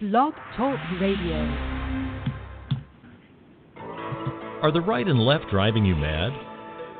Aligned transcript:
Blog 0.00 0.34
Talk 0.56 0.76
Radio. 1.00 1.36
Are 4.60 4.72
the 4.72 4.80
right 4.80 5.06
and 5.06 5.20
left 5.20 5.44
driving 5.52 5.84
you 5.84 5.94
mad? 5.94 6.32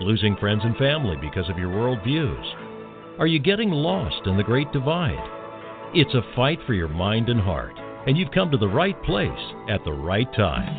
Losing 0.00 0.36
friends 0.36 0.60
and 0.62 0.76
family 0.76 1.16
because 1.20 1.50
of 1.50 1.58
your 1.58 1.70
worldviews? 1.70 3.18
Are 3.18 3.26
you 3.26 3.40
getting 3.40 3.70
lost 3.70 4.28
in 4.28 4.36
the 4.36 4.44
Great 4.44 4.70
Divide? 4.70 5.18
It's 5.92 6.14
a 6.14 6.22
fight 6.36 6.60
for 6.68 6.72
your 6.72 6.86
mind 6.86 7.28
and 7.28 7.40
heart, 7.40 7.74
and 8.06 8.16
you've 8.16 8.30
come 8.30 8.52
to 8.52 8.56
the 8.56 8.68
right 8.68 9.00
place 9.02 9.54
at 9.68 9.82
the 9.84 9.92
right 9.92 10.32
time. 10.32 10.76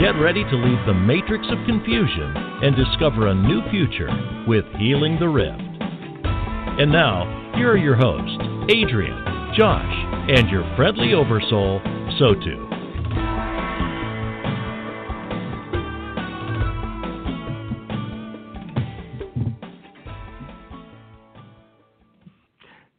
Get 0.00 0.14
ready 0.22 0.44
to 0.44 0.56
leave 0.56 0.86
the 0.86 0.94
matrix 0.94 1.44
of 1.50 1.66
confusion 1.66 2.36
and 2.36 2.76
discover 2.76 3.26
a 3.26 3.34
new 3.34 3.68
future 3.72 4.10
with 4.46 4.64
Healing 4.78 5.18
the 5.18 5.28
Rift. 5.28 5.60
And 5.60 6.92
now, 6.92 7.52
here 7.56 7.72
are 7.72 7.76
your 7.76 7.96
hosts, 7.96 8.38
Adrian, 8.70 9.37
Josh, 9.58 9.92
and 10.28 10.48
your 10.50 10.62
friendly 10.76 11.14
oversoul, 11.14 11.80
Sotu. 12.20 12.68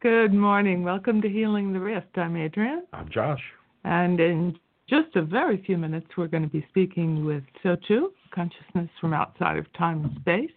Good 0.02 0.34
morning. 0.34 0.82
Welcome 0.82 1.22
to 1.22 1.30
Healing 1.30 1.72
the 1.72 1.80
Rift. 1.80 2.18
I'm 2.18 2.36
Adrian. 2.36 2.84
I'm 2.92 3.08
Josh. 3.08 3.40
And 3.84 4.20
in 4.20 4.58
just 4.86 5.16
a 5.16 5.22
very 5.22 5.62
few 5.64 5.78
minutes, 5.78 6.08
we're 6.18 6.26
going 6.26 6.42
to 6.42 6.50
be 6.50 6.66
speaking 6.68 7.24
with 7.24 7.42
Sotu, 7.64 8.08
consciousness 8.34 8.90
from 9.00 9.14
outside 9.14 9.56
of 9.56 9.72
time 9.72 10.04
and 10.04 10.20
space, 10.20 10.50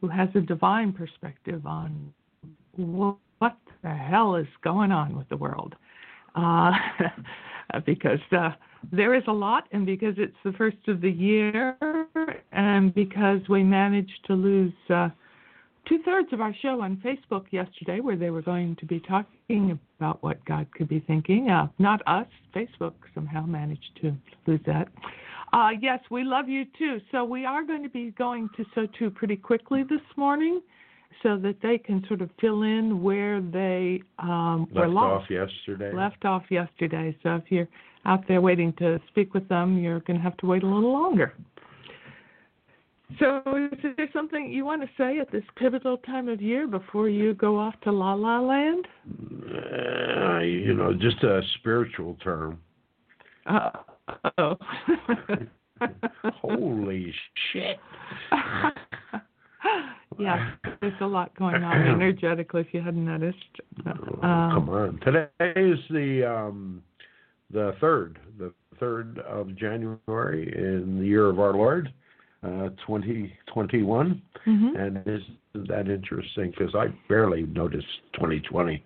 who 0.00 0.08
has 0.08 0.30
a 0.34 0.40
divine 0.40 0.94
perspective 0.94 1.66
on 1.66 2.14
what 2.76 3.18
the 3.82 3.90
hell 3.90 4.36
is 4.36 4.46
going 4.62 4.92
on 4.92 5.16
with 5.16 5.28
the 5.28 5.36
world. 5.36 5.74
Uh, 6.34 6.72
because 7.86 8.20
uh, 8.32 8.50
there 8.92 9.14
is 9.14 9.22
a 9.26 9.32
lot, 9.32 9.64
and 9.72 9.86
because 9.86 10.14
it's 10.18 10.36
the 10.44 10.52
first 10.52 10.76
of 10.88 11.00
the 11.00 11.10
year, 11.10 11.76
and 12.52 12.94
because 12.94 13.40
we 13.48 13.62
managed 13.62 14.20
to 14.26 14.34
lose. 14.34 14.74
Uh, 14.88 15.08
two 15.88 15.98
thirds 16.04 16.32
of 16.32 16.40
our 16.40 16.54
show 16.62 16.80
on 16.80 16.96
Facebook 16.96 17.44
yesterday, 17.50 18.00
where 18.00 18.16
they 18.16 18.30
were 18.30 18.42
going 18.42 18.76
to 18.76 18.86
be 18.86 19.00
talking 19.00 19.78
about 19.98 20.22
what 20.22 20.44
God 20.44 20.66
could 20.72 20.88
be 20.88 21.00
thinking. 21.00 21.50
Uh, 21.50 21.68
not 21.78 22.02
us, 22.06 22.26
Facebook 22.54 22.94
somehow 23.14 23.46
managed 23.46 23.98
to 24.02 24.14
lose 24.46 24.60
that. 24.66 24.88
Uh, 25.52 25.70
yes, 25.80 26.00
we 26.10 26.24
love 26.24 26.48
you 26.48 26.64
too. 26.78 27.00
So 27.12 27.24
we 27.24 27.44
are 27.44 27.64
going 27.64 27.82
to 27.82 27.88
be 27.88 28.10
going 28.12 28.48
to 28.56 28.64
Sotu 28.76 29.14
pretty 29.14 29.36
quickly 29.36 29.84
this 29.84 30.00
morning, 30.16 30.60
so 31.22 31.36
that 31.38 31.56
they 31.62 31.78
can 31.78 32.04
sort 32.08 32.20
of 32.20 32.30
fill 32.40 32.62
in 32.62 33.02
where 33.02 33.40
they 33.40 34.02
um, 34.18 34.68
Left 34.72 34.86
were 34.86 34.92
lost. 34.92 35.24
off 35.24 35.30
yesterday. 35.30 35.92
Left 35.94 36.24
off 36.24 36.44
yesterday. 36.50 37.16
So 37.22 37.36
if 37.36 37.44
you're 37.48 37.68
out 38.04 38.26
there 38.28 38.40
waiting 38.40 38.72
to 38.74 39.00
speak 39.08 39.34
with 39.34 39.48
them, 39.48 39.78
you're 39.78 40.00
going 40.00 40.16
to 40.16 40.22
have 40.22 40.36
to 40.38 40.46
wait 40.46 40.62
a 40.62 40.66
little 40.66 40.92
longer. 40.92 41.34
So, 43.20 43.40
is 43.72 43.94
there 43.96 44.08
something 44.12 44.50
you 44.50 44.64
want 44.64 44.82
to 44.82 44.88
say 44.98 45.20
at 45.20 45.30
this 45.30 45.44
pivotal 45.56 45.96
time 45.98 46.28
of 46.28 46.42
year 46.42 46.66
before 46.66 47.08
you 47.08 47.34
go 47.34 47.56
off 47.56 47.74
to 47.82 47.92
La 47.92 48.14
La 48.14 48.40
Land? 48.40 48.88
Uh, 49.08 50.40
you 50.40 50.74
know, 50.74 50.92
just 50.92 51.22
a 51.22 51.40
spiritual 51.58 52.16
term. 52.22 52.58
Uh 53.46 53.70
oh. 54.38 54.56
Holy 56.42 57.14
shit. 57.52 57.78
yeah, 60.18 60.52
there's 60.80 61.00
a 61.00 61.06
lot 61.06 61.34
going 61.36 61.62
on 61.62 61.82
energetically. 61.88 62.60
If 62.62 62.68
you 62.72 62.80
hadn't 62.82 63.04
noticed. 63.04 63.38
Oh, 63.86 64.26
Um, 64.26 64.50
come 64.52 64.68
on. 64.70 65.00
Today 65.04 65.28
is 65.56 65.78
the 65.90 66.24
um 66.24 66.82
the 67.52 67.74
third, 67.80 68.18
the 68.38 68.52
third 68.80 69.18
of 69.20 69.54
January 69.56 70.52
in 70.56 70.98
the 70.98 71.06
year 71.06 71.26
of 71.26 71.38
our 71.38 71.52
Lord, 71.52 71.92
uh, 72.42 72.70
2021. 72.86 74.20
mhm. 74.46 74.78
And 74.78 74.98
isn't 75.06 75.68
that 75.68 75.88
interesting? 75.88 76.50
Because 76.50 76.74
I 76.74 76.88
barely 77.08 77.42
noticed 77.42 77.86
2020. 78.14 78.82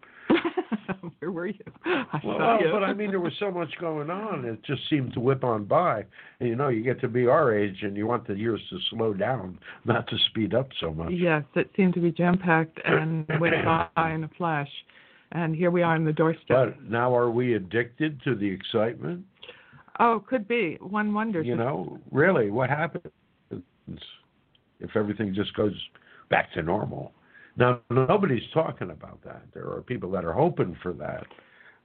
Where 1.20 1.31
were 1.31 1.47
you? 1.48 1.54
I 1.84 2.20
Well, 2.25 2.60
you. 2.62 2.70
but 2.72 2.82
I 2.82 2.94
mean, 2.94 3.10
there 3.10 3.20
was 3.20 3.34
so 3.38 3.50
much 3.50 3.69
going 3.78 4.08
on. 4.08 4.47
It 4.47 4.62
just 4.64 4.81
seemed 4.88 5.12
to 5.12 5.20
whip 5.20 5.44
on 5.44 5.64
by. 5.64 6.04
And 6.41 6.48
you 6.48 6.56
know, 6.56 6.69
you 6.69 6.82
get 6.82 6.98
to 7.03 7.08
be 7.08 7.26
our 7.26 7.54
age, 7.54 7.82
and 7.82 7.94
you 7.94 8.06
want 8.06 8.26
the 8.26 8.34
years 8.34 8.60
to 8.70 8.78
slow 8.88 9.12
down, 9.12 9.59
not 9.84 10.09
to 10.09 10.16
speed 10.30 10.54
up 10.54 10.69
so 10.80 10.92
much. 10.92 11.12
Yes, 11.12 11.44
it 11.54 11.70
seemed 11.76 11.92
to 11.94 12.00
be 12.00 12.10
jam 12.10 12.38
packed 12.38 12.80
and 12.86 13.26
went 13.38 13.54
by 13.64 14.12
in 14.12 14.25
a 14.25 14.30
flash. 14.38 14.70
And 15.32 15.54
here 15.54 15.70
we 15.70 15.82
are 15.82 15.94
on 15.94 16.04
the 16.04 16.12
doorstep. 16.12 16.48
But 16.48 16.82
now, 16.82 17.14
are 17.14 17.30
we 17.30 17.54
addicted 17.54 18.20
to 18.25 18.34
the 18.34 18.48
excitement? 18.50 19.25
oh, 20.00 20.25
could 20.26 20.48
be. 20.48 20.78
One 20.80 21.12
wonders. 21.12 21.47
You 21.47 21.56
know, 21.56 21.98
really, 22.10 22.50
what 22.50 22.70
happens 22.70 23.04
if 24.80 24.97
everything 24.97 25.34
just 25.34 25.54
goes 25.54 25.75
back 26.30 26.53
to 26.54 26.62
normal? 26.62 27.12
Now, 27.56 27.80
nobody's 27.90 28.48
talking 28.54 28.90
about 28.90 29.22
that. 29.24 29.42
There 29.52 29.68
are 29.70 29.82
people 29.82 30.10
that 30.12 30.24
are 30.24 30.32
hoping 30.32 30.76
for 30.82 30.92
that. 30.94 31.26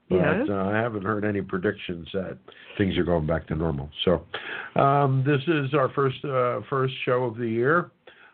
But 0.10 0.18
Yes. 0.18 0.50
uh, 0.50 0.66
I 0.66 0.76
haven't 0.76 1.04
heard 1.04 1.26
any 1.26 1.42
predictions 1.42 2.08
that 2.14 2.38
things 2.78 2.96
are 2.98 3.04
going 3.04 3.26
back 3.26 3.48
to 3.48 3.56
normal. 3.56 3.90
So, 4.04 4.24
um, 4.80 5.24
this 5.26 5.42
is 5.48 5.74
our 5.74 5.90
first 5.90 6.24
uh, 6.24 6.62
first 6.70 6.94
show 7.06 7.24
of 7.24 7.38
the 7.38 7.48
year 7.48 7.90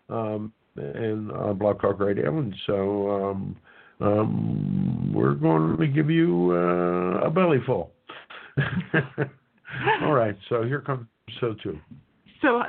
um, 0.10 0.52
in 0.76 1.32
uh, 1.34 1.54
Blog 1.54 1.80
Talk 1.80 2.00
Radio, 2.02 2.38
and 2.40 2.54
so 2.66 3.10
um, 3.10 3.56
um, 4.02 5.14
we're 5.14 5.36
going 5.36 5.78
to 5.78 5.88
give 5.88 6.10
you 6.10 6.52
uh, 6.52 7.28
a 7.28 7.30
belly 7.30 7.60
full. 7.66 7.92
All 10.02 10.12
right, 10.12 10.38
so 10.50 10.64
here 10.64 10.82
comes 10.82 11.08
Sotu. 11.42 11.80
So, 12.42 12.58
uh, 12.58 12.64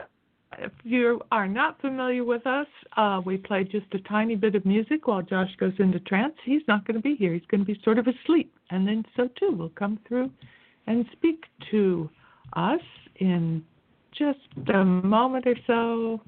if 0.64 0.72
you 0.84 1.20
are 1.30 1.48
not 1.48 1.80
familiar 1.80 2.24
with 2.24 2.46
us, 2.46 2.66
uh, 2.96 3.20
we 3.24 3.36
play 3.36 3.64
just 3.64 3.86
a 3.92 3.98
tiny 4.00 4.36
bit 4.36 4.54
of 4.54 4.64
music 4.64 5.06
while 5.06 5.22
Josh 5.22 5.50
goes 5.58 5.72
into 5.78 6.00
trance. 6.00 6.34
He's 6.44 6.62
not 6.68 6.86
going 6.86 6.96
to 6.96 7.02
be 7.02 7.16
here. 7.16 7.32
He's 7.32 7.46
going 7.50 7.60
to 7.60 7.66
be 7.66 7.80
sort 7.84 7.98
of 7.98 8.06
asleep. 8.06 8.52
And 8.70 8.86
then 8.86 9.04
so 9.16 9.28
too 9.38 9.54
will 9.56 9.70
come 9.70 9.98
through 10.06 10.30
and 10.86 11.04
speak 11.12 11.44
to 11.70 12.08
us 12.54 12.80
in 13.16 13.64
just 14.16 14.38
a 14.72 14.84
moment 14.84 15.46
or 15.46 15.56
so. 15.66 16.20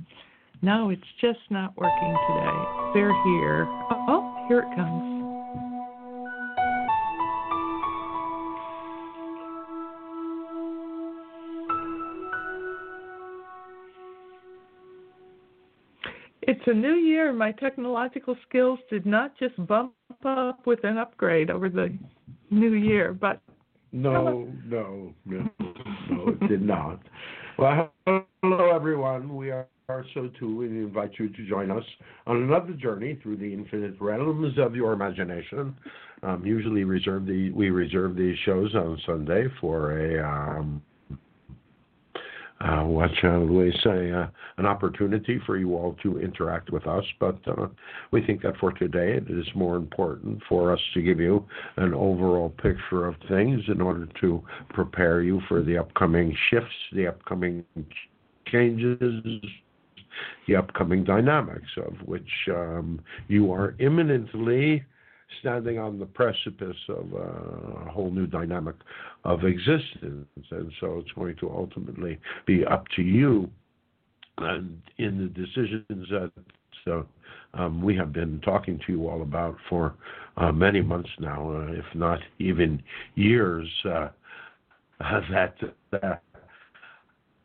No, 0.62 0.90
it's 0.90 1.02
just 1.20 1.40
not 1.50 1.76
working 1.76 2.16
today. 2.28 2.64
They're 2.94 3.24
here. 3.24 3.66
Oh, 4.08 4.44
here 4.48 4.60
it 4.60 4.76
comes. 4.76 5.13
It's 16.66 16.74
a 16.74 16.78
new 16.78 16.94
year. 16.94 17.30
My 17.30 17.52
technological 17.52 18.36
skills 18.48 18.78
did 18.88 19.04
not 19.04 19.36
just 19.38 19.54
bump 19.66 19.92
up 20.24 20.66
with 20.66 20.82
an 20.82 20.96
upgrade 20.96 21.50
over 21.50 21.68
the 21.68 21.94
new 22.50 22.72
year, 22.72 23.12
but 23.12 23.38
No, 23.92 24.48
no, 24.66 25.12
no, 25.26 25.50
no, 25.58 26.28
it 26.28 26.48
did 26.48 26.62
not. 26.62 27.00
Well, 27.58 27.92
hello 28.06 28.70
everyone. 28.74 29.36
We 29.36 29.50
are 29.50 29.66
so 30.14 30.30
too. 30.40 30.56
We 30.56 30.66
invite 30.68 31.12
you 31.18 31.28
to 31.28 31.46
join 31.46 31.70
us 31.70 31.84
on 32.26 32.42
another 32.42 32.72
journey 32.72 33.18
through 33.22 33.36
the 33.36 33.52
infinite 33.52 34.00
realms 34.00 34.58
of 34.58 34.74
your 34.74 34.94
imagination. 34.94 35.76
Um, 36.22 36.46
usually, 36.46 36.84
reserve 36.84 37.26
the 37.26 37.50
we 37.50 37.68
reserve 37.68 38.16
these 38.16 38.38
shows 38.46 38.74
on 38.74 38.98
Sunday 39.04 39.48
for 39.60 39.98
a 39.98 40.26
um, 40.26 40.80
uh, 42.60 42.82
what 42.82 43.10
shall 43.20 43.44
we 43.44 43.72
say, 43.82 44.12
uh, 44.12 44.26
an 44.58 44.66
opportunity 44.66 45.40
for 45.44 45.56
you 45.56 45.74
all 45.74 45.96
to 46.02 46.20
interact 46.20 46.70
with 46.70 46.86
us. 46.86 47.04
But 47.18 47.38
uh, 47.46 47.66
we 48.10 48.24
think 48.24 48.42
that 48.42 48.56
for 48.58 48.72
today, 48.72 49.14
it 49.14 49.28
is 49.28 49.46
more 49.54 49.76
important 49.76 50.40
for 50.48 50.72
us 50.72 50.80
to 50.94 51.02
give 51.02 51.18
you 51.18 51.44
an 51.76 51.92
overall 51.94 52.50
picture 52.50 53.06
of 53.06 53.16
things 53.28 53.62
in 53.68 53.80
order 53.80 54.08
to 54.20 54.42
prepare 54.70 55.22
you 55.22 55.40
for 55.48 55.62
the 55.62 55.76
upcoming 55.76 56.36
shifts, 56.50 56.74
the 56.92 57.08
upcoming 57.08 57.64
changes, 58.46 59.22
the 60.46 60.56
upcoming 60.56 61.04
dynamics 61.04 61.70
of 61.76 61.94
which 62.06 62.30
um, 62.50 63.00
you 63.28 63.52
are 63.52 63.74
imminently 63.80 64.84
standing 65.40 65.78
on 65.78 65.98
the 65.98 66.06
precipice 66.06 66.76
of 66.88 67.12
a 67.12 67.90
whole 67.90 68.10
new 68.10 68.26
dynamic 68.26 68.76
of 69.24 69.44
existence. 69.44 70.26
And 70.50 70.72
so 70.80 70.98
it's 70.98 71.12
going 71.12 71.36
to 71.36 71.50
ultimately 71.50 72.18
be 72.46 72.64
up 72.64 72.84
to 72.96 73.02
you 73.02 73.50
and 74.38 74.82
in 74.98 75.18
the 75.18 75.28
decisions 75.28 76.08
that 76.10 76.30
so, 76.84 77.06
um, 77.54 77.82
we 77.82 77.96
have 77.96 78.12
been 78.12 78.40
talking 78.40 78.78
to 78.86 78.92
you 78.92 79.08
all 79.08 79.22
about 79.22 79.56
for 79.68 79.94
uh, 80.36 80.52
many 80.52 80.82
months 80.82 81.08
now, 81.18 81.50
uh, 81.50 81.72
if 81.72 81.84
not 81.94 82.18
even 82.38 82.82
years, 83.14 83.68
uh, 83.84 84.08
that 85.30 85.54
uh, 86.02 86.16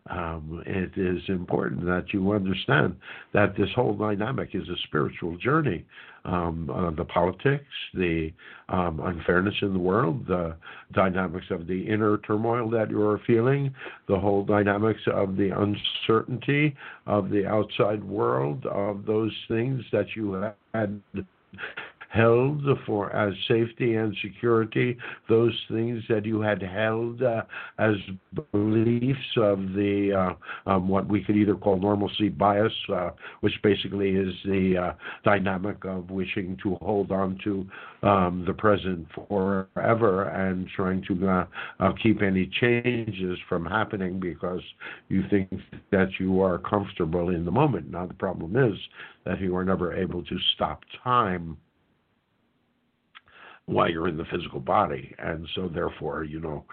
um, 0.10 0.64
it 0.66 0.92
is 0.98 1.22
important 1.28 1.86
that 1.86 2.06
you 2.14 2.32
understand 2.32 2.96
that 3.34 3.56
this 3.58 3.70
whole 3.76 3.96
dynamic 3.96 4.50
is 4.54 4.68
a 4.68 4.76
spiritual 4.88 5.38
journey. 5.38 5.86
Um, 6.26 6.70
uh, 6.70 6.92
the 6.92 7.06
politics, 7.06 7.64
the 7.94 8.32
um, 8.68 9.00
unfairness 9.00 9.56
in 9.62 9.72
the 9.72 9.80
world, 9.80 10.28
the 10.28 10.56
dynamics 10.94 11.46
of 11.50 11.66
the 11.66 11.88
inner 11.88 12.18
turmoil 12.20 12.70
that 12.72 12.90
you're 12.90 13.22
feeling, 13.26 13.74
the 14.08 14.20
whole 14.20 14.44
dynamics 14.44 15.00
of 15.14 15.38
the 15.38 15.52
uncertainty 15.52 16.76
of 17.08 17.30
the 17.30 17.48
outside 17.48 18.04
world, 18.04 18.66
of 18.66 19.06
those 19.06 19.32
things 19.48 19.82
that 19.94 20.08
you 20.16 20.52
had 20.74 21.02
held 22.10 22.64
for 22.86 23.16
as 23.16 23.34
safety 23.48 23.96
and 23.96 24.16
security, 24.22 24.98
those 25.30 25.54
things 25.72 26.04
that 26.10 26.26
you 26.26 26.42
had 26.42 26.62
held 26.62 27.22
uh, 27.22 27.44
as 27.78 27.94
beliefs 28.52 29.20
of 29.38 29.60
the 29.74 30.36
uh, 30.68 30.70
um, 30.70 30.90
what 30.90 31.08
we 31.08 31.24
could 31.24 31.38
either 31.38 31.56
call 31.56 31.78
normalcy 31.78 32.30
bias, 32.30 32.74
uh, 32.94 33.12
which 33.42 33.54
basically 33.62 34.10
is 34.10 34.34
the 34.46 34.76
uh, 34.76 34.94
dynamic 35.24 35.86
of 35.86 36.10
wishing 36.10 36.58
to 36.64 36.76
hold 36.82 37.12
on 37.12 37.40
to 37.44 37.66
um, 38.02 38.44
the 38.48 38.54
present 38.54 39.06
forever 39.28 40.30
and 40.30 40.68
trying 40.76 41.04
to 41.08 41.28
uh, 41.28 41.46
uh, 41.80 41.92
keep 42.02 42.24
any 42.24 42.50
changes 42.60 43.38
from 43.48 43.66
happening 43.66 44.20
because 44.20 44.62
you 45.10 45.24
think 45.30 45.50
that 45.92 46.08
you 46.20 46.42
are 46.42 46.58
comfortable 46.58 47.30
in 47.30 47.46
the 47.46 47.52
moment. 47.52 47.92
Now 47.92 48.08
the 48.08 48.14
problem 48.16 48.56
is 48.56 48.80
that 49.26 49.40
you 49.40 49.56
are 49.56 49.66
never 49.66 49.94
able 49.94 50.24
to 50.24 50.38
stop 50.56 50.82
time 51.04 51.58
while 53.70 53.90
you're 53.90 54.08
in 54.08 54.18
the 54.18 54.26
physical 54.26 54.60
body, 54.60 55.14
and 55.20 55.48
so 55.56 55.68
therefore, 55.68 56.24
you 56.24 56.40
know, 56.40 56.66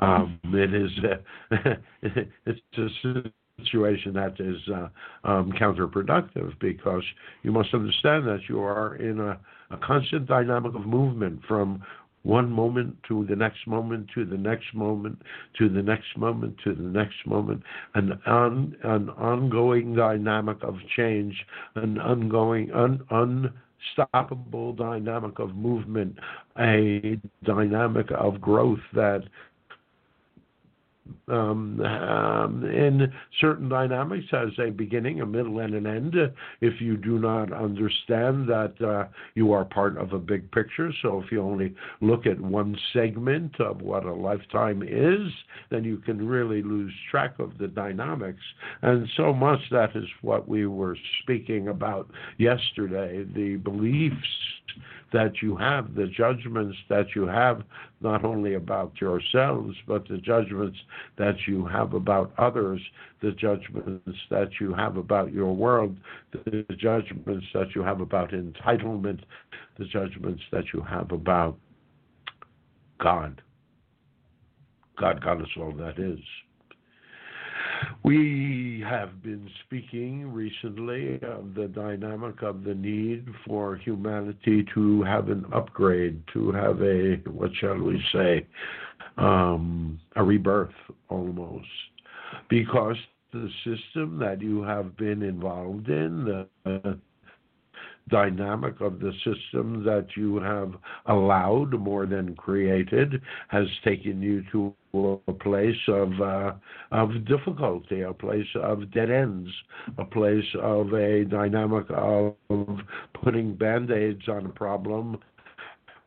um, 0.00 0.38
it 0.44 0.74
is 0.74 0.90
uh, 1.02 1.56
it's 2.46 2.60
a 2.76 3.22
situation 3.62 4.12
that 4.14 4.34
is 4.38 4.56
uh, 4.68 4.88
um, 5.28 5.52
counterproductive 5.52 6.52
because 6.60 7.02
you 7.42 7.52
must 7.52 7.72
understand 7.72 8.26
that 8.26 8.40
you 8.48 8.60
are 8.60 8.96
in 8.96 9.20
a, 9.20 9.38
a 9.70 9.76
constant 9.78 10.26
dynamic 10.26 10.74
of 10.74 10.86
movement 10.86 11.40
from 11.46 11.82
one 12.24 12.50
moment 12.50 12.96
to 13.06 13.26
the 13.28 13.36
next 13.36 13.66
moment 13.66 14.08
to 14.14 14.24
the 14.24 14.36
next 14.36 14.74
moment 14.74 15.20
to 15.58 15.68
the 15.68 15.82
next 15.82 16.16
moment 16.16 16.56
to 16.64 16.74
the 16.74 16.82
next 16.82 17.26
moment. 17.26 17.62
An 17.94 18.18
on, 18.26 18.74
an 18.82 19.10
ongoing 19.10 19.94
dynamic 19.94 20.56
of 20.62 20.76
change 20.96 21.34
an 21.76 21.98
ongoing 21.98 22.70
un, 22.72 23.02
un 23.10 23.52
unstoppable 23.96 24.72
dynamic 24.72 25.38
of 25.38 25.54
movement, 25.54 26.16
a 26.58 27.18
dynamic 27.44 28.06
of 28.10 28.40
growth 28.40 28.80
that 28.92 29.22
um, 31.28 31.80
um, 31.80 32.64
in 32.64 33.12
certain 33.40 33.68
dynamics 33.68 34.26
has 34.30 34.50
a 34.58 34.70
beginning, 34.70 35.20
a 35.20 35.26
middle, 35.26 35.60
and 35.60 35.74
an 35.74 35.86
end. 35.86 36.14
If 36.60 36.80
you 36.80 36.96
do 36.96 37.18
not 37.18 37.52
understand 37.52 38.48
that 38.48 38.74
uh, 38.80 39.08
you 39.34 39.52
are 39.52 39.64
part 39.64 39.96
of 39.98 40.12
a 40.12 40.18
big 40.18 40.50
picture, 40.52 40.92
so 41.02 41.22
if 41.22 41.30
you 41.32 41.42
only 41.42 41.74
look 42.00 42.26
at 42.26 42.40
one 42.40 42.76
segment 42.92 43.60
of 43.60 43.82
what 43.82 44.04
a 44.04 44.12
lifetime 44.12 44.82
is, 44.82 45.30
then 45.70 45.84
you 45.84 45.98
can 45.98 46.26
really 46.26 46.62
lose 46.62 46.92
track 47.10 47.38
of 47.38 47.56
the 47.58 47.68
dynamics. 47.68 48.42
And 48.82 49.08
so 49.16 49.32
much 49.32 49.60
that 49.70 49.94
is 49.94 50.04
what 50.22 50.48
we 50.48 50.66
were 50.66 50.96
speaking 51.22 51.68
about 51.68 52.10
yesterday 52.38 53.24
the 53.34 53.56
beliefs 53.56 54.16
that 55.12 55.42
you 55.42 55.56
have, 55.56 55.94
the 55.94 56.06
judgments 56.06 56.76
that 56.88 57.06
you 57.14 57.26
have, 57.26 57.62
not 58.00 58.24
only 58.24 58.54
about 58.54 58.92
yourselves, 59.00 59.76
but 59.86 60.08
the 60.08 60.18
judgments 60.18 60.78
that 61.16 61.36
you 61.46 61.66
have 61.66 61.94
about 61.94 62.32
others, 62.38 62.80
the 63.22 63.32
judgments 63.32 64.18
that 64.30 64.50
you 64.60 64.74
have 64.74 64.96
about 64.96 65.32
your 65.32 65.54
world, 65.54 65.96
the 66.32 66.64
judgments 66.76 67.46
that 67.54 67.74
you 67.74 67.82
have 67.82 68.00
about 68.00 68.30
entitlement, 68.30 69.20
the 69.78 69.84
judgments 69.86 70.42
that 70.50 70.64
you 70.72 70.80
have 70.80 71.12
about 71.12 71.56
God. 72.98 73.40
God 74.98 75.22
Goddess 75.22 75.48
all 75.56 75.72
that 75.72 75.98
is. 75.98 76.20
We 78.02 78.84
have 78.86 79.22
been 79.22 79.48
speaking 79.64 80.32
recently 80.32 81.14
of 81.22 81.54
the 81.54 81.68
dynamic 81.68 82.42
of 82.42 82.64
the 82.64 82.74
need 82.74 83.26
for 83.46 83.76
humanity 83.76 84.66
to 84.74 85.02
have 85.02 85.28
an 85.30 85.46
upgrade, 85.52 86.22
to 86.34 86.52
have 86.52 86.82
a, 86.82 87.16
what 87.30 87.50
shall 87.60 87.78
we 87.78 88.02
say, 88.12 88.46
um, 89.16 89.98
a 90.16 90.22
rebirth 90.22 90.74
almost. 91.08 91.66
Because 92.48 92.96
the 93.32 93.48
system 93.64 94.18
that 94.18 94.40
you 94.40 94.62
have 94.62 94.96
been 94.96 95.22
involved 95.22 95.88
in, 95.88 96.24
the 96.64 96.98
dynamic 98.08 98.80
of 98.80 99.00
the 99.00 99.12
system 99.24 99.82
that 99.84 100.06
you 100.16 100.36
have 100.36 100.74
allowed 101.06 101.72
more 101.72 102.06
than 102.06 102.34
created 102.36 103.20
has 103.48 103.66
taken 103.84 104.20
you 104.20 104.42
to 104.52 104.74
a 105.26 105.32
place 105.32 105.74
of 105.88 106.20
uh, 106.20 106.52
of 106.92 107.24
difficulty, 107.24 108.02
a 108.02 108.12
place 108.12 108.46
of 108.62 108.92
dead 108.92 109.10
ends, 109.10 109.50
a 109.98 110.04
place 110.04 110.44
of 110.60 110.92
a 110.92 111.24
dynamic 111.24 111.86
of 111.90 112.34
putting 113.22 113.54
band-aids 113.54 114.28
on 114.28 114.46
a 114.46 114.50
problem 114.50 115.18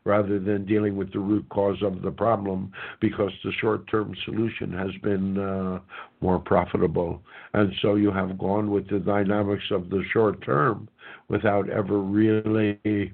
rather 0.07 0.39
than 0.39 0.65
dealing 0.65 0.95
with 0.95 1.11
the 1.11 1.19
root 1.19 1.45
cause 1.49 1.77
of 1.83 2.01
the 2.01 2.09
problem 2.09 2.71
because 3.01 3.31
the 3.43 3.51
short 3.59 3.87
term 3.91 4.15
solution 4.23 4.71
has 4.71 4.89
been 5.03 5.37
uh, 5.37 5.79
more 6.21 6.39
profitable. 6.39 7.21
And 7.53 7.73
so 7.81 7.95
you 7.95 8.11
have 8.11 8.37
gone 8.37 8.71
with 8.71 8.89
the 8.89 8.99
dynamics 8.99 9.65
of 9.69 9.89
the 9.89 10.03
short 10.13 10.41
term 10.43 10.87
without 11.27 11.69
ever 11.69 11.99
really 11.99 13.11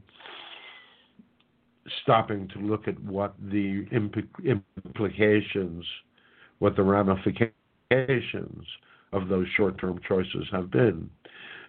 stopping 2.03 2.47
to 2.49 2.59
look 2.59 2.87
at 2.87 2.97
what 3.03 3.33
the 3.51 3.85
implications, 4.85 5.83
what 6.59 6.75
the 6.75 6.83
ramifications 6.83 7.51
of 9.11 9.27
those 9.27 9.47
short 9.57 9.79
term 9.79 9.99
choices 10.07 10.45
have 10.51 10.69
been. 10.69 11.09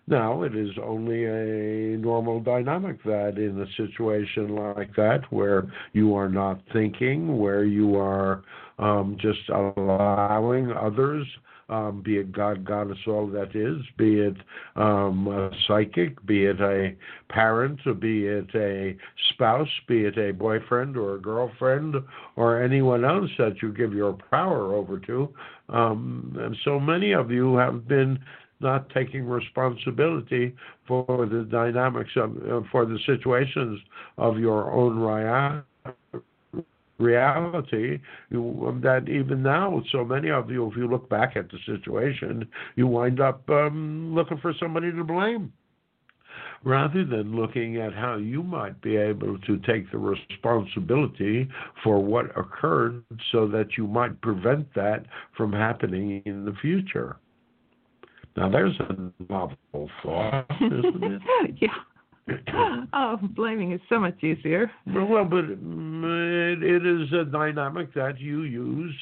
Now, 0.06 0.43
it 0.43 0.55
is 0.55 0.71
only 0.83 1.25
a 1.25 1.97
normal 1.97 2.41
dynamic 2.41 3.03
that 3.05 3.39
in 3.39 3.61
a 3.61 3.67
situation 3.77 4.55
like 4.55 4.95
that, 4.97 5.23
where 5.31 5.65
you 5.93 6.15
are 6.15 6.29
not 6.29 6.61
thinking, 6.73 7.39
where 7.39 7.65
you 7.65 7.97
are 7.97 8.43
um, 8.79 9.17
just 9.21 9.49
allowing 9.49 10.73
others 10.73 11.27
um, 11.69 12.03
be 12.03 12.19
it 12.19 12.33
God, 12.33 12.65
Goddess, 12.65 12.99
all 13.06 13.27
that 13.29 13.56
is, 13.56 13.83
be 13.97 14.21
it 14.21 14.37
um, 14.77 15.27
a 15.29 15.51
psychic, 15.67 16.25
be 16.27 16.45
it 16.45 16.61
a 16.61 16.95
parent, 17.31 17.81
be 18.01 18.27
it 18.27 18.49
a 18.55 18.97
spouse, 19.31 19.69
be 19.89 20.05
it 20.05 20.19
a 20.19 20.33
boyfriend 20.33 20.97
or 20.97 21.15
a 21.15 21.21
girlfriend, 21.21 21.97
or 22.37 22.63
anyone 22.63 23.05
else 23.05 23.31
that 23.39 23.63
you 23.63 23.73
give 23.73 23.94
your 23.94 24.17
power 24.31 24.75
over 24.75 24.99
to. 25.01 25.32
Um, 25.70 26.37
and 26.39 26.56
so 26.65 26.79
many 26.79 27.13
of 27.13 27.31
you 27.31 27.56
have 27.56 27.89
been 27.89 28.19
not 28.61 28.89
taking 28.91 29.27
responsibility 29.27 30.55
for 30.87 31.27
the 31.31 31.46
dynamics 31.51 32.11
of, 32.17 32.37
uh, 32.37 32.61
for 32.70 32.87
the 32.87 32.99
situations 33.06 33.81
of 34.19 34.39
your 34.39 34.73
own 34.73 34.99
reality 36.99 38.01
um, 38.32 38.81
that 38.82 39.08
even 39.08 39.43
now, 39.43 39.82
so 39.91 40.05
many 40.05 40.31
of 40.31 40.51
you, 40.51 40.70
if 40.70 40.77
you 40.77 40.89
look 40.89 41.08
back 41.08 41.37
at 41.37 41.51
the 41.51 41.58
situation, 41.67 42.46
you 42.77 42.87
wind 42.87 43.20
up 43.20 43.49
um, 43.51 44.15
looking 44.15 44.39
for 44.39 44.53
somebody 44.58 44.93
to 44.93 45.05
blame. 45.05 45.53
Rather 46.65 47.05
than 47.05 47.37
looking 47.37 47.77
at 47.77 47.93
how 47.93 48.17
you 48.17 48.43
might 48.43 48.81
be 48.81 48.96
able 48.96 49.39
to 49.41 49.58
take 49.58 49.91
the 49.93 49.99
responsibility 49.99 51.46
for 51.82 52.03
what 52.03 52.27
occurred 52.39 53.05
so 53.32 53.46
that 53.46 53.77
you 53.77 53.87
might 53.87 54.19
prevent 54.23 54.73
that 54.75 55.05
from 55.37 55.53
happening 55.53 56.23
in 56.25 56.46
the 56.46 56.55
future. 56.63 57.17
Now, 58.36 58.48
there's 58.48 58.74
a 58.81 59.12
novel 59.31 59.91
thought, 60.03 60.46
isn't 60.60 61.05
it? 61.05 61.22
yeah. 61.60 62.84
oh, 62.93 63.19
blaming 63.36 63.72
is 63.72 63.81
so 63.88 64.00
much 64.00 64.22
easier. 64.24 64.70
Well, 64.86 65.24
but 65.24 65.44
it, 65.44 66.62
it 66.62 66.86
is 66.86 67.12
a 67.12 67.24
dynamic 67.24 67.94
that 67.94 68.19
you 68.19 68.43
use 68.43 68.94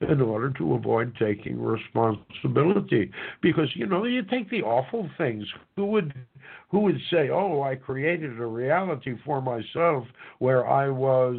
in 0.00 0.20
order 0.20 0.50
to 0.50 0.74
avoid 0.74 1.14
taking 1.18 1.60
responsibility 1.60 3.10
because 3.40 3.68
you 3.74 3.86
know 3.86 4.04
you 4.04 4.22
take 4.22 4.50
the 4.50 4.62
awful 4.62 5.08
things 5.16 5.44
who 5.74 5.86
would 5.86 6.12
who 6.68 6.80
would 6.80 6.98
say 7.10 7.30
oh 7.30 7.62
i 7.62 7.74
created 7.74 8.38
a 8.38 8.44
reality 8.44 9.14
for 9.24 9.40
myself 9.40 10.04
where 10.38 10.68
i 10.68 10.86
was 10.86 11.38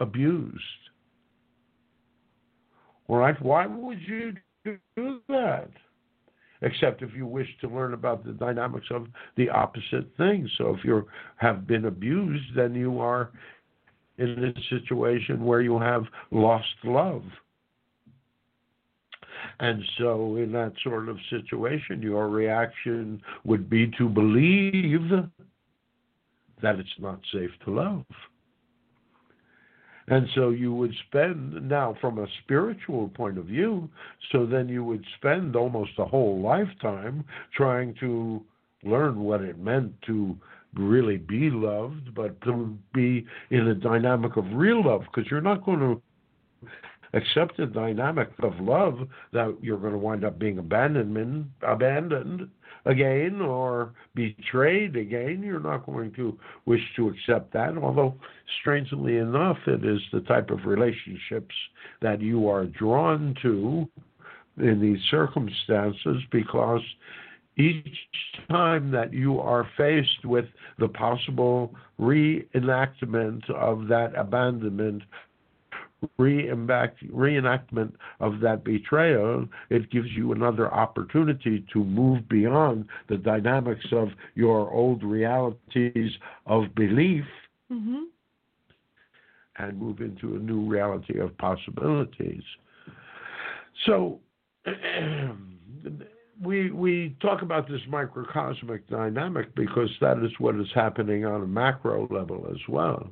abused 0.00 0.60
all 3.06 3.16
right 3.16 3.40
why 3.40 3.64
would 3.64 4.00
you 4.00 4.32
do 4.64 5.20
that 5.28 5.70
except 6.62 7.02
if 7.02 7.14
you 7.14 7.26
wish 7.26 7.48
to 7.60 7.68
learn 7.68 7.94
about 7.94 8.24
the 8.24 8.32
dynamics 8.32 8.86
of 8.90 9.06
the 9.36 9.48
opposite 9.50 10.06
thing. 10.16 10.48
So 10.58 10.74
if 10.74 10.84
you 10.84 11.06
have 11.36 11.66
been 11.66 11.86
abused, 11.86 12.56
then 12.56 12.74
you 12.74 13.00
are 13.00 13.30
in 14.18 14.44
a 14.44 14.74
situation 14.74 15.44
where 15.44 15.60
you 15.60 15.78
have 15.78 16.04
lost 16.30 16.66
love. 16.84 17.22
And 19.60 19.82
so, 19.98 20.36
in 20.36 20.52
that 20.52 20.72
sort 20.82 21.08
of 21.08 21.18
situation, 21.30 22.02
your 22.02 22.28
reaction 22.28 23.22
would 23.44 23.70
be 23.70 23.90
to 23.98 24.08
believe 24.08 25.10
that 26.62 26.78
it's 26.78 26.88
not 26.98 27.20
safe 27.32 27.50
to 27.64 27.70
love. 27.70 28.04
And 30.08 30.28
so 30.34 30.50
you 30.50 30.72
would 30.72 30.94
spend, 31.08 31.68
now 31.68 31.96
from 32.00 32.18
a 32.18 32.26
spiritual 32.44 33.08
point 33.08 33.38
of 33.38 33.46
view, 33.46 33.88
so 34.30 34.46
then 34.46 34.68
you 34.68 34.84
would 34.84 35.04
spend 35.16 35.56
almost 35.56 35.92
a 35.98 36.04
whole 36.04 36.40
lifetime 36.40 37.24
trying 37.56 37.94
to 38.00 38.42
learn 38.84 39.20
what 39.20 39.40
it 39.40 39.58
meant 39.58 39.92
to 40.02 40.36
really 40.74 41.16
be 41.16 41.50
loved, 41.50 42.14
but 42.14 42.40
to 42.42 42.76
be 42.94 43.26
in 43.50 43.68
a 43.68 43.74
dynamic 43.74 44.36
of 44.36 44.44
real 44.52 44.84
love, 44.84 45.02
because 45.12 45.28
you're 45.30 45.40
not 45.40 45.64
going 45.64 45.80
to 45.80 46.00
accept 47.14 47.58
a 47.58 47.66
dynamic 47.66 48.28
of 48.42 48.52
love 48.60 49.08
that 49.32 49.56
you're 49.60 49.78
going 49.78 49.92
to 49.92 49.98
wind 49.98 50.24
up 50.24 50.38
being 50.38 50.58
abandoned, 50.58 51.50
abandoned 51.62 52.48
again 52.86 53.40
or 53.40 53.92
betrayed 54.14 54.96
again. 54.96 55.42
You're 55.42 55.60
not 55.60 55.86
going 55.86 56.12
to 56.14 56.38
wish 56.64 56.80
to 56.96 57.08
accept 57.08 57.52
that. 57.52 57.76
Although, 57.76 58.14
strangely 58.60 59.18
enough, 59.18 59.58
it 59.66 59.84
is 59.84 60.00
the 60.12 60.20
type 60.20 60.50
of 60.50 60.64
relationships 60.64 61.54
that 62.00 62.20
you 62.20 62.48
are 62.48 62.66
drawn 62.66 63.34
to 63.42 63.88
in 64.58 64.80
these 64.80 65.00
circumstances 65.10 66.22
because 66.30 66.80
each 67.58 67.98
time 68.50 68.90
that 68.90 69.12
you 69.12 69.40
are 69.40 69.68
faced 69.76 70.24
with 70.24 70.44
the 70.78 70.88
possible 70.88 71.74
reenactment 71.98 73.48
of 73.50 73.88
that 73.88 74.12
abandonment 74.14 75.02
reenactment 76.18 77.92
of 78.20 78.40
that 78.40 78.64
betrayal, 78.64 79.46
it 79.70 79.90
gives 79.90 80.08
you 80.10 80.32
another 80.32 80.72
opportunity 80.72 81.64
to 81.72 81.84
move 81.84 82.28
beyond 82.28 82.86
the 83.08 83.16
dynamics 83.16 83.86
of 83.92 84.08
your 84.34 84.70
old 84.70 85.02
realities 85.02 86.12
of 86.46 86.74
belief 86.74 87.24
Mm-hmm. 87.72 88.04
and 89.58 89.76
move 89.76 90.00
into 90.00 90.36
a 90.36 90.38
new 90.38 90.60
reality 90.68 91.18
of 91.18 91.36
possibilities. 91.36 92.44
So, 93.86 94.20
we 96.40 96.70
we 96.70 97.16
talk 97.20 97.42
about 97.42 97.68
this 97.68 97.80
microcosmic 97.88 98.88
dynamic 98.88 99.52
because 99.56 99.90
that 100.00 100.24
is 100.24 100.30
what 100.38 100.54
is 100.54 100.68
happening 100.76 101.24
on 101.24 101.42
a 101.42 101.46
macro 101.46 102.06
level 102.08 102.46
as 102.50 102.60
well. 102.68 103.10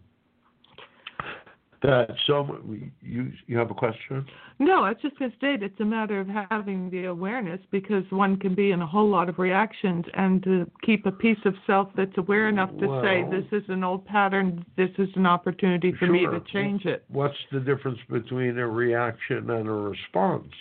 That 1.85 2.09
so 2.27 2.59
you 3.03 3.31
you 3.47 3.59
have 3.59 3.71
a 3.71 3.75
question? 3.75 4.25
No, 4.59 4.85
I 4.85 4.91
was 4.91 4.99
just 5.03 5.19
going 5.19 5.31
to 5.31 5.37
state 5.37 5.63
it's 5.63 5.79
a 5.81 5.85
matter 5.85 6.19
of 6.19 6.27
having 6.51 6.89
the 6.89 7.05
awareness 7.05 7.61
because 7.71 8.05
one 8.09 8.39
can 8.39 8.55
be 8.55 8.71
in 8.71 8.81
a 8.81 8.87
whole 8.87 9.11
lot 9.11 9.29
of 9.29 9.39
reactions 9.39 10.07
and 10.15 10.43
to 10.45 10.71
keep 10.83 11.05
a 11.05 11.13
piece 11.13 11.45
of 11.45 11.55
self 11.67 11.91
that's 11.95 12.17
aware 12.17 12.49
enough 12.49 12.71
to 12.79 13.03
say 13.05 13.27
this 13.31 13.45
is 13.53 13.69
an 13.69 13.85
old 13.85 14.07
pattern, 14.07 14.65
this 14.79 14.89
is 14.97 15.11
an 15.15 15.27
opportunity 15.27 15.93
for 15.99 16.07
me 16.07 16.25
to 16.25 16.43
change 16.51 16.87
it. 16.87 17.05
What's 17.09 17.37
the 17.53 17.61
difference 17.61 17.99
between 18.09 18.57
a 18.57 18.67
reaction 18.67 19.51
and 19.51 19.69
a 19.69 19.73
response? 19.73 20.55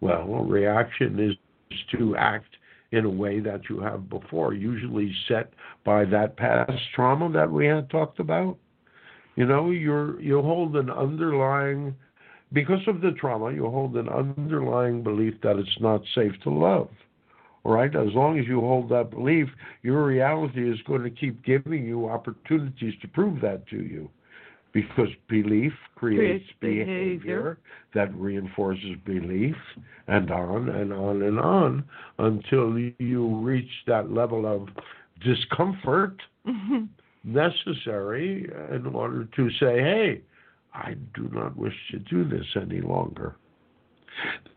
Well, 0.00 0.22
a 0.34 0.44
reaction 0.44 1.20
is 1.20 1.78
to 1.98 2.16
act 2.16 2.56
in 2.92 3.04
a 3.04 3.10
way 3.10 3.38
that 3.40 3.68
you 3.68 3.80
have 3.80 4.08
before, 4.08 4.54
usually 4.54 5.14
set 5.28 5.52
by 5.84 6.06
that 6.06 6.38
past 6.38 6.72
trauma 6.94 7.30
that 7.32 7.50
we 7.50 7.66
had 7.66 7.90
talked 7.90 8.18
about. 8.18 8.56
You 9.36 9.46
know, 9.46 9.70
you're 9.70 10.20
you 10.20 10.40
hold 10.40 10.76
an 10.76 10.90
underlying 10.90 11.94
because 12.52 12.80
of 12.86 13.00
the 13.00 13.12
trauma, 13.12 13.52
you 13.52 13.68
hold 13.68 13.96
an 13.96 14.08
underlying 14.08 15.02
belief 15.02 15.34
that 15.42 15.56
it's 15.56 15.80
not 15.80 16.02
safe 16.14 16.32
to 16.44 16.50
love. 16.50 16.88
All 17.64 17.72
right? 17.72 17.94
As 17.96 18.12
long 18.14 18.38
as 18.38 18.46
you 18.46 18.60
hold 18.60 18.90
that 18.90 19.10
belief, 19.10 19.48
your 19.82 20.04
reality 20.04 20.70
is 20.70 20.78
going 20.86 21.02
to 21.02 21.10
keep 21.10 21.44
giving 21.44 21.84
you 21.84 22.08
opportunities 22.08 22.94
to 23.00 23.08
prove 23.08 23.40
that 23.40 23.66
to 23.68 23.76
you. 23.76 24.08
Because 24.72 25.08
belief 25.28 25.72
creates, 25.94 26.44
Creates 26.60 26.60
behavior. 26.60 26.84
behavior 26.84 27.58
that 27.94 28.14
reinforces 28.14 28.96
belief, 29.04 29.54
and 30.08 30.30
on 30.30 30.68
and 30.68 30.92
on 30.92 31.22
and 31.22 31.38
on 31.38 31.84
until 32.18 32.76
you 32.98 33.36
reach 33.36 33.70
that 33.86 34.10
level 34.12 34.46
of 34.46 34.68
discomfort 35.24 36.20
Mm-hmm. 36.46 36.84
Necessary 37.24 38.50
in 38.70 38.86
order 38.86 39.24
to 39.36 39.50
say, 39.58 39.78
hey, 39.80 40.20
I 40.72 40.94
do 41.14 41.28
not 41.32 41.56
wish 41.56 41.74
to 41.92 41.98
do 41.98 42.24
this 42.24 42.46
any 42.60 42.80
longer. 42.80 43.36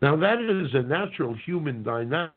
Now, 0.01 0.15
that 0.15 0.39
is 0.39 0.73
a 0.73 0.83
natural 0.83 1.35
human 1.45 1.81
dynamic 1.81 2.31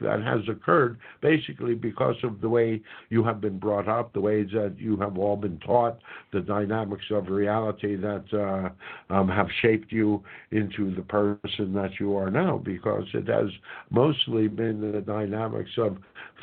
that 0.00 0.22
has 0.22 0.40
occurred 0.48 0.98
basically 1.20 1.74
because 1.74 2.16
of 2.24 2.40
the 2.40 2.48
way 2.48 2.82
you 3.10 3.22
have 3.22 3.40
been 3.40 3.58
brought 3.58 3.88
up, 3.88 4.12
the 4.12 4.20
ways 4.20 4.48
that 4.52 4.74
you 4.78 4.96
have 4.96 5.16
all 5.16 5.36
been 5.36 5.58
taught, 5.60 5.98
the 6.32 6.40
dynamics 6.40 7.04
of 7.10 7.28
reality 7.28 7.96
that 7.96 8.24
uh, 8.32 9.14
um, 9.14 9.28
have 9.28 9.46
shaped 9.62 9.92
you 9.92 10.22
into 10.50 10.94
the 10.94 11.02
person 11.02 11.72
that 11.74 11.92
you 12.00 12.16
are 12.16 12.30
now, 12.30 12.58
because 12.58 13.04
it 13.14 13.28
has 13.28 13.50
mostly 13.90 14.48
been 14.48 14.92
the 14.92 15.00
dynamics 15.00 15.70
of 15.78 15.98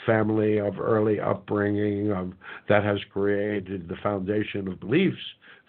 family, 0.05 0.59
of 0.59 0.79
early 0.79 1.19
upbringing, 1.19 2.11
of, 2.11 2.31
that 2.69 2.83
has 2.83 2.99
created 3.11 3.89
the 3.89 3.97
foundation 3.97 4.67
of 4.69 4.79
beliefs 4.79 5.17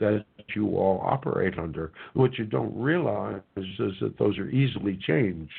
that 0.03 0.25
you 0.55 0.77
all 0.77 1.01
operate 1.05 1.59
under. 1.59 1.93
What 2.15 2.37
you 2.39 2.45
don't 2.45 2.77
realize 2.77 3.41
is 3.57 3.95
that 4.01 4.19
those 4.19 4.37
are 4.39 4.49
easily 4.51 4.99
changed. 5.07 5.53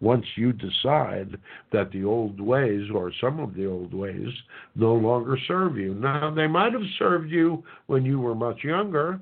Once 0.00 0.26
you 0.36 0.52
decide 0.52 1.38
that 1.72 1.90
the 1.92 2.04
old 2.04 2.38
ways, 2.38 2.82
or 2.94 3.10
some 3.20 3.40
of 3.40 3.54
the 3.54 3.64
old 3.66 3.94
ways, 3.94 4.28
no 4.74 4.92
longer 4.94 5.38
serve 5.48 5.76
you. 5.78 5.94
Now, 5.94 6.30
they 6.34 6.46
might 6.46 6.72
have 6.74 6.82
served 6.98 7.30
you 7.30 7.64
when 7.86 8.04
you 8.04 8.20
were 8.20 8.34
much 8.34 8.62
younger, 8.62 9.18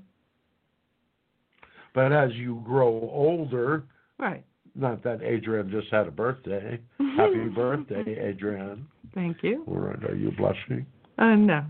but 1.95 2.11
as 2.13 2.33
you 2.35 2.61
grow 2.65 2.89
older, 3.13 3.85
Right. 4.19 4.45
not 4.75 5.03
that 5.05 5.23
Adrian 5.23 5.71
just 5.71 5.89
had 5.93 6.09
a 6.09 6.11
birthday. 6.11 6.81
Happy 7.17 7.49
birthday, 7.55 8.19
Adrian. 8.29 8.87
Thank 9.15 9.45
you. 9.45 9.63
All 9.69 9.77
right, 9.79 10.03
are 10.11 10.17
you 10.17 10.33
blushing? 10.33 10.87
Uh, 11.19 11.37
no, 11.37 11.65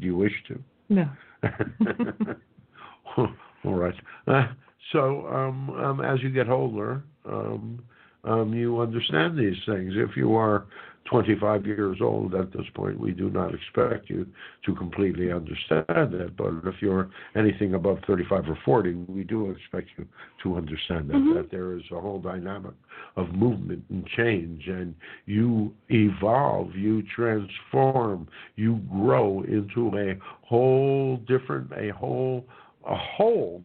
Do 0.00 0.06
you 0.06 0.16
wish 0.16 0.32
to? 0.48 0.58
no. 0.88 1.08
All 3.16 3.74
right. 3.74 3.94
Uh, 4.26 4.48
so 4.92 5.26
um, 5.26 5.70
um, 5.70 6.00
as 6.00 6.22
you 6.22 6.30
get 6.30 6.48
older, 6.48 7.02
um, 7.26 7.82
um, 8.24 8.52
you 8.54 8.80
understand 8.80 9.38
these 9.38 9.56
things. 9.66 9.94
If 9.96 10.16
you 10.16 10.34
are 10.34 10.66
25 11.06 11.66
years 11.66 11.98
old 12.00 12.34
at 12.34 12.52
this 12.52 12.66
point, 12.74 12.98
we 12.98 13.12
do 13.12 13.30
not 13.30 13.52
expect 13.54 14.08
you 14.08 14.26
to 14.64 14.74
completely 14.74 15.32
understand 15.32 15.84
it. 15.88 16.36
But 16.36 16.52
if 16.64 16.76
you're 16.80 17.10
anything 17.34 17.74
above 17.74 17.98
35 18.06 18.48
or 18.48 18.58
40, 18.64 18.92
we 19.08 19.24
do 19.24 19.50
expect 19.50 19.88
you 19.96 20.06
to 20.42 20.56
understand 20.56 21.08
that, 21.08 21.16
Mhm. 21.16 21.34
that 21.34 21.50
there 21.50 21.72
is 21.72 21.82
a 21.90 22.00
whole 22.00 22.20
dynamic 22.20 22.74
of 23.16 23.34
movement 23.34 23.84
and 23.90 24.06
change, 24.06 24.68
and 24.68 24.94
you 25.26 25.74
evolve, 25.88 26.76
you 26.76 27.02
transform, 27.02 28.28
you 28.56 28.80
grow 28.92 29.40
into 29.42 29.96
a 29.98 30.16
whole 30.42 31.16
different, 31.26 31.72
a 31.72 31.88
whole, 31.88 32.46
a 32.84 32.94
whole 32.94 33.64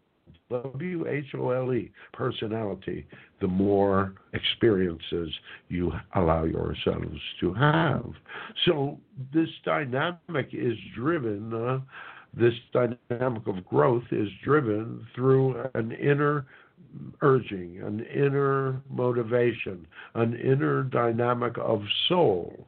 W 0.51 1.07
H 1.07 1.33
O 1.35 1.49
L 1.49 1.73
E 1.73 1.91
personality, 2.13 3.05
the 3.41 3.47
more 3.47 4.13
experiences 4.33 5.29
you 5.69 5.91
allow 6.15 6.43
yourselves 6.43 7.19
to 7.39 7.53
have. 7.53 8.05
So 8.65 8.99
this 9.33 9.49
dynamic 9.63 10.49
is 10.53 10.77
driven, 10.95 11.53
uh, 11.53 11.79
this 12.33 12.53
dynamic 12.73 13.47
of 13.47 13.65
growth 13.65 14.03
is 14.11 14.29
driven 14.43 15.07
through 15.15 15.65
an 15.73 15.91
inner 15.93 16.45
urging, 17.21 17.81
an 17.81 18.01
inner 18.01 18.81
motivation, 18.89 19.87
an 20.13 20.35
inner 20.35 20.83
dynamic 20.83 21.57
of 21.57 21.81
soul 22.07 22.67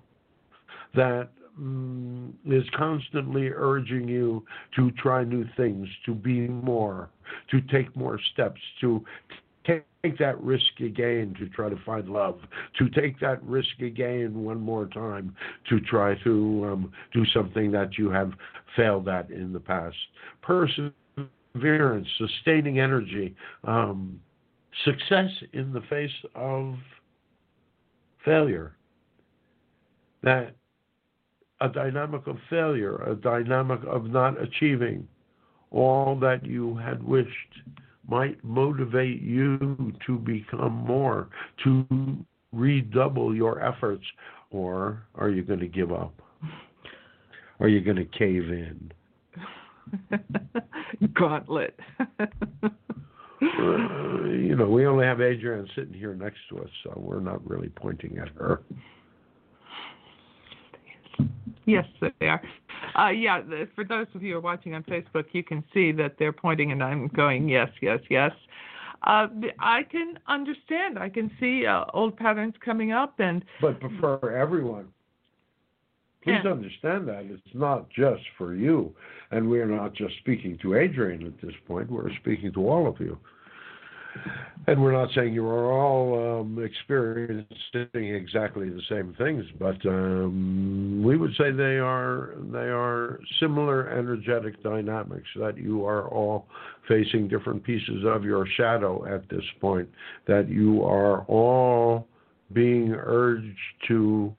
that 0.95 1.29
mm, 1.59 2.33
is 2.45 2.63
constantly 2.75 3.49
urging 3.49 4.07
you 4.07 4.45
to 4.75 4.91
try 4.91 5.23
new 5.23 5.45
things, 5.55 5.87
to 6.05 6.13
be 6.13 6.47
more, 6.47 7.09
to 7.51 7.61
take 7.61 7.95
more 7.95 8.19
steps, 8.33 8.61
to 8.81 9.03
take 9.67 10.17
that 10.17 10.41
risk 10.41 10.79
again 10.79 11.35
to 11.37 11.49
try 11.49 11.69
to 11.69 11.77
find 11.85 12.07
love, 12.07 12.39
to 12.77 12.89
take 12.89 13.19
that 13.19 13.43
risk 13.43 13.79
again 13.81 14.43
one 14.43 14.59
more 14.59 14.87
time 14.87 15.35
to 15.69 15.79
try 15.81 16.15
to 16.23 16.69
um, 16.71 16.91
do 17.13 17.25
something 17.33 17.71
that 17.71 17.97
you 17.97 18.09
have 18.09 18.31
failed 18.75 19.09
at 19.09 19.29
in 19.29 19.51
the 19.51 19.59
past. 19.59 19.95
Perseverance, 20.41 22.07
sustaining 22.17 22.79
energy, 22.79 23.35
um, 23.65 24.19
success 24.85 25.29
in 25.53 25.73
the 25.73 25.81
face 25.89 26.11
of 26.35 26.75
failure. 28.23 28.75
That 30.23 30.55
a 31.61 31.69
dynamic 31.69 32.27
of 32.27 32.37
failure, 32.49 32.97
a 33.03 33.15
dynamic 33.15 33.79
of 33.87 34.05
not 34.05 34.41
achieving 34.41 35.07
all 35.71 36.15
that 36.19 36.45
you 36.45 36.75
had 36.77 37.03
wished 37.03 37.29
might 38.07 38.41
motivate 38.43 39.21
you 39.21 39.93
to 40.05 40.17
become 40.17 40.73
more, 40.73 41.27
to 41.63 41.85
redouble 42.53 43.35
your 43.35 43.61
efforts, 43.61 44.05
or 44.49 45.03
are 45.15 45.29
you 45.29 45.43
going 45.43 45.59
to 45.59 45.67
give 45.67 45.91
up? 45.91 46.13
Are 47.59 47.67
you 47.67 47.81
going 47.81 47.97
to 47.97 48.05
cave 48.05 48.49
in? 48.49 48.91
Gauntlet. 51.13 51.77
uh, 51.99 52.27
you 53.41 54.55
know, 54.55 54.67
we 54.69 54.85
only 54.85 55.05
have 55.05 55.21
Adrian 55.21 55.67
sitting 55.75 55.93
here 55.93 56.13
next 56.13 56.39
to 56.49 56.59
us, 56.59 56.69
so 56.83 56.93
we're 56.95 57.19
not 57.19 57.45
really 57.47 57.69
pointing 57.69 58.17
at 58.19 58.29
her. 58.29 58.61
Yes, 61.67 61.85
they 62.19 62.27
are. 62.27 62.41
Uh, 62.97 63.09
yeah, 63.09 63.41
the, 63.41 63.67
for 63.75 63.83
those 63.83 64.07
of 64.15 64.23
you 64.23 64.31
who 64.33 64.37
are 64.37 64.41
watching 64.41 64.73
on 64.73 64.83
Facebook, 64.83 65.25
you 65.33 65.43
can 65.43 65.63
see 65.73 65.91
that 65.91 66.15
they're 66.17 66.33
pointing 66.33 66.71
and 66.71 66.83
I'm 66.83 67.07
going, 67.09 67.49
yes, 67.49 67.69
yes, 67.81 67.99
yes. 68.09 68.31
Uh, 69.03 69.27
I 69.59 69.83
can 69.83 70.17
understand. 70.27 70.97
I 70.97 71.09
can 71.09 71.29
see 71.39 71.65
uh, 71.67 71.85
old 71.93 72.17
patterns 72.17 72.55
coming 72.65 72.91
up, 72.93 73.19
and 73.19 73.45
but 73.61 73.79
for 73.99 74.35
everyone, 74.35 74.87
please 76.23 76.39
Yeah. 76.43 76.51
understand 76.51 77.07
that 77.07 77.25
it's 77.25 77.53
not 77.53 77.89
just 77.91 78.23
for 78.37 78.55
you, 78.55 78.95
and 79.29 79.47
we're 79.47 79.67
not 79.67 79.93
just 79.93 80.17
speaking 80.17 80.57
to 80.63 80.75
Adrian 80.75 81.27
at 81.27 81.39
this 81.41 81.53
point. 81.67 81.91
We're 81.91 82.13
speaking 82.15 82.51
to 82.53 82.67
all 82.67 82.87
of 82.87 82.99
you, 82.99 83.19
and 84.67 84.83
we're 84.83 84.91
not 84.91 85.09
saying 85.15 85.33
you 85.33 85.47
are 85.47 85.71
all 85.71 86.41
um, 86.41 86.61
experiencing 86.61 87.47
exactly 87.93 88.69
the 88.69 88.81
same 88.89 89.15
things, 89.17 89.45
but 89.57 89.77
um, 89.85 91.01
we 91.03 91.15
would 91.17 91.31
say 91.37 91.51
they 91.51 91.79
are 91.79 92.35
they 92.51 92.67
are 92.69 93.19
similar 93.39 93.89
energetic 93.89 94.61
dynamics 94.61 95.27
that 95.37 95.57
you 95.57 95.85
are 95.85 96.09
all 96.09 96.47
facing 96.85 97.29
different 97.29 97.63
pieces 97.63 98.03
of 98.05 98.25
your 98.25 98.45
shadow 98.57 99.05
at 99.05 99.27
this 99.29 99.43
point. 99.61 99.87
That 100.27 100.49
you 100.49 100.83
are 100.83 101.23
all 101.23 102.07
being 102.51 102.91
urged 102.93 103.57
to 103.87 104.35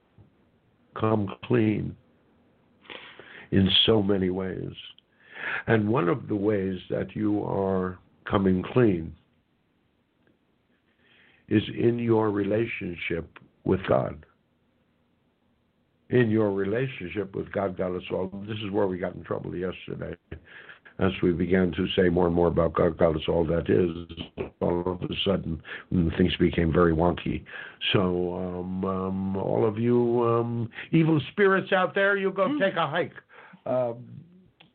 come 0.98 1.34
clean 1.44 1.96
in 3.50 3.70
so 3.86 4.02
many 4.02 4.28
ways. 4.28 4.72
And 5.66 5.88
one 5.88 6.08
of 6.10 6.28
the 6.28 6.36
ways 6.36 6.78
that 6.90 7.16
you 7.16 7.42
are 7.44 7.98
coming 8.28 8.62
clean 8.74 9.14
is 11.48 11.62
in 11.76 11.98
your 11.98 12.30
relationship 12.30 13.38
with 13.64 13.80
God. 13.88 14.24
In 16.10 16.30
your 16.30 16.52
relationship 16.52 17.34
with 17.34 17.50
God, 17.52 17.76
Goddess 17.76 18.04
all. 18.10 18.30
This 18.46 18.56
is 18.64 18.70
where 18.70 18.86
we 18.86 18.98
got 18.98 19.14
in 19.14 19.24
trouble 19.24 19.54
yesterday. 19.54 20.16
As 21.00 21.12
we 21.22 21.32
began 21.32 21.70
to 21.72 21.86
say 21.94 22.08
more 22.08 22.26
and 22.26 22.34
more 22.34 22.48
about 22.48 22.74
God, 22.74 22.98
God 22.98 23.14
is 23.16 23.22
all 23.28 23.44
that 23.46 23.70
is, 23.70 23.90
all 24.60 24.80
of 24.80 25.00
a 25.02 25.14
sudden 25.24 25.62
mm, 25.92 26.16
things 26.16 26.34
became 26.40 26.72
very 26.72 26.92
wonky. 26.92 27.44
So, 27.92 28.34
um, 28.34 28.84
um, 28.84 29.36
all 29.36 29.64
of 29.64 29.78
you 29.78 30.24
um, 30.24 30.68
evil 30.90 31.20
spirits 31.30 31.72
out 31.72 31.94
there, 31.94 32.16
you 32.16 32.32
go 32.32 32.58
take 32.58 32.74
a 32.74 32.88
hike. 32.88 33.12
Um, 33.64 34.08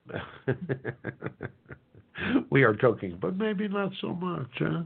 we 2.49 2.63
are 2.63 2.73
joking, 2.73 3.17
but 3.19 3.35
maybe 3.35 3.67
not 3.67 3.91
so 3.99 4.13
much. 4.13 4.47
Huh? 4.59 4.83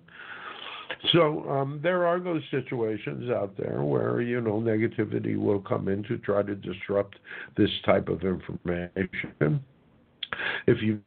So 1.13 1.49
um, 1.49 1.79
there 1.81 2.05
are 2.05 2.19
those 2.19 2.41
situations 2.51 3.29
out 3.29 3.55
there 3.57 3.83
where 3.83 4.21
you 4.21 4.41
know 4.41 4.59
negativity 4.59 5.37
will 5.37 5.59
come 5.59 5.87
in 5.87 6.03
to 6.03 6.17
try 6.17 6.43
to 6.43 6.55
disrupt 6.55 7.17
this 7.55 7.69
type 7.85 8.09
of 8.09 8.21
information. 8.23 9.63
If 10.67 10.81
you 10.81 11.01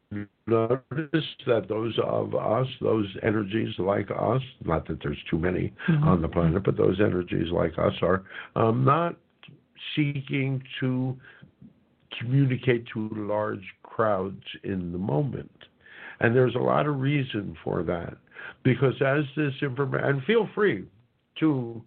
notice 0.47 1.27
that 1.47 1.67
those 1.69 1.97
of 2.05 2.35
us, 2.35 2.67
those 2.81 3.07
energies 3.23 3.75
like 3.79 4.11
us, 4.11 4.43
not 4.65 4.89
that 4.89 4.99
there's 5.03 5.19
too 5.31 5.39
many 5.39 5.73
on 6.03 6.23
the 6.23 6.29
planet, 6.29 6.65
but 6.65 6.77
those 6.77 7.01
energies 7.01 7.53
like 7.53 7.79
us 7.79 7.93
are 8.03 8.25
um, 8.57 8.85
not 8.85 9.17
seeking 9.95 10.63
to 10.81 11.17
communicate 12.19 12.87
to 12.93 13.09
large 13.13 13.65
crowds 13.83 14.43
in 14.65 14.93
the 14.93 14.99
moment. 14.99 15.51
And 16.21 16.35
there's 16.35 16.55
a 16.55 16.59
lot 16.59 16.87
of 16.87 17.01
reason 17.01 17.57
for 17.65 17.83
that. 17.85 18.17
Because 18.63 18.95
as 19.05 19.25
this 19.37 19.55
information, 19.63 20.07
and 20.09 20.25
feel 20.25 20.49
free 20.55 20.85
to 21.41 21.83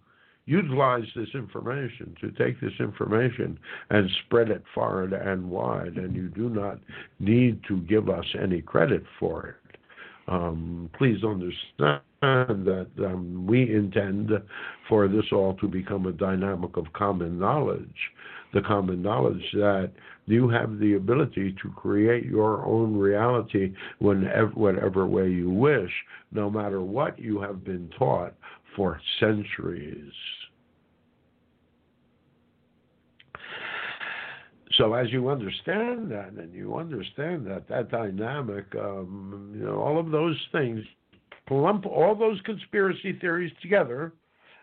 utilize 0.46 1.04
this 1.16 1.28
information, 1.34 2.14
to 2.20 2.30
take 2.32 2.60
this 2.60 2.72
information 2.78 3.58
and 3.90 4.10
spread 4.26 4.50
it 4.50 4.62
far 4.74 5.04
and 5.04 5.50
wide, 5.50 5.96
and 5.96 6.14
you 6.14 6.28
do 6.28 6.48
not 6.48 6.78
need 7.18 7.60
to 7.68 7.78
give 7.82 8.08
us 8.08 8.26
any 8.40 8.60
credit 8.60 9.02
for 9.18 9.46
it. 9.48 9.78
Um, 10.26 10.90
please 10.96 11.22
understand 11.24 12.00
that 12.20 12.88
um, 12.98 13.46
we 13.46 13.74
intend 13.74 14.30
for 14.88 15.08
this 15.08 15.26
all 15.32 15.54
to 15.54 15.68
become 15.68 16.06
a 16.06 16.12
dynamic 16.12 16.76
of 16.76 16.92
common 16.94 17.38
knowledge. 17.38 18.10
The 18.54 18.62
common 18.62 19.02
knowledge 19.02 19.44
that 19.54 19.90
you 20.26 20.48
have 20.48 20.78
the 20.78 20.94
ability 20.94 21.54
to 21.60 21.70
create 21.70 22.24
your 22.24 22.64
own 22.64 22.96
reality 22.96 23.74
whenever, 23.98 24.50
whatever 24.50 25.06
way 25.06 25.28
you 25.28 25.50
wish, 25.50 25.90
no 26.32 26.48
matter 26.48 26.80
what 26.80 27.18
you 27.18 27.40
have 27.40 27.64
been 27.64 27.90
taught 27.98 28.32
for 28.76 29.00
centuries. 29.20 30.12
So 34.78 34.94
as 34.94 35.12
you 35.12 35.28
understand 35.28 36.10
that, 36.10 36.32
and 36.32 36.52
you 36.52 36.76
understand 36.76 37.46
that 37.46 37.68
that 37.68 37.90
dynamic, 37.90 38.64
um, 38.76 39.52
you 39.56 39.64
know, 39.64 39.80
all 39.80 39.98
of 39.98 40.10
those 40.10 40.36
things, 40.52 40.80
lump 41.50 41.86
all 41.86 42.14
those 42.14 42.40
conspiracy 42.44 43.16
theories 43.20 43.52
together, 43.62 44.12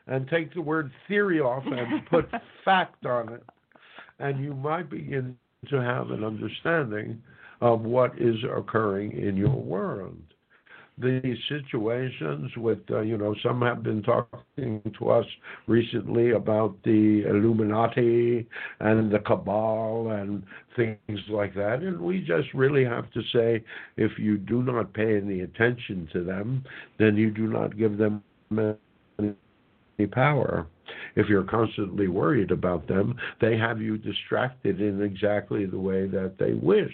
and 0.08 0.28
take 0.28 0.54
the 0.54 0.62
word 0.62 0.92
theory 1.08 1.40
off 1.40 1.64
and 1.66 2.06
put 2.08 2.30
fact 2.66 3.06
on 3.06 3.34
it, 3.34 3.44
and 4.22 4.44
you 4.44 4.54
might 4.54 4.90
begin 4.90 5.38
to 5.70 5.82
have 5.82 6.12
an 6.12 6.24
understanding 6.24 7.22
of 7.62 7.82
what 7.82 8.12
is 8.20 8.36
occurring 8.56 9.12
in 9.12 9.36
your 9.38 9.56
world. 9.56 10.18
These 10.98 11.38
situations 11.48 12.52
with, 12.58 12.80
uh, 12.92 13.00
you 13.02 13.18
know, 13.18 13.34
some 13.42 13.62
have 13.62 13.82
been 13.82 14.04
talking 14.04 14.82
to 15.00 15.10
us 15.10 15.26
recently 15.66 16.32
about 16.32 16.76
the 16.84 17.24
Illuminati 17.28 18.48
and 18.80 19.12
the 19.12 19.20
Cabal 19.20 20.10
and 20.12 20.44
things 20.76 21.20
like 21.30 21.56
that. 21.56 21.82
And 21.82 22.00
we 22.00 22.20
just 22.20 22.54
really 22.54 22.84
have 22.84 23.10
to 23.12 23.22
say 23.34 23.64
if 23.98 24.20
you 24.20 24.38
do 24.38 24.62
not 24.62 24.94
pay 24.94 25.18
any 25.18 25.42
attention 25.42 26.08
to 26.14 26.24
them, 26.24 26.64
then 27.00 27.16
you 27.16 27.32
do 27.32 27.48
not 27.48 27.78
give 27.78 27.98
them 27.98 28.22
power. 30.00 30.68
If 31.16 31.28
you're 31.28 31.44
constantly 31.44 32.08
worried 32.08 32.52
about 32.52 32.88
them, 32.88 33.16
they 33.40 33.58
have 33.58 33.82
you 33.82 33.98
distracted 33.98 34.82
in 34.82 35.02
exactly 35.02 35.66
the 35.66 35.80
way 35.80 36.08
that 36.08 36.38
they 36.38 36.54
wish, 36.54 36.94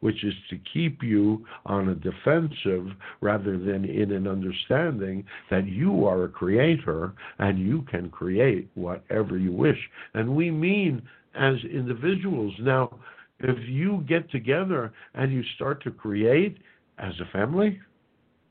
which 0.00 0.24
is 0.24 0.34
to 0.50 0.58
keep 0.72 1.02
you 1.02 1.44
on 1.64 1.88
a 1.88 1.94
defensive 1.94 2.88
rather 3.20 3.58
than 3.58 3.84
in 3.84 4.12
an 4.12 4.26
understanding 4.26 5.24
that 5.50 5.66
you 5.66 6.06
are 6.06 6.24
a 6.24 6.28
creator 6.28 7.12
and 7.38 7.58
you 7.58 7.82
can 7.82 8.10
create 8.10 8.68
whatever 8.74 9.36
you 9.38 9.52
wish. 9.52 9.78
And 10.14 10.34
we 10.34 10.50
mean 10.50 11.02
as 11.34 11.56
individuals. 11.64 12.54
Now, 12.60 12.98
if 13.40 13.68
you 13.68 14.04
get 14.08 14.30
together 14.30 14.92
and 15.14 15.32
you 15.32 15.42
start 15.54 15.82
to 15.84 15.90
create 15.90 16.58
as 16.98 17.12
a 17.20 17.26
family, 17.26 17.80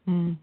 Mm. 0.07 0.37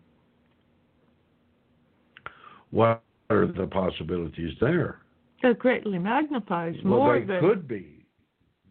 what 2.71 3.03
are 3.33 3.47
the 3.47 3.67
possibilities 3.67 4.55
there? 4.61 4.99
It 5.43 5.59
greatly 5.59 5.99
magnifies 5.99 6.77
Well, 6.85 6.99
more 6.99 7.21
they 7.21 7.27
than 7.27 7.41
could 7.41 7.69
be. 7.69 8.07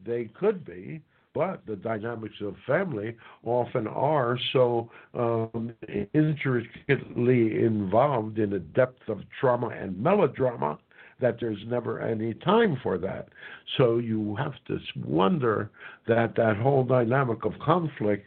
They 0.06 0.30
could 0.40 0.66
be, 0.66 1.02
but 1.34 1.66
the 1.66 1.76
dynamics 1.76 2.36
of 2.42 2.56
family 2.66 3.16
often 3.44 3.88
are 3.88 4.38
so 4.54 4.90
um, 5.14 5.74
intricately 6.14 7.64
involved 7.64 8.40
in 8.40 8.54
a 8.54 8.60
depth 8.60 9.08
of 9.08 9.20
trauma 9.40 9.68
and 9.68 9.98
melodrama 10.02 10.80
that 11.22 11.38
there's 11.40 11.64
never 11.68 12.02
any 12.02 12.34
time 12.34 12.78
for 12.82 12.98
that. 12.98 13.30
So 13.78 14.00
you 14.00 14.36
have 14.36 14.54
to 14.68 14.80
wonder 15.06 15.70
that 16.08 16.36
that 16.36 16.58
whole 16.58 16.84
dynamic 16.84 17.46
of 17.46 17.54
conflict 17.64 18.26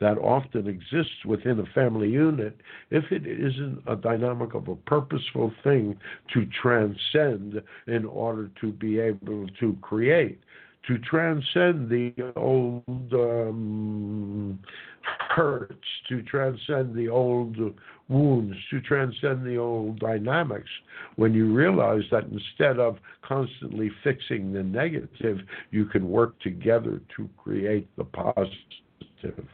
that 0.00 0.18
often 0.18 0.66
exists 0.66 1.24
within 1.24 1.60
a 1.60 1.66
family 1.74 2.10
unit, 2.10 2.60
if 2.90 3.04
it 3.10 3.26
isn't 3.26 3.82
a 3.86 3.96
dynamic 3.96 4.54
of 4.54 4.68
a 4.68 4.76
purposeful 4.76 5.52
thing 5.62 5.96
to 6.32 6.46
transcend 6.60 7.62
in 7.86 8.04
order 8.04 8.50
to 8.60 8.72
be 8.72 8.98
able 8.98 9.46
to 9.60 9.76
create, 9.80 10.40
to 10.86 10.98
transcend 10.98 11.88
the 11.88 12.12
old 12.36 12.82
um, 13.12 14.58
hurts, 15.30 15.86
to 16.08 16.22
transcend 16.22 16.94
the 16.94 17.08
old 17.08 17.56
wounds, 18.08 18.56
to 18.70 18.80
transcend 18.80 19.46
the 19.46 19.56
old 19.56 19.98
dynamics, 19.98 20.68
when 21.16 21.32
you 21.32 21.54
realize 21.54 22.02
that 22.10 22.24
instead 22.24 22.78
of 22.78 22.98
constantly 23.22 23.90
fixing 24.02 24.52
the 24.52 24.62
negative, 24.62 25.38
you 25.70 25.86
can 25.86 26.08
work 26.10 26.38
together 26.40 27.00
to 27.16 27.28
create 27.38 27.88
the 27.96 28.04
positive. 28.04 29.48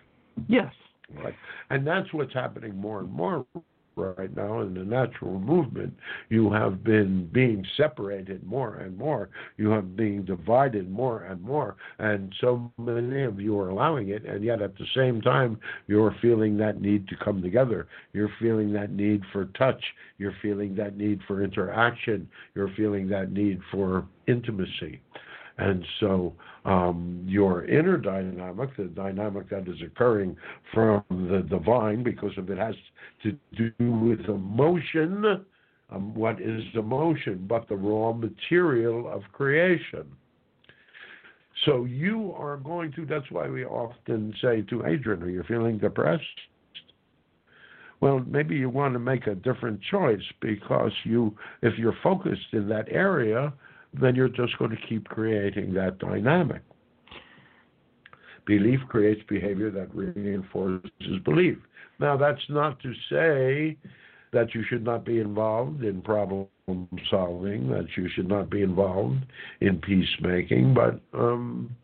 Yes. 0.48 0.72
Right. 1.22 1.34
And 1.70 1.86
that's 1.86 2.12
what's 2.12 2.32
happening 2.32 2.76
more 2.76 3.00
and 3.00 3.10
more 3.10 3.44
right 3.96 4.34
now 4.36 4.60
in 4.60 4.74
the 4.74 4.84
natural 4.84 5.38
movement. 5.38 5.94
You 6.28 6.50
have 6.52 6.82
been 6.84 7.28
being 7.32 7.64
separated 7.76 8.44
more 8.44 8.76
and 8.76 8.96
more. 8.96 9.30
You 9.56 9.70
have 9.70 9.96
been 9.96 10.24
divided 10.24 10.90
more 10.90 11.24
and 11.24 11.40
more. 11.42 11.76
And 11.98 12.34
so 12.40 12.70
many 12.78 13.24
of 13.24 13.40
you 13.40 13.58
are 13.58 13.68
allowing 13.68 14.08
it, 14.10 14.24
and 14.24 14.44
yet 14.44 14.62
at 14.62 14.76
the 14.76 14.86
same 14.94 15.20
time, 15.20 15.58
you're 15.86 16.14
feeling 16.22 16.56
that 16.58 16.80
need 16.80 17.08
to 17.08 17.16
come 17.16 17.42
together. 17.42 17.88
You're 18.12 18.32
feeling 18.40 18.72
that 18.74 18.92
need 18.92 19.22
for 19.32 19.46
touch. 19.46 19.82
You're 20.18 20.36
feeling 20.42 20.74
that 20.76 20.96
need 20.96 21.20
for 21.26 21.42
interaction. 21.42 22.28
You're 22.54 22.72
feeling 22.76 23.08
that 23.08 23.32
need 23.32 23.60
for 23.70 24.06
intimacy. 24.26 25.00
And 25.60 25.84
so 26.00 26.32
um, 26.64 27.22
your 27.26 27.66
inner 27.66 27.98
dynamic, 27.98 28.74
the 28.78 28.84
dynamic 28.84 29.50
that 29.50 29.68
is 29.68 29.76
occurring 29.84 30.34
from 30.72 31.04
the 31.10 31.44
divine, 31.46 32.02
because 32.02 32.32
of 32.38 32.48
it 32.48 32.56
has 32.56 32.74
to 33.22 33.36
do 33.54 33.72
with 33.78 34.20
emotion. 34.20 35.44
Um, 35.90 36.14
what 36.14 36.40
is 36.40 36.62
emotion 36.74 37.44
but 37.46 37.68
the 37.68 37.76
raw 37.76 38.12
material 38.12 39.06
of 39.12 39.22
creation? 39.32 40.06
So 41.66 41.84
you 41.84 42.32
are 42.38 42.56
going 42.56 42.92
to, 42.92 43.04
that's 43.04 43.30
why 43.30 43.46
we 43.48 43.66
often 43.66 44.32
say 44.40 44.62
to 44.62 44.86
Adrian, 44.86 45.22
Are 45.22 45.28
you 45.28 45.44
feeling 45.46 45.76
depressed? 45.76 46.24
Well, 48.00 48.24
maybe 48.26 48.56
you 48.56 48.70
want 48.70 48.94
to 48.94 48.98
make 48.98 49.26
a 49.26 49.34
different 49.34 49.78
choice 49.90 50.22
because 50.40 50.92
you, 51.04 51.36
if 51.60 51.78
you're 51.78 51.98
focused 52.02 52.54
in 52.54 52.66
that 52.70 52.86
area, 52.88 53.52
then 53.92 54.14
you're 54.14 54.28
just 54.28 54.58
going 54.58 54.70
to 54.70 54.86
keep 54.88 55.08
creating 55.08 55.74
that 55.74 55.98
dynamic. 55.98 56.62
Belief 58.46 58.80
creates 58.88 59.20
behavior 59.28 59.70
that 59.70 59.94
reinforces 59.94 60.90
belief. 61.24 61.58
Now, 61.98 62.16
that's 62.16 62.40
not 62.48 62.80
to 62.80 62.92
say 63.10 63.76
that 64.32 64.54
you 64.54 64.64
should 64.68 64.84
not 64.84 65.04
be 65.04 65.18
involved 65.18 65.82
in 65.82 66.00
problem 66.00 66.46
solving, 67.10 67.68
that 67.70 67.86
you 67.96 68.08
should 68.14 68.28
not 68.28 68.48
be 68.48 68.62
involved 68.62 69.24
in 69.60 69.78
peacemaking, 69.78 70.72
but 70.72 71.00
um, 71.12 71.74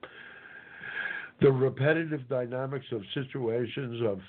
the 1.41 1.53
repetitive 1.53 2.27
dynamics 2.29 2.87
of 2.93 3.03
situations, 3.13 4.01
of 4.03 4.21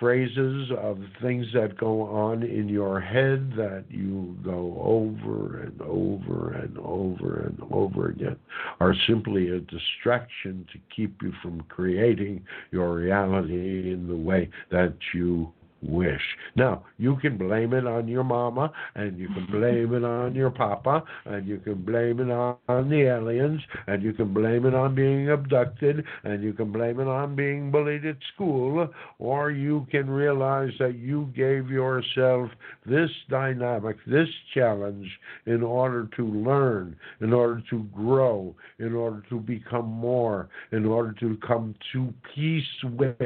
phrases, 0.00 0.70
of 0.76 0.98
things 1.22 1.46
that 1.54 1.76
go 1.78 2.02
on 2.02 2.42
in 2.42 2.68
your 2.68 3.00
head 3.00 3.52
that 3.56 3.84
you 3.88 4.36
go 4.44 4.76
over 4.80 5.62
and 5.62 5.80
over 5.82 6.52
and 6.52 6.76
over 6.78 7.40
and 7.40 7.58
over 7.70 8.08
again 8.08 8.36
are 8.80 8.94
simply 9.06 9.50
a 9.50 9.60
distraction 9.60 10.66
to 10.72 10.78
keep 10.94 11.22
you 11.22 11.32
from 11.40 11.60
creating 11.68 12.44
your 12.72 12.94
reality 12.94 13.92
in 13.92 14.06
the 14.08 14.16
way 14.16 14.50
that 14.70 14.94
you 15.14 15.52
wish. 15.82 16.20
Now, 16.54 16.84
you 16.98 17.16
can 17.16 17.36
blame 17.36 17.72
it 17.72 17.86
on 17.86 18.08
your 18.08 18.24
mama, 18.24 18.72
and 18.94 19.18
you 19.18 19.28
can 19.28 19.46
blame 19.50 19.94
it 19.94 20.04
on 20.04 20.34
your 20.34 20.50
papa, 20.50 21.04
and 21.24 21.46
you 21.46 21.58
can 21.58 21.82
blame 21.84 22.20
it 22.20 22.30
on, 22.30 22.56
the 22.88 23.02
aliens, 23.02 23.60
and 23.86 24.02
you 24.02 24.12
can 24.12 24.32
blame 24.32 24.66
it 24.66 24.74
on 24.74 24.94
being 24.94 25.30
abducted, 25.30 26.04
and 26.24 26.42
you 26.42 26.52
can 26.52 26.72
blame 26.72 27.00
it 27.00 27.08
on 27.08 27.34
being 27.34 27.70
bullied 27.70 28.04
at 28.04 28.16
school, 28.34 28.88
or 29.18 29.50
you 29.50 29.86
can 29.90 30.08
realize 30.08 30.70
that 30.78 30.96
you 30.96 31.30
gave 31.34 31.70
yourself 31.70 32.50
this 32.84 33.10
dynamic, 33.28 33.96
this 34.06 34.28
challenge, 34.54 35.08
in 35.46 35.62
order 35.62 36.08
to 36.16 36.26
learn, 36.26 36.96
in 37.20 37.32
order 37.32 37.62
to 37.70 37.84
grow, 37.94 38.54
in 38.78 38.94
order 38.94 39.22
to 39.28 39.40
become 39.40 39.86
more, 39.86 40.48
in 40.72 40.84
order 40.84 41.12
to 41.20 41.36
come 41.46 41.74
to 41.92 42.12
peace 42.34 42.64
with, 42.96 43.16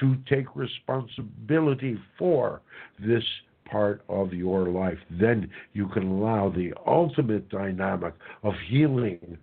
to 0.00 0.16
take 0.28 0.54
responsibility 0.54 1.98
for 2.18 2.60
this 2.98 3.24
part 3.70 4.02
of 4.08 4.32
your 4.32 4.68
life. 4.68 4.98
Then 5.10 5.50
you 5.72 5.88
can 5.88 6.04
allow 6.08 6.50
the 6.50 6.72
ultimate 6.86 7.48
dynamic 7.48 8.14
of 8.42 8.54
healing 8.68 9.38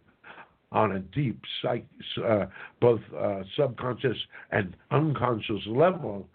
on 0.71 0.91
a 0.93 0.99
deep, 0.99 1.41
psych, 1.61 1.85
uh, 2.23 2.45
both 2.79 3.01
uh, 3.17 3.41
subconscious 3.57 4.17
and 4.51 4.75
unconscious 4.91 5.61
level, 5.65 6.27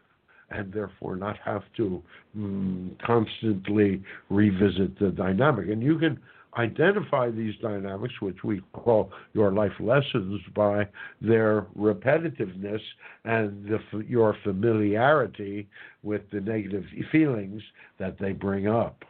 and 0.50 0.72
therefore 0.72 1.16
not 1.16 1.36
have 1.44 1.62
to 1.76 2.02
mm, 2.36 2.90
constantly 3.00 4.02
revisit 4.30 4.98
the 4.98 5.10
dynamic. 5.10 5.68
And 5.68 5.82
you 5.82 5.98
can 5.98 6.18
identify 6.56 7.30
these 7.30 7.54
dynamics, 7.60 8.14
which 8.20 8.44
we 8.44 8.60
call 8.72 9.10
your 9.32 9.52
life 9.52 9.72
lessons, 9.80 10.40
by 10.54 10.86
their 11.20 11.66
repetitiveness 11.76 12.80
and 13.24 13.66
the, 13.68 14.04
your 14.06 14.36
familiarity 14.42 15.68
with 16.02 16.22
the 16.32 16.40
negative 16.40 16.84
feelings 17.10 17.62
that 17.98 18.18
they 18.18 18.32
bring 18.32 18.68
up. 18.68 19.04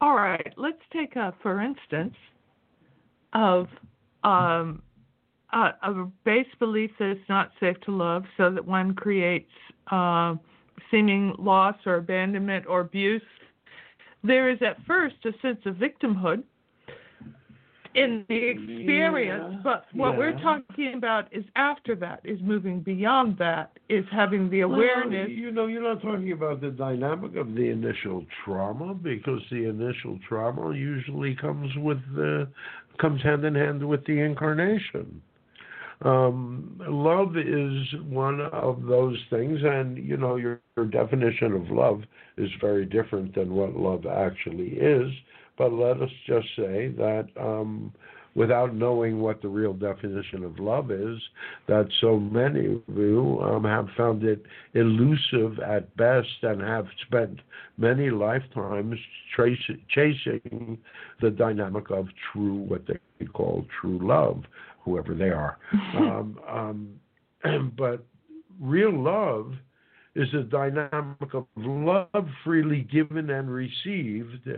All 0.00 0.16
right, 0.16 0.52
let's 0.56 0.82
take 0.92 1.16
a 1.16 1.32
for 1.42 1.60
instance 1.60 2.14
of 3.34 3.66
um, 4.24 4.82
a, 5.52 5.70
a, 5.82 6.10
base 6.24 6.46
belief 6.58 6.90
that 6.98 7.10
it's 7.10 7.28
not 7.28 7.50
safe 7.60 7.80
to 7.82 7.92
love, 7.92 8.24
so 8.36 8.50
that 8.50 8.64
one 8.64 8.94
creates 8.94 9.50
uh, 9.90 10.34
seeming 10.90 11.34
loss 11.38 11.76
or 11.86 11.96
abandonment 11.96 12.66
or 12.66 12.80
abuse 12.80 13.22
there 14.22 14.50
is 14.50 14.58
at 14.62 14.76
first 14.86 15.16
a 15.24 15.32
sense 15.40 15.60
of 15.66 15.76
victimhood 15.76 16.42
in 17.94 18.24
the 18.28 18.34
experience, 18.34 19.50
yeah, 19.54 19.60
but 19.62 19.86
what 19.92 20.12
yeah. 20.12 20.18
we're 20.18 20.40
talking 20.40 20.94
about 20.96 21.28
is 21.30 21.44
after 21.56 21.94
that, 21.96 22.20
is 22.24 22.38
moving 22.40 22.80
beyond 22.80 23.36
that, 23.38 23.78
is 23.90 24.04
having 24.10 24.48
the 24.48 24.60
awareness. 24.60 25.28
Well, 25.28 25.28
you 25.28 25.50
know, 25.50 25.66
you're 25.66 25.82
not 25.82 26.00
talking 26.00 26.32
about 26.32 26.62
the 26.62 26.70
dynamic 26.70 27.36
of 27.36 27.54
the 27.54 27.68
initial 27.68 28.24
trauma 28.44 28.94
because 28.94 29.40
the 29.50 29.68
initial 29.68 30.18
trauma 30.26 30.74
usually 30.74 31.34
comes 31.34 31.70
with 31.76 31.98
the 32.14 32.48
comes 32.98 33.22
hand 33.22 33.44
in 33.44 33.54
hand 33.54 33.86
with 33.86 34.04
the 34.06 34.18
incarnation. 34.20 35.20
Um, 36.04 36.80
love 36.88 37.36
is 37.36 38.02
one 38.08 38.40
of 38.40 38.82
those 38.86 39.18
things, 39.30 39.60
and 39.62 39.98
you 39.98 40.16
know 40.16 40.36
your, 40.36 40.60
your 40.76 40.86
definition 40.86 41.52
of 41.52 41.70
love 41.70 42.02
is 42.36 42.50
very 42.60 42.86
different 42.86 43.34
than 43.34 43.54
what 43.54 43.76
love 43.76 44.06
actually 44.06 44.70
is. 44.70 45.12
But 45.56 45.72
let 45.72 46.00
us 46.02 46.10
just 46.26 46.48
say 46.56 46.88
that 46.96 47.28
um, 47.38 47.92
without 48.34 48.74
knowing 48.74 49.20
what 49.20 49.42
the 49.42 49.48
real 49.48 49.74
definition 49.74 50.42
of 50.44 50.58
love 50.58 50.90
is, 50.90 51.18
that 51.68 51.86
so 52.00 52.18
many 52.18 52.66
of 52.66 52.96
you 52.96 53.38
um, 53.42 53.64
have 53.64 53.88
found 53.96 54.24
it 54.24 54.44
elusive 54.74 55.58
at 55.60 55.94
best 55.96 56.28
and 56.42 56.60
have 56.62 56.86
spent 57.06 57.38
many 57.76 58.10
lifetimes 58.10 58.98
trace, 59.36 59.58
chasing 59.90 60.78
the 61.20 61.30
dynamic 61.30 61.90
of 61.90 62.06
true, 62.32 62.54
what 62.54 62.82
they 62.86 63.26
call 63.26 63.64
true 63.80 63.98
love 64.02 64.42
whoever 64.84 65.14
they 65.14 65.30
are. 65.30 65.58
um, 65.96 66.38
um, 67.44 67.72
but 67.76 68.04
real 68.60 68.92
love 68.92 69.52
is 70.14 70.28
a 70.34 70.42
dynamic 70.42 71.34
of 71.34 71.46
love 71.56 72.26
freely 72.44 72.86
given 72.92 73.30
and 73.30 73.50
received 73.50 74.48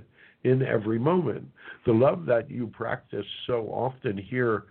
in 0.43 0.63
every 0.63 0.99
moment. 0.99 1.47
The 1.87 1.93
love 1.93 2.27
that 2.27 2.51
you 2.51 2.67
practice 2.67 3.27
so 3.47 3.69
often 3.69 4.19
here 4.19 4.65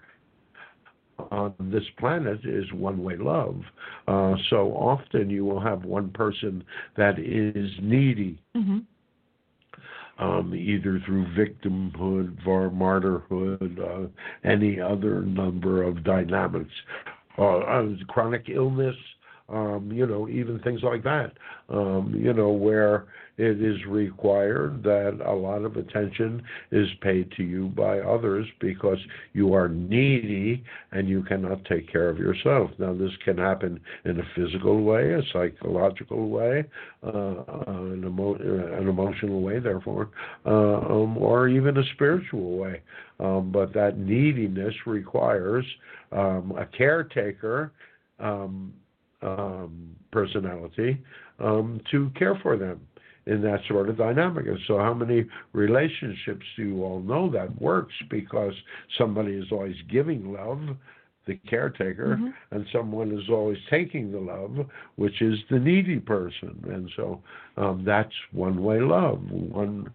on 1.31 1.53
this 1.59 1.83
planet 1.99 2.39
is 2.43 2.65
one 2.73 3.01
way 3.01 3.15
love. 3.15 3.61
Uh, 4.07 4.35
so 4.49 4.71
often 4.73 5.29
you 5.29 5.45
will 5.45 5.61
have 5.61 5.85
one 5.85 6.09
person 6.09 6.63
that 6.97 7.17
is 7.17 7.69
needy. 7.81 8.41
Mm-hmm 8.55 8.79
um, 10.19 10.53
either 10.53 10.99
through 11.05 11.25
victimhood 11.35 12.45
or 12.45 12.69
martyrhood, 12.69 13.79
uh, 13.79 14.07
any 14.43 14.79
other 14.79 15.21
number 15.21 15.83
of 15.83 16.03
dynamics, 16.03 16.71
uh, 17.37 17.57
uh, 17.57 17.87
chronic 18.07 18.47
illness, 18.49 18.95
um, 19.49 19.91
you 19.91 20.05
know, 20.05 20.29
even 20.29 20.59
things 20.59 20.81
like 20.83 21.03
that, 21.03 21.33
um, 21.69 22.13
you 22.15 22.33
know, 22.33 22.49
where 22.49 23.05
it 23.37 23.61
is 23.63 23.83
required 23.87 24.83
that 24.83 25.19
a 25.25 25.33
lot 25.33 25.63
of 25.63 25.75
attention 25.75 26.43
is 26.71 26.87
paid 27.01 27.31
to 27.31 27.43
you 27.43 27.69
by 27.69 27.99
others 27.99 28.45
because 28.59 28.99
you 29.33 29.53
are 29.55 29.67
needy 29.67 30.63
and 30.91 31.09
you 31.09 31.23
cannot 31.23 31.65
take 31.65 31.91
care 31.91 32.09
of 32.09 32.19
yourself. 32.19 32.69
Now, 32.77 32.93
this 32.93 33.11
can 33.25 33.37
happen 33.37 33.79
in 34.05 34.19
a 34.19 34.23
physical 34.35 34.83
way, 34.83 35.13
a 35.13 35.21
psychological 35.31 36.29
way, 36.29 36.65
uh, 37.03 37.09
an, 37.67 38.03
emo- 38.05 38.35
an, 38.35 38.87
emotional 38.87 39.41
way, 39.41 39.59
therefore, 39.59 40.09
uh, 40.45 40.49
um, 40.49 41.17
or 41.17 41.47
even 41.47 41.77
a 41.77 41.83
spiritual 41.95 42.57
way. 42.57 42.81
Um, 43.19 43.51
but 43.51 43.73
that 43.73 43.97
neediness 43.97 44.75
requires 44.85 45.65
um, 46.11 46.53
a 46.57 46.65
caretaker 46.65 47.71
um, 48.19 48.73
um, 49.23 49.95
personality 50.11 51.01
um, 51.39 51.81
to 51.89 52.11
care 52.15 52.39
for 52.43 52.57
them 52.57 52.79
in 53.25 53.41
that 53.41 53.59
sort 53.67 53.89
of 53.89 53.97
dynamic. 53.97 54.47
And 54.47 54.59
so, 54.67 54.77
how 54.77 54.93
many 54.93 55.25
relationships 55.53 56.45
do 56.55 56.63
you 56.63 56.83
all 56.83 57.01
know 57.01 57.29
that 57.31 57.61
works 57.61 57.93
because 58.09 58.53
somebody 58.97 59.33
is 59.33 59.51
always 59.51 59.75
giving 59.89 60.33
love 60.33 60.59
the 61.25 61.35
caretaker, 61.47 62.17
Mhm. 62.17 62.33
and 62.51 62.67
someone 62.71 63.11
is 63.11 63.29
always 63.29 63.57
taking 63.69 64.11
the 64.11 64.19
love, 64.19 64.69
which 64.95 65.21
is 65.21 65.39
the 65.49 65.59
needy 65.59 65.99
person. 65.99 66.61
And 66.69 66.91
so 66.95 67.21
um, 67.55 67.83
that's 67.85 68.13
one-way 68.31 68.81
love. 68.81 69.31
One 69.31 69.89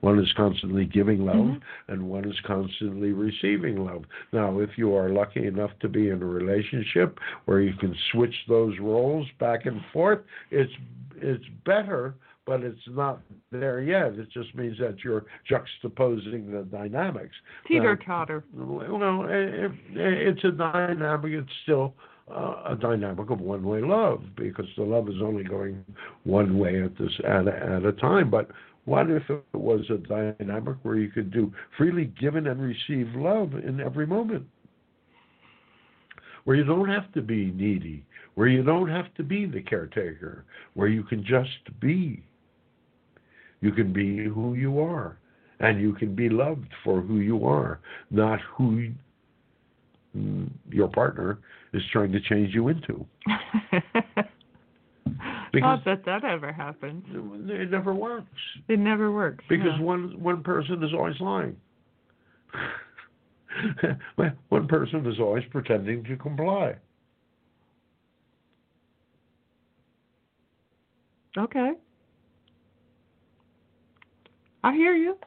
one 0.00 0.18
is 0.18 0.32
constantly 0.32 0.86
giving 0.86 1.26
love, 1.26 1.36
Mhm. 1.36 1.60
and 1.88 2.08
one 2.08 2.24
is 2.24 2.40
constantly 2.40 3.12
receiving 3.12 3.84
love. 3.84 4.06
Now, 4.32 4.58
if 4.60 4.78
you 4.78 4.94
are 4.94 5.10
lucky 5.10 5.46
enough 5.46 5.78
to 5.80 5.90
be 5.90 6.08
in 6.08 6.22
a 6.22 6.26
relationship 6.26 7.20
where 7.44 7.60
you 7.60 7.74
can 7.74 7.94
switch 8.10 8.46
those 8.46 8.78
roles 8.78 9.30
back 9.32 9.66
and 9.66 9.84
forth, 9.92 10.20
it's 10.50 10.72
it's 11.20 11.46
better 11.66 12.14
but 12.50 12.64
it's 12.64 12.80
not 12.88 13.20
there 13.52 13.80
yet. 13.80 14.18
It 14.18 14.28
just 14.32 14.52
means 14.56 14.76
that 14.80 15.04
you're 15.04 15.24
juxtaposing 15.48 16.50
the 16.50 16.66
dynamics. 16.68 17.36
Teeter 17.68 17.94
totter. 18.04 18.42
Well, 18.52 19.24
it, 19.28 19.70
it's 19.92 20.42
a 20.42 20.50
dynamic. 20.50 21.30
It's 21.30 21.48
still 21.62 21.94
uh, 22.28 22.70
a 22.70 22.74
dynamic 22.74 23.30
of 23.30 23.40
one-way 23.40 23.82
love 23.82 24.24
because 24.36 24.66
the 24.76 24.82
love 24.82 25.08
is 25.08 25.22
only 25.22 25.44
going 25.44 25.84
one 26.24 26.58
way 26.58 26.82
at 26.82 26.98
this 26.98 27.12
at 27.24 27.46
a, 27.46 27.76
at 27.76 27.84
a 27.84 27.92
time. 27.92 28.30
But 28.30 28.50
what 28.84 29.08
if 29.08 29.22
it 29.30 29.44
was 29.52 29.88
a 29.88 29.98
dynamic 29.98 30.74
where 30.82 30.96
you 30.96 31.08
could 31.08 31.32
do 31.32 31.52
freely 31.78 32.06
given 32.20 32.48
and 32.48 32.60
receive 32.60 33.14
love 33.14 33.54
in 33.54 33.80
every 33.80 34.08
moment? 34.08 34.44
Where 36.42 36.56
you 36.56 36.64
don't 36.64 36.88
have 36.88 37.12
to 37.12 37.22
be 37.22 37.52
needy, 37.52 38.04
where 38.34 38.48
you 38.48 38.64
don't 38.64 38.88
have 38.88 39.14
to 39.18 39.22
be 39.22 39.46
the 39.46 39.62
caretaker, 39.62 40.44
where 40.74 40.88
you 40.88 41.04
can 41.04 41.24
just 41.24 41.80
be. 41.80 42.24
You 43.60 43.72
can 43.72 43.92
be 43.92 44.24
who 44.24 44.54
you 44.54 44.80
are, 44.80 45.18
and 45.60 45.80
you 45.80 45.92
can 45.94 46.14
be 46.14 46.28
loved 46.28 46.68
for 46.84 47.00
who 47.00 47.18
you 47.20 47.44
are, 47.46 47.80
not 48.10 48.40
who 48.56 48.90
mm, 50.16 50.50
your 50.70 50.88
partner 50.88 51.38
is 51.72 51.82
trying 51.92 52.12
to 52.12 52.20
change 52.20 52.54
you 52.54 52.68
into. 52.68 53.06
Because- 55.52 55.80
Not 55.80 55.84
that 55.84 56.04
that 56.04 56.24
ever 56.24 56.52
happens. 56.52 57.04
It 57.50 57.70
never 57.70 57.92
works 57.92 58.26
It 58.68 58.78
never 58.78 59.10
works. 59.10 59.44
because 59.48 59.80
one 59.80 60.14
one 60.22 60.42
person 60.44 60.82
is 60.84 60.92
always 60.94 61.18
lying. 61.20 61.56
One 64.48 64.68
person 64.68 65.04
is 65.06 65.18
always 65.18 65.42
pretending 65.50 66.04
to 66.04 66.16
comply. 66.16 66.76
Okay. 71.36 71.72
I 74.62 74.74
hear 74.74 74.94
you. 74.94 75.16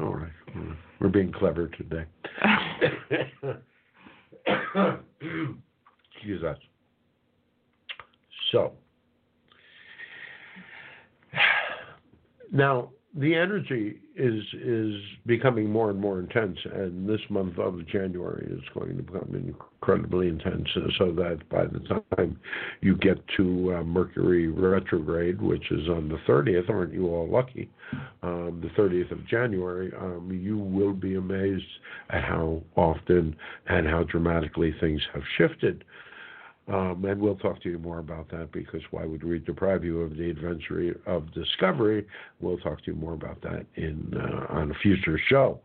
All 0.00 0.14
right, 0.14 0.32
we're 1.00 1.08
being 1.08 1.32
clever 1.32 1.68
today. 1.68 2.04
Excuse 6.14 6.42
us. 6.42 6.56
So, 8.52 8.72
now 12.52 12.90
the 13.14 13.34
energy 13.34 14.00
is 14.16 14.42
is 14.54 14.94
becoming 15.26 15.70
more 15.70 15.90
and 15.90 16.00
more 16.00 16.18
intense, 16.18 16.58
and 16.64 17.06
this 17.06 17.20
month 17.28 17.58
of 17.58 17.86
January 17.86 18.46
is 18.50 18.62
going 18.72 18.96
to 18.96 19.02
become 19.02 19.34
incredibly 19.34 20.28
intense. 20.28 20.66
So 20.98 21.12
that 21.12 21.46
by 21.50 21.64
the 21.66 21.80
time 22.16 22.38
you 22.80 22.96
get 22.96 23.18
to 23.36 23.74
uh, 23.76 23.84
Mercury 23.84 24.48
retrograde, 24.48 25.42
which 25.42 25.70
is 25.70 25.88
on 25.88 26.08
the 26.08 26.18
30th, 26.26 26.70
aren't 26.70 26.94
you 26.94 27.08
all 27.08 27.28
lucky? 27.28 27.70
Um, 28.22 28.62
the 28.62 28.80
30th 28.80 29.10
of 29.12 29.26
January, 29.26 29.92
um, 29.98 30.30
you 30.32 30.56
will 30.56 30.94
be 30.94 31.16
amazed 31.16 31.64
at 32.10 32.24
how 32.24 32.62
often 32.76 33.36
and 33.66 33.86
how 33.86 34.04
dramatically 34.04 34.74
things 34.80 35.02
have 35.12 35.22
shifted. 35.36 35.84
Um, 36.68 37.04
and 37.04 37.20
we'll 37.20 37.36
talk 37.36 37.60
to 37.62 37.70
you 37.70 37.78
more 37.78 37.98
about 37.98 38.30
that 38.30 38.52
because 38.52 38.82
why 38.92 39.04
would 39.04 39.24
we 39.24 39.40
deprive 39.40 39.84
you 39.84 40.00
of 40.02 40.16
the 40.16 40.30
adventure 40.30 40.96
of 41.06 41.32
discovery? 41.34 42.06
We'll 42.40 42.58
talk 42.58 42.84
to 42.84 42.92
you 42.92 42.94
more 42.94 43.14
about 43.14 43.40
that 43.42 43.66
in 43.74 44.14
uh, 44.16 44.46
on 44.54 44.70
a 44.70 44.74
future 44.74 45.18
show. 45.28 45.60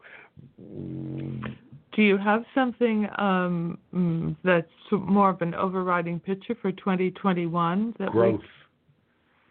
Do 0.57 2.01
you 2.01 2.17
have 2.17 2.43
something 2.53 3.07
um, 3.17 4.37
that's 4.43 4.67
more 4.91 5.29
of 5.29 5.41
an 5.41 5.53
overriding 5.53 6.19
picture 6.19 6.55
for 6.61 6.71
2021? 6.71 7.95
That 7.99 8.07
we- 8.07 8.11
growth, 8.11 8.41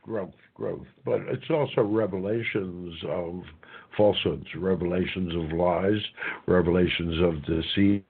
growth, 0.02 0.34
growth. 0.54 0.86
But 1.04 1.20
it's 1.28 1.50
also 1.50 1.82
revelations 1.82 2.94
of 3.08 3.42
falsehoods, 3.96 4.46
revelations 4.56 5.34
of 5.34 5.56
lies, 5.56 6.00
revelations 6.46 7.22
of 7.22 7.44
deceit, 7.44 8.04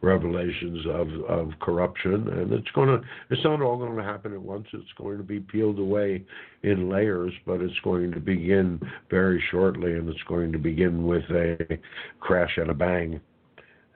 revelations 0.00 0.84
of, 0.86 1.08
of 1.28 1.50
corruption, 1.60 2.28
and 2.28 2.52
it's 2.52 2.70
going 2.72 2.88
to. 2.88 3.00
It's 3.30 3.44
not 3.44 3.60
all 3.60 3.76
going 3.76 3.96
to 3.96 4.02
happen 4.02 4.32
at 4.32 4.40
once. 4.40 4.66
It's 4.72 4.92
going 4.96 5.18
to 5.18 5.24
be 5.24 5.40
peeled 5.40 5.78
away 5.78 6.24
in 6.62 6.88
layers, 6.88 7.32
but 7.46 7.60
it's 7.60 7.78
going 7.82 8.12
to 8.12 8.20
begin 8.20 8.80
very 9.10 9.42
shortly, 9.50 9.92
and 9.94 10.08
it's 10.08 10.22
going 10.28 10.52
to 10.52 10.58
begin 10.58 11.06
with 11.06 11.24
a 11.30 11.78
crash 12.20 12.56
and 12.56 12.70
a 12.70 12.74
bang 12.74 13.20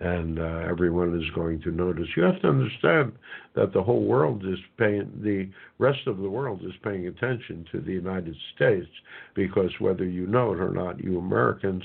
and 0.05 0.39
uh, 0.39 0.69
everyone 0.69 1.19
is 1.19 1.31
going 1.35 1.63
to 1.63 1.71
notice. 1.71 2.07
You 2.15 2.25
have 2.25 2.41
to 2.43 2.49
understand 2.49 3.13
that 3.55 3.73
the 3.73 3.83
whole 3.83 4.05
world 4.05 4.45
is 4.45 4.59
paying, 4.77 5.11
the 5.23 5.49
rest 5.79 6.07
of 6.07 6.19
the 6.19 6.29
world 6.29 6.61
is 6.63 6.75
paying 6.83 7.07
attention 7.07 7.65
to 7.73 7.81
the 7.81 7.93
United 7.93 8.37
States 8.55 8.89
because 9.35 9.71
whether 9.79 10.05
you 10.05 10.27
know 10.27 10.53
it 10.53 10.61
or 10.61 10.71
not, 10.71 11.03
you 11.03 11.19
Americans, 11.19 11.83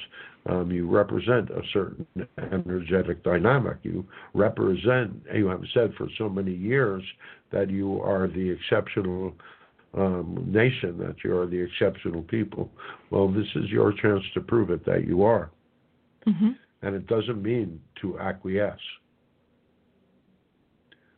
um, 0.49 0.69
you 0.69 0.89
represent 0.89 1.49
a 1.49 1.61
certain 1.71 2.05
energetic 2.37 3.23
dynamic. 3.23 3.77
You 3.83 4.05
represent, 4.33 5.13
you 5.33 5.47
have 5.47 5.63
said 5.73 5.93
for 5.97 6.07
so 6.17 6.27
many 6.27 6.53
years 6.53 7.03
that 7.51 7.69
you 7.69 8.01
are 8.01 8.27
the 8.27 8.49
exceptional 8.49 9.33
um, 9.93 10.43
nation, 10.45 10.97
that 10.97 11.15
you 11.23 11.37
are 11.37 11.47
the 11.47 11.57
exceptional 11.57 12.23
people. 12.23 12.69
Well, 13.11 13.29
this 13.29 13.47
is 13.55 13.69
your 13.69 13.93
chance 13.93 14.23
to 14.33 14.41
prove 14.41 14.71
it 14.71 14.85
that 14.85 15.07
you 15.07 15.23
are 15.23 15.51
Mhm. 16.25 16.55
And 16.81 16.95
it 16.95 17.07
doesn't 17.07 17.41
mean 17.41 17.79
to 18.01 18.19
acquiesce. 18.19 18.79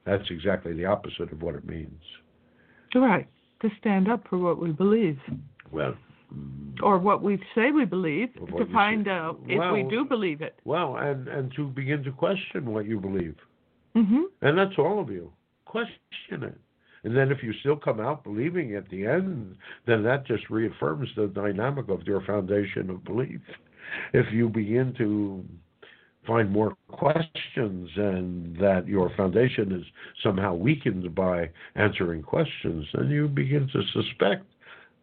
That's 0.05 0.29
exactly 0.29 0.73
the 0.73 0.85
opposite 0.85 1.31
of 1.31 1.41
what 1.41 1.55
it 1.55 1.65
means. 1.65 2.01
Right. 2.95 3.27
To 3.61 3.69
stand 3.79 4.09
up 4.09 4.27
for 4.27 4.37
what 4.39 4.59
we 4.59 4.71
believe, 4.71 5.19
Well, 5.71 5.95
mm, 6.33 6.81
or 6.81 6.97
what 6.97 7.21
we 7.21 7.39
say 7.53 7.71
we 7.71 7.85
believe, 7.85 8.33
to 8.33 8.65
find 8.73 9.05
say. 9.05 9.11
out 9.11 9.39
if 9.47 9.73
we 9.73 9.83
do 9.83 10.03
believe 10.03 10.41
it. 10.41 10.55
well, 10.65 10.97
and 10.97 11.27
and 11.27 11.53
to 11.55 11.67
begin 11.67 12.03
to 12.03 12.11
question 12.11 12.71
what 12.73 12.85
you 12.85 12.99
believe, 12.99 13.35
Mm-hmm. 13.95 14.21
and 14.41 14.57
that's 14.57 14.77
all 14.79 14.99
of 14.99 15.09
you. 15.09 15.31
Question 15.65 16.43
it, 16.43 16.57
and 17.03 17.15
then 17.15 17.31
if 17.31 17.43
you 17.43 17.53
still 17.59 17.75
come 17.77 17.99
out 17.99 18.23
believing 18.23 18.75
at 18.75 18.89
the 18.89 19.05
end, 19.05 19.55
then 19.85 20.01
that 20.03 20.25
just 20.25 20.49
reaffirms 20.49 21.09
the 21.15 21.27
dynamic 21.27 21.87
of 21.89 22.01
your 22.07 22.21
foundation 22.21 22.89
of 22.89 23.03
belief. 23.05 23.41
If 24.13 24.31
you 24.31 24.49
begin 24.49 24.93
to 24.97 25.43
find 26.27 26.51
more 26.51 26.75
questions 26.89 27.89
and 27.95 28.55
that 28.57 28.87
your 28.87 29.11
foundation 29.17 29.71
is 29.71 29.83
somehow 30.23 30.53
weakened 30.53 31.13
by 31.15 31.49
answering 31.75 32.21
questions, 32.21 32.85
then 32.93 33.09
you 33.09 33.27
begin 33.27 33.69
to 33.73 33.81
suspect 33.93 34.45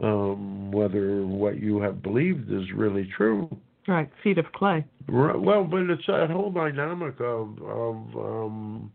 um, 0.00 0.70
whether 0.70 1.26
what 1.26 1.60
you 1.60 1.80
have 1.80 2.02
believed 2.02 2.52
is 2.52 2.70
really 2.74 3.10
true. 3.16 3.48
Right. 3.88 4.08
Feet 4.22 4.38
of 4.38 4.52
clay. 4.52 4.84
Right, 5.08 5.40
Well, 5.40 5.64
but 5.64 5.80
it's 5.90 6.06
that 6.06 6.30
whole 6.30 6.50
dynamic 6.50 7.14
of 7.20 7.60
of 7.62 7.96
um, 8.16 8.92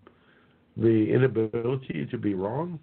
the 0.77 1.11
inability 1.11 2.07
to 2.11 2.17
be 2.17 2.35
wrong, 2.35 2.79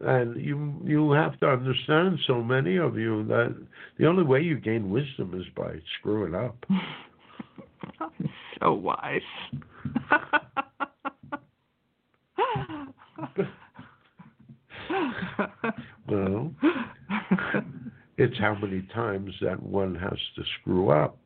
and 0.00 0.40
you 0.40 0.80
you 0.84 1.12
have 1.12 1.38
to 1.40 1.46
understand. 1.46 2.18
So 2.26 2.42
many 2.42 2.76
of 2.76 2.96
you 2.96 3.24
that 3.24 3.54
the 3.98 4.06
only 4.06 4.24
way 4.24 4.40
you 4.40 4.58
gain 4.58 4.90
wisdom 4.90 5.38
is 5.38 5.46
by 5.56 5.74
screwing 5.98 6.34
up. 6.34 6.56
I'm 8.00 8.30
so 8.60 8.72
wise. 8.72 9.20
Well, 16.08 16.52
it's 18.18 18.38
how 18.38 18.56
many 18.60 18.82
times 18.94 19.32
that 19.40 19.62
one 19.62 19.94
has 19.94 20.18
to 20.36 20.42
screw 20.60 20.90
up 20.90 21.16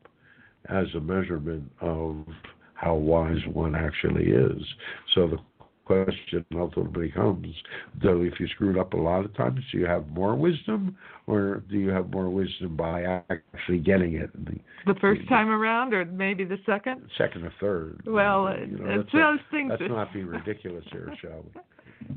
as 0.69 0.85
a 0.95 0.99
measurement 0.99 1.71
of 1.81 2.25
how 2.73 2.95
wise 2.95 3.41
one 3.51 3.75
actually 3.75 4.31
is. 4.31 4.61
So 5.15 5.27
the 5.27 5.37
question 5.87 6.45
ultimately 6.55 7.09
comes, 7.09 7.47
though 8.03 8.21
if 8.21 8.39
you 8.39 8.47
screwed 8.49 8.77
up 8.77 8.93
a 8.93 8.97
lot 8.97 9.23
of 9.23 9.33
times, 9.35 9.61
do 9.71 9.77
you 9.77 9.85
have 9.85 10.05
more 10.09 10.35
wisdom 10.35 10.97
or 11.27 11.63
do 11.69 11.77
you 11.79 11.89
have 11.89 12.09
more 12.11 12.29
wisdom 12.29 12.75
by 12.75 13.03
actually 13.29 13.79
getting 13.79 14.13
it 14.15 14.29
the 14.45 14.59
the 14.85 14.99
first 14.99 15.27
time 15.29 15.49
around, 15.49 15.93
or 15.93 16.03
maybe 16.05 16.43
the 16.43 16.57
second? 16.65 17.01
second 17.17 17.45
or 17.45 17.53
third? 17.59 18.01
Well, 18.05 18.53
You 18.59 18.77
know, 18.77 19.01
it's 19.01 19.11
those 19.11 19.39
things. 19.49 19.69
Let's 19.71 19.81
that- 19.81 19.89
not 19.89 20.13
be 20.13 20.23
ridiculous 20.23 20.85
here, 20.91 21.13
shall 21.21 21.43
we? 21.43 22.15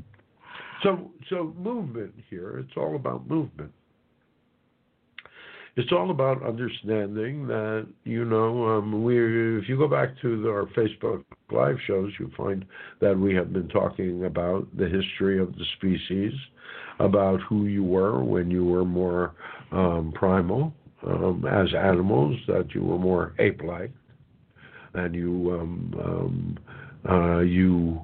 So, 0.83 1.11
so 1.29 1.53
movement 1.57 2.13
here. 2.29 2.57
It's 2.59 2.75
all 2.75 2.95
about 2.95 3.27
movement. 3.29 3.71
It's 5.77 5.91
all 5.91 6.11
about 6.11 6.43
understanding 6.45 7.47
that 7.47 7.87
you 8.03 8.25
know 8.25 8.65
um, 8.67 9.03
we 9.03 9.17
if 9.59 9.69
you 9.69 9.77
go 9.77 9.87
back 9.87 10.09
to 10.21 10.41
the, 10.41 10.49
our 10.49 10.65
Facebook 10.75 11.23
live 11.51 11.77
shows, 11.87 12.11
you 12.19 12.29
find 12.35 12.65
that 12.99 13.17
we 13.17 13.33
have 13.35 13.53
been 13.53 13.69
talking 13.69 14.25
about 14.25 14.67
the 14.77 14.87
history 14.87 15.39
of 15.39 15.53
the 15.55 15.65
species, 15.77 16.33
about 16.99 17.39
who 17.41 17.65
you 17.65 17.83
were 17.83 18.23
when 18.23 18.51
you 18.51 18.65
were 18.65 18.85
more 18.85 19.33
um, 19.71 20.11
primal 20.13 20.73
um, 21.07 21.45
as 21.49 21.73
animals, 21.73 22.37
that 22.47 22.73
you 22.75 22.83
were 22.83 22.99
more 22.99 23.33
ape-like, 23.39 23.91
and 24.93 25.15
you 25.15 25.57
um, 25.59 26.57
um, 27.05 27.09
uh, 27.09 27.39
you 27.39 28.01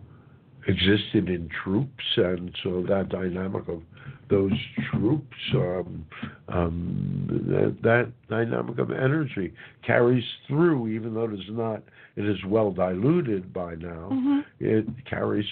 existed 0.67 1.29
in 1.29 1.49
troops, 1.63 2.03
and 2.17 2.55
so 2.63 2.83
that 2.87 3.09
dynamic 3.09 3.67
of 3.67 3.81
those 4.29 4.51
troops, 4.91 5.37
um, 5.53 6.05
um, 6.49 7.27
that, 7.47 7.77
that, 7.83 8.11
dynamic 8.29 8.77
of 8.77 8.91
energy 8.91 9.53
carries 9.85 10.23
through, 10.47 10.89
even 10.89 11.13
though 11.13 11.25
it 11.25 11.33
is 11.33 11.45
not, 11.49 11.81
it 12.17 12.25
is 12.25 12.37
well 12.45 12.71
diluted 12.71 13.53
by 13.53 13.75
now. 13.75 14.09
Mm-hmm. 14.11 14.39
It 14.59 14.85
carries 15.09 15.45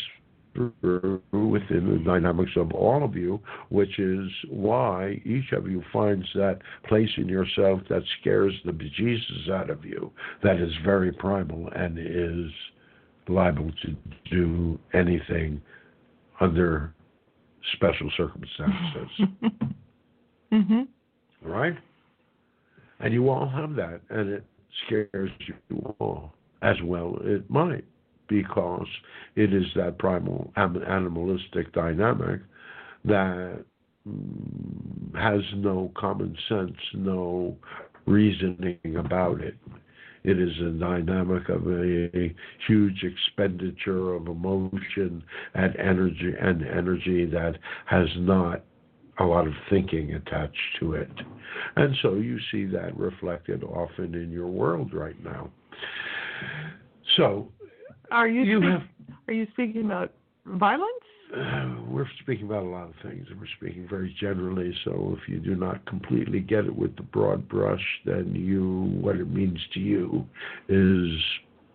through 0.54 1.21
within 1.32 1.91
the 1.91 2.01
dynamics 2.06 2.51
of 2.56 2.71
all 2.71 3.04
of 3.04 3.15
you, 3.15 3.39
which 3.69 3.99
is 3.99 4.30
why 4.49 5.21
each 5.25 5.51
of 5.51 5.69
you 5.69 5.84
finds 5.91 6.28
that 6.34 6.60
place 6.88 7.10
in 7.17 7.28
yourself 7.28 7.82
that 7.89 8.04
scares 8.19 8.54
the 8.65 8.71
bejesus 8.71 9.49
out 9.51 9.69
of 9.69 9.86
you, 9.86 10.12
that 10.43 10.58
is 10.58 10.71
very 10.84 11.12
primal 11.12 11.69
and 11.75 11.97
is 11.97 12.51
liable 13.27 13.71
to 13.83 13.95
do 14.29 14.79
anything 14.93 15.61
under 16.39 16.93
special 17.73 18.09
circumstances. 18.15 19.09
mm-hmm. 20.53 20.81
All 21.45 21.51
right? 21.51 21.75
And 22.99 23.13
you 23.13 23.29
all 23.29 23.47
have 23.49 23.75
that, 23.75 24.01
and 24.09 24.29
it 24.29 24.45
scares 24.85 25.31
you 25.69 25.95
all 25.99 26.33
as 26.61 26.75
well. 26.83 27.17
It 27.21 27.49
might, 27.49 27.85
because 28.27 28.88
it 29.35 29.53
is 29.53 29.65
that 29.75 29.97
primal 29.99 30.51
animalistic 30.55 31.71
dynamic 31.73 32.41
that 33.03 33.63
mm, 34.07 35.15
has 35.15 35.41
no 35.55 35.91
common 35.95 36.35
sense, 36.47 36.77
no 36.93 37.55
reasoning 38.05 38.95
about 38.97 39.41
it. 39.41 39.55
It 40.25 40.39
is 40.39 40.57
a 40.59 40.71
dynamic 40.71 41.49
of 41.49 41.67
a, 41.67 42.33
huge 42.67 43.03
expenditure 43.03 44.15
of 44.15 44.27
emotion 44.27 45.23
and 45.53 45.75
energy 45.77 46.33
and 46.41 46.65
energy 46.65 47.25
that 47.25 47.53
has 47.85 48.07
not 48.17 48.63
a 49.19 49.23
lot 49.23 49.47
of 49.47 49.53
thinking 49.69 50.13
attached 50.13 50.57
to 50.79 50.93
it. 50.93 51.11
And 51.75 51.95
so 52.01 52.15
you 52.15 52.39
see 52.51 52.65
that 52.65 52.97
reflected 52.97 53.63
often 53.63 54.15
in 54.15 54.31
your 54.31 54.47
world 54.47 54.93
right 54.93 55.21
now. 55.23 55.49
So 57.17 57.51
are 58.11 58.27
you, 58.27 58.41
you 58.43 58.59
speak, 58.59 58.69
have 58.71 58.81
are 59.27 59.33
you 59.33 59.47
speaking 59.53 59.85
about 59.85 60.11
violence? 60.45 60.89
Uh, 61.33 61.75
we're 61.89 62.07
speaking 62.21 62.45
about 62.45 62.63
a 62.63 62.67
lot 62.67 62.89
of 62.89 62.93
things, 63.03 63.25
and 63.29 63.39
we're 63.39 63.47
speaking 63.57 63.88
very 63.89 64.15
generally. 64.19 64.73
So 64.83 65.17
if 65.21 65.29
you 65.29 65.39
do 65.39 65.55
not 65.55 65.85
completely 65.85 66.39
get 66.39 66.65
it 66.65 66.75
with 66.75 66.95
the 66.95 67.03
broad 67.03 67.47
brush, 67.47 67.83
then 68.05 68.33
you 68.35 68.97
what 69.01 69.15
it 69.15 69.29
means 69.29 69.59
to 69.73 69.79
you 69.79 70.25
is 70.69 71.11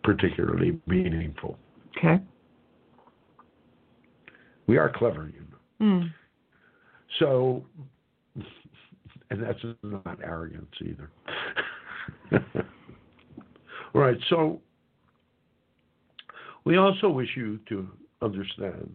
particularly 0.03 0.81
meaningful. 0.87 1.59
Okay. 1.97 2.23
We 4.67 4.79
are 4.79 4.93
clever, 4.95 5.31
you 5.35 5.41
know. 5.41 5.87
Mm. 5.87 6.11
So, 7.19 7.65
and 9.31 9.43
that's 9.43 9.59
not 9.83 10.19
arrogance 10.23 10.71
either. 10.81 11.11
All 13.95 14.01
right. 14.01 14.19
So 14.29 14.61
we 16.65 16.77
also 16.77 17.09
wish 17.09 17.31
you 17.37 17.59
to 17.69 17.89
understand 18.23 18.91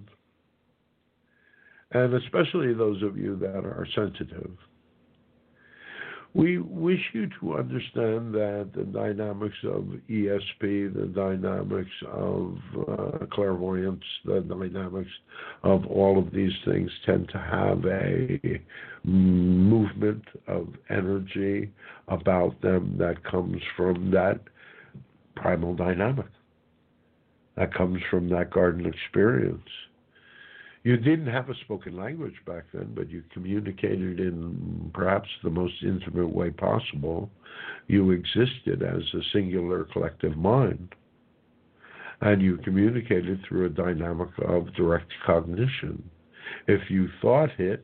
and 1.95 2.13
especially 2.13 2.73
those 2.73 3.01
of 3.03 3.17
you 3.17 3.38
that 3.38 3.63
are 3.63 3.88
sensitive. 3.95 4.51
We 6.34 6.58
wish 6.58 6.99
you 7.13 7.29
to 7.39 7.55
understand 7.55 8.34
that 8.34 8.71
the 8.75 8.84
dynamics 8.84 9.55
of 9.63 9.86
ESP, 10.10 10.93
the 10.93 11.10
dynamics 11.15 11.95
of 12.12 12.58
uh, 12.89 13.25
clairvoyance, 13.31 14.03
the 14.25 14.41
dynamics 14.41 15.10
of 15.63 15.86
all 15.86 16.19
of 16.19 16.34
these 16.34 16.51
things 16.65 16.91
tend 17.05 17.29
to 17.29 17.38
have 17.38 17.86
a 17.86 18.62
movement 19.05 20.25
of 20.49 20.67
energy 20.89 21.71
about 22.10 22.60
them 22.62 22.97
that 22.99 23.23
comes 23.23 23.62
from 23.77 24.12
that 24.12 24.41
primal 25.38 25.73
dynamic, 25.73 26.27
that 27.55 27.73
comes 27.73 28.01
from 28.12 28.27
that 28.31 28.51
garden 28.51 28.86
experience 28.86 29.69
you 30.86 30.98
didn't 30.98 31.26
have 31.26 31.50
a 31.50 31.56
spoken 31.62 31.98
language 31.98 32.36
back 32.45 32.65
then, 32.71 32.93
but 32.95 33.10
you 33.10 33.24
communicated 33.34 34.19
in 34.19 34.91
perhaps 34.93 35.28
the 35.43 35.50
most 35.50 35.74
intimate 35.82 36.32
way 36.32 36.52
possible. 36.52 37.28
You 37.88 38.12
existed 38.12 38.84
as 38.84 39.02
a 39.15 39.24
singular 39.34 39.86
collective 39.86 40.38
mind. 40.38 40.93
And 42.21 42.39
you 42.39 42.58
communicated 42.58 43.43
through 43.48 43.65
a 43.65 43.69
dynamic 43.69 44.30
of 44.48 44.71
direct 44.76 45.12
cognition. 45.26 46.08
If 46.67 46.82
you 46.91 47.10
thought 47.19 47.50
it, 47.60 47.84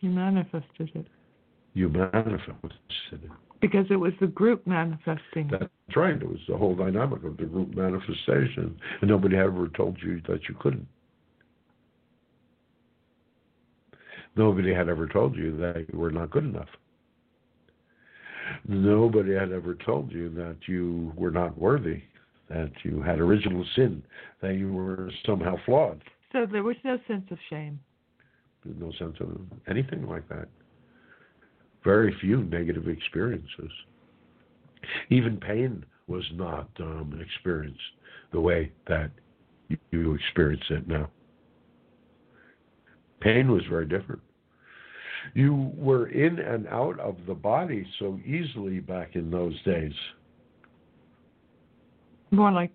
you 0.00 0.08
manifested 0.08 0.90
it. 0.94 1.06
You 1.74 1.90
manifested 1.90 2.70
it. 3.12 3.30
Because 3.60 3.84
it 3.90 3.96
was 3.96 4.14
the 4.22 4.26
group 4.26 4.66
manifesting. 4.66 5.50
That's 5.50 5.68
right. 5.94 6.14
It 6.14 6.26
was 6.26 6.40
the 6.48 6.56
whole 6.56 6.74
dynamic 6.74 7.24
of 7.24 7.36
the 7.36 7.44
group 7.44 7.74
manifestation. 7.74 8.74
And 9.02 9.10
nobody 9.10 9.36
ever 9.36 9.68
told 9.68 9.98
you 10.02 10.22
that 10.28 10.48
you 10.48 10.54
couldn't. 10.58 10.86
Nobody 14.36 14.74
had 14.74 14.88
ever 14.88 15.06
told 15.06 15.36
you 15.36 15.56
that 15.58 15.86
you 15.92 15.98
were 15.98 16.10
not 16.10 16.30
good 16.30 16.44
enough. 16.44 16.68
Nobody 18.66 19.34
had 19.34 19.52
ever 19.52 19.74
told 19.74 20.12
you 20.12 20.28
that 20.30 20.56
you 20.66 21.12
were 21.16 21.30
not 21.30 21.56
worthy, 21.58 22.02
that 22.48 22.72
you 22.82 23.00
had 23.00 23.20
original 23.20 23.64
sin, 23.74 24.02
that 24.42 24.54
you 24.54 24.72
were 24.72 25.10
somehow 25.24 25.56
flawed. 25.64 26.02
So 26.32 26.46
there 26.50 26.62
was 26.62 26.76
no 26.84 26.98
sense 27.06 27.24
of 27.30 27.38
shame. 27.48 27.80
No 28.64 28.92
sense 28.98 29.16
of 29.20 29.40
anything 29.68 30.06
like 30.08 30.28
that. 30.28 30.48
Very 31.84 32.14
few 32.20 32.42
negative 32.44 32.88
experiences. 32.88 33.70
Even 35.10 35.36
pain 35.38 35.84
was 36.06 36.24
not 36.32 36.68
um, 36.80 37.18
experienced 37.20 37.80
the 38.32 38.40
way 38.40 38.72
that 38.88 39.10
you 39.90 40.14
experience 40.14 40.64
it 40.70 40.88
now. 40.88 41.08
Pain 43.24 43.50
was 43.50 43.62
very 43.70 43.86
different. 43.86 44.20
You 45.32 45.72
were 45.74 46.08
in 46.08 46.38
and 46.38 46.68
out 46.68 47.00
of 47.00 47.16
the 47.26 47.32
body 47.32 47.86
so 47.98 48.20
easily 48.26 48.80
back 48.80 49.16
in 49.16 49.30
those 49.30 49.60
days. 49.62 49.94
More 52.30 52.52
like 52.52 52.70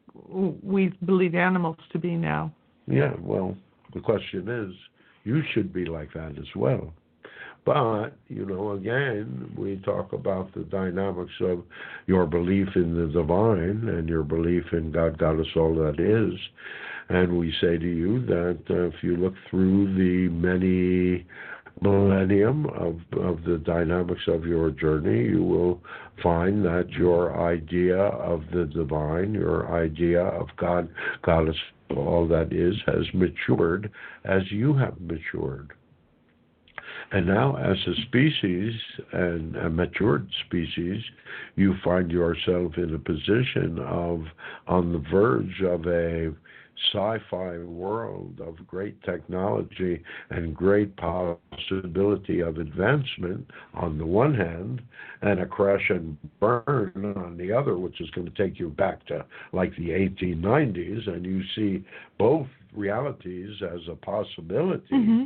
we 0.64 0.92
believe 1.06 1.36
animals 1.36 1.78
to 1.92 2.00
be 2.00 2.16
now. 2.16 2.52
Yeah, 2.88 3.14
well, 3.20 3.56
the 3.94 4.00
question 4.00 4.50
is, 4.50 4.74
you 5.24 5.44
should 5.54 5.72
be 5.72 5.86
like 5.86 6.12
that 6.14 6.32
as 6.40 6.56
well. 6.56 6.92
But, 7.66 8.16
you 8.30 8.46
know, 8.46 8.72
again, 8.72 9.54
we 9.56 9.76
talk 9.86 10.14
about 10.14 10.52
the 10.56 10.64
dynamics 10.64 11.34
of 11.42 11.64
your 12.08 12.26
belief 12.26 12.70
in 12.76 12.96
the 12.96 13.12
divine 13.14 13.88
and 13.88 14.10
your 14.10 14.24
belief 14.24 14.64
in 14.72 14.92
God, 14.92 15.20
God, 15.20 15.38
Goddess, 15.38 15.56
all 15.56 15.76
that 15.76 16.00
is. 16.00 16.40
And 17.10 17.38
we 17.38 17.52
say 17.60 17.78
to 17.78 17.88
you 17.88 18.24
that 18.28 18.60
uh, 18.70 18.88
if 18.88 18.94
you 19.02 19.18
look 19.18 19.34
through 19.50 19.96
the 19.96 20.30
many 20.30 21.26
millennium 21.82 22.68
of, 22.68 23.00
of 23.20 23.44
the 23.44 23.58
dynamics 23.66 24.22
of 24.28 24.46
your 24.46 24.70
journey, 24.70 25.30
you 25.30 25.44
will 25.44 25.82
find 26.22 26.64
that 26.66 26.90
your 26.90 27.42
idea 27.42 27.98
of 27.98 28.44
the 28.54 28.66
divine, 28.66 29.34
your 29.34 29.74
idea 29.74 30.22
of 30.22 30.48
God, 30.58 30.90
Goddess, 31.24 31.56
all 31.96 32.28
that 32.28 32.54
is, 32.54 32.76
has 32.86 33.06
matured 33.14 33.92
as 34.26 34.44
you 34.52 34.76
have 34.76 35.00
matured. 35.02 35.74
And 37.12 37.26
now, 37.26 37.56
as 37.56 37.78
a 37.88 38.02
species 38.04 38.74
and 39.14 39.56
a 39.56 39.70
matured 39.70 40.30
species, 40.46 41.02
you 41.56 41.76
find 41.84 42.12
yourself 42.12 42.74
in 42.78 42.94
a 42.94 43.00
position 43.00 43.80
of 43.80 44.26
on 44.68 44.92
the 44.92 45.04
verge 45.10 45.62
of 45.64 45.88
a 45.88 46.32
sci-fi 46.92 47.58
world 47.60 48.40
of 48.40 48.56
great 48.68 49.02
technology 49.04 50.02
and 50.30 50.56
great 50.56 50.96
possibility 50.98 52.40
of 52.40 52.58
advancement 52.58 53.46
on 53.74 53.98
the 53.98 54.06
one 54.06 54.34
hand 54.34 54.82
and 55.22 55.40
a 55.40 55.46
crash 55.46 55.90
and 55.90 56.18
burn 56.40 57.14
on 57.18 57.38
the 57.38 57.52
other 57.52 57.78
which 57.78 58.00
is 58.02 58.10
going 58.12 58.30
to 58.30 58.44
take 58.44 58.60
you 58.60 58.70
back 58.70 59.06
to 59.06 59.26
like 59.52 59.76
the 59.76 59.90
1890s 59.90 61.08
and 61.08 61.26
you 61.26 61.42
see 61.56 61.86
both 62.18 62.48
realities 62.76 63.56
as 63.64 63.80
a 63.90 63.96
possibility 63.96 64.94
mm-hmm. 64.94 65.24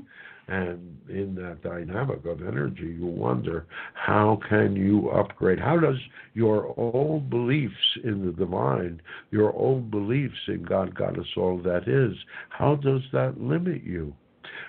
And 0.48 0.98
in 1.08 1.36
that 1.36 1.64
dynamic 1.64 2.26
of 2.26 2.42
energy, 2.42 2.98
you 3.00 3.06
wonder 3.06 3.66
how 3.94 4.40
can 4.50 4.76
you 4.76 5.10
upgrade? 5.10 5.60
How 5.60 5.80
does 5.80 5.96
your 6.34 6.74
old 6.78 7.30
beliefs 7.30 7.74
in 8.04 8.26
the 8.26 8.34
divine, 8.34 9.02
your 9.32 9.54
old 9.54 9.90
beliefs 9.90 10.36
in 10.48 10.64
God, 10.64 10.96
Goddess, 10.96 11.28
all 11.38 11.62
that 11.64 11.88
is, 11.88 12.18
how 12.50 12.76
does 12.76 13.02
that 13.14 13.40
limit 13.40 13.84
you? 13.84 14.14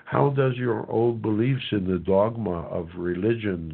How 0.05 0.29
does 0.29 0.55
your 0.55 0.89
old 0.89 1.21
beliefs 1.21 1.65
in 1.71 1.85
the 1.91 1.99
dogma 1.99 2.61
of 2.67 2.87
religions, 2.97 3.73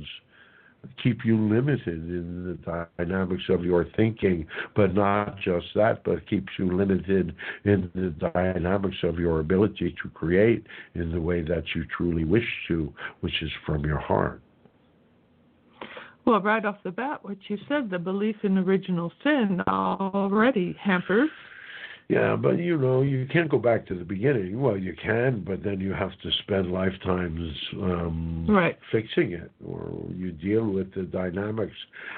keep 1.02 1.26
you 1.26 1.38
limited 1.38 1.88
in 1.88 2.58
the 2.66 2.86
dynamics 2.98 3.44
of 3.50 3.64
your 3.64 3.86
thinking, 3.96 4.46
but 4.76 4.94
not 4.94 5.38
just 5.40 5.68
that, 5.76 6.04
but 6.04 6.28
keeps 6.30 6.52
you 6.58 6.76
limited 6.76 7.36
in 7.66 7.90
the 7.94 8.30
dynamics 8.34 8.98
of 9.04 9.20
your 9.20 9.40
ability 9.40 9.96
to 10.02 10.10
create 10.10 10.66
in 10.96 11.12
the 11.12 11.22
way 11.22 11.42
that 11.42 11.64
you 11.76 11.86
truly 11.96 12.24
wish 12.24 12.48
to, 12.68 12.94
which 13.22 13.42
is 13.42 13.52
from 13.66 13.86
your 13.86 14.00
heart. 14.00 14.42
Well, 16.26 16.40
right 16.40 16.64
off 16.64 16.78
the 16.84 16.92
bat, 16.92 17.24
what 17.24 17.38
you 17.48 17.58
said, 17.68 17.90
the 17.90 17.98
belief 17.98 18.36
in 18.44 18.58
original 18.58 19.12
sin 19.24 19.62
already 19.68 20.76
hampers 20.80 21.30
yeah, 22.12 22.36
but 22.36 22.60
you 22.60 22.78
know, 22.78 23.04
you 23.04 23.26
can't 23.32 23.50
go 23.50 23.58
back 23.58 23.88
to 23.88 23.96
the 23.96 24.04
beginning. 24.04 24.60
Well, 24.60 24.76
you 24.76 24.94
can, 25.02 25.46
but 25.48 25.64
then 25.64 25.80
you 25.80 25.94
have 25.94 26.12
to 26.24 26.32
spend 26.44 26.70
lifetimes 26.70 27.54
um, 27.76 28.46
right. 28.50 28.78
fixing 28.92 29.32
it, 29.32 29.50
or 29.66 29.90
you 30.14 30.34
deal 30.34 30.66
with 30.66 30.94
the 30.94 31.04
dynamics 31.04 31.78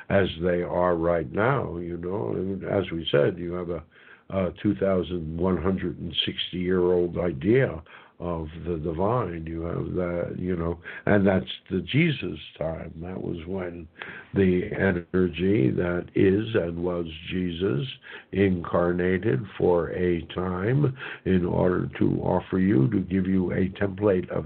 as 0.09 0.27
they 0.41 0.63
are 0.63 0.95
right 0.95 1.31
now. 1.31 1.77
You 1.77 1.97
know, 1.97 2.31
and 2.33 2.63
as 2.63 2.89
we 2.91 3.07
said, 3.11 3.37
you 3.37 3.53
have 3.53 3.69
a, 3.69 3.83
a 4.31 4.51
2,160 4.63 6.57
year 6.57 6.81
old 6.81 7.19
idea 7.19 7.79
of 8.23 8.47
the 8.65 8.77
divine. 8.77 9.45
You 9.45 9.61
have 9.63 9.93
that, 9.95 10.35
you 10.39 10.55
know, 10.55 10.79
and 11.05 11.27
that's 11.27 11.45
the 11.69 11.81
Jesus 11.81 12.39
time. 12.57 12.93
That 13.01 13.21
was 13.21 13.37
when 13.45 13.85
the 14.33 14.69
energy 14.71 15.69
that 15.71 16.05
is 16.15 16.55
and 16.55 16.81
was 16.81 17.05
Jesus 17.29 17.85
incarnated 18.31 19.41
for 19.57 19.91
a 19.91 20.21
time 20.33 20.95
in 21.25 21.45
order 21.45 21.89
to 21.99 22.21
offer 22.21 22.59
you, 22.59 22.89
to 22.91 23.01
give 23.01 23.27
you 23.27 23.51
a 23.51 23.67
template 23.81 24.29
of 24.29 24.45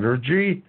energy. 0.00 0.64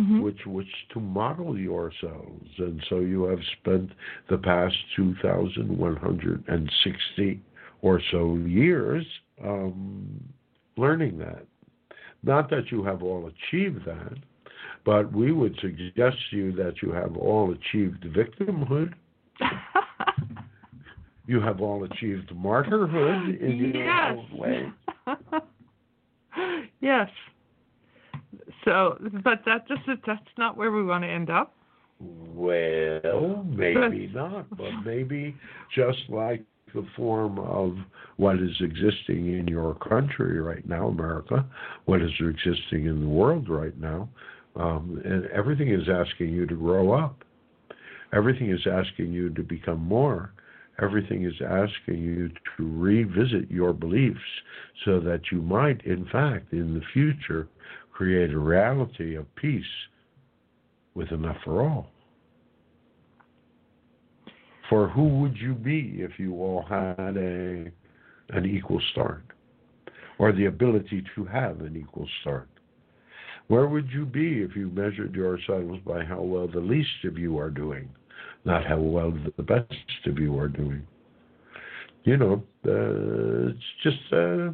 Mm-hmm. 0.00 0.22
Which 0.22 0.46
which 0.46 0.74
to 0.94 1.00
model 1.00 1.58
yourselves, 1.58 2.48
and 2.56 2.82
so 2.88 3.00
you 3.00 3.24
have 3.24 3.40
spent 3.60 3.90
the 4.30 4.38
past 4.38 4.74
two 4.96 5.14
thousand 5.20 5.76
one 5.76 5.96
hundred 5.96 6.42
and 6.48 6.72
sixty 6.84 7.42
or 7.82 8.00
so 8.10 8.36
years 8.36 9.04
um, 9.44 10.22
learning 10.80 11.18
that. 11.18 11.44
Not 12.22 12.50
that 12.50 12.70
you 12.70 12.82
have 12.84 13.02
all 13.02 13.30
achieved 13.30 13.84
that, 13.86 14.14
but 14.84 15.12
we 15.12 15.32
would 15.32 15.56
suggest 15.60 16.16
to 16.30 16.36
you 16.36 16.52
that 16.52 16.82
you 16.82 16.92
have 16.92 17.16
all 17.16 17.52
achieved 17.52 18.04
victimhood. 18.04 18.94
you 21.26 21.40
have 21.40 21.60
all 21.60 21.84
achieved 21.84 22.30
martyrhood 22.30 23.40
in 23.40 23.56
your 23.56 23.84
yes. 23.84 24.16
own 24.16 24.38
way. 24.38 24.72
yes. 26.80 27.08
So, 28.64 28.98
but 29.24 29.42
that 29.46 29.66
just 29.68 29.82
that's 30.06 30.20
not 30.36 30.56
where 30.56 30.70
we 30.72 30.84
want 30.84 31.04
to 31.04 31.08
end 31.08 31.30
up. 31.30 31.54
Well, 32.00 33.44
maybe 33.46 34.10
not, 34.14 34.48
but 34.56 34.70
maybe 34.84 35.36
just 35.74 35.98
like 36.08 36.42
the 36.74 36.86
form 36.96 37.38
of 37.38 37.76
what 38.16 38.36
is 38.36 38.56
existing 38.60 39.38
in 39.38 39.46
your 39.48 39.74
country 39.74 40.40
right 40.40 40.66
now, 40.68 40.88
America, 40.88 41.44
what 41.84 42.02
is 42.02 42.10
existing 42.20 42.86
in 42.86 43.00
the 43.00 43.08
world 43.08 43.48
right 43.48 43.78
now. 43.78 44.08
Um, 44.56 45.00
and 45.04 45.26
everything 45.26 45.68
is 45.68 45.88
asking 45.88 46.30
you 46.30 46.46
to 46.46 46.54
grow 46.54 46.92
up. 46.92 47.24
Everything 48.12 48.50
is 48.50 48.66
asking 48.66 49.12
you 49.12 49.30
to 49.30 49.42
become 49.42 49.80
more. 49.80 50.32
Everything 50.82 51.24
is 51.24 51.34
asking 51.40 52.02
you 52.02 52.28
to 52.28 52.78
revisit 52.78 53.50
your 53.50 53.72
beliefs 53.72 54.18
so 54.84 54.98
that 55.00 55.20
you 55.30 55.42
might, 55.42 55.84
in 55.84 56.06
fact, 56.06 56.52
in 56.52 56.74
the 56.74 56.82
future, 56.92 57.48
create 57.92 58.32
a 58.32 58.38
reality 58.38 59.14
of 59.14 59.32
peace 59.36 59.62
with 60.94 61.12
enough 61.12 61.36
for 61.44 61.62
all. 61.62 61.90
For 64.70 64.88
who 64.88 65.08
would 65.18 65.36
you 65.36 65.54
be 65.54 65.96
if 65.98 66.12
you 66.16 66.34
all 66.36 66.62
had 66.62 67.16
a 67.16 67.72
an 68.32 68.46
equal 68.46 68.80
start, 68.92 69.24
or 70.18 70.30
the 70.30 70.46
ability 70.46 71.02
to 71.16 71.24
have 71.24 71.60
an 71.60 71.76
equal 71.76 72.08
start? 72.20 72.48
Where 73.48 73.66
would 73.66 73.90
you 73.90 74.06
be 74.06 74.42
if 74.42 74.54
you 74.54 74.70
measured 74.70 75.16
yourselves 75.16 75.80
by 75.84 76.04
how 76.04 76.22
well 76.22 76.46
the 76.46 76.60
least 76.60 77.04
of 77.04 77.18
you 77.18 77.36
are 77.36 77.50
doing, 77.50 77.88
not 78.44 78.64
how 78.64 78.78
well 78.78 79.12
the 79.36 79.42
best 79.42 80.06
of 80.06 80.20
you 80.20 80.38
are 80.38 80.46
doing? 80.46 80.86
You 82.04 82.16
know, 82.16 82.42
uh, 82.64 83.50
it's 83.50 83.58
just 83.82 84.12
uh, 84.12 84.52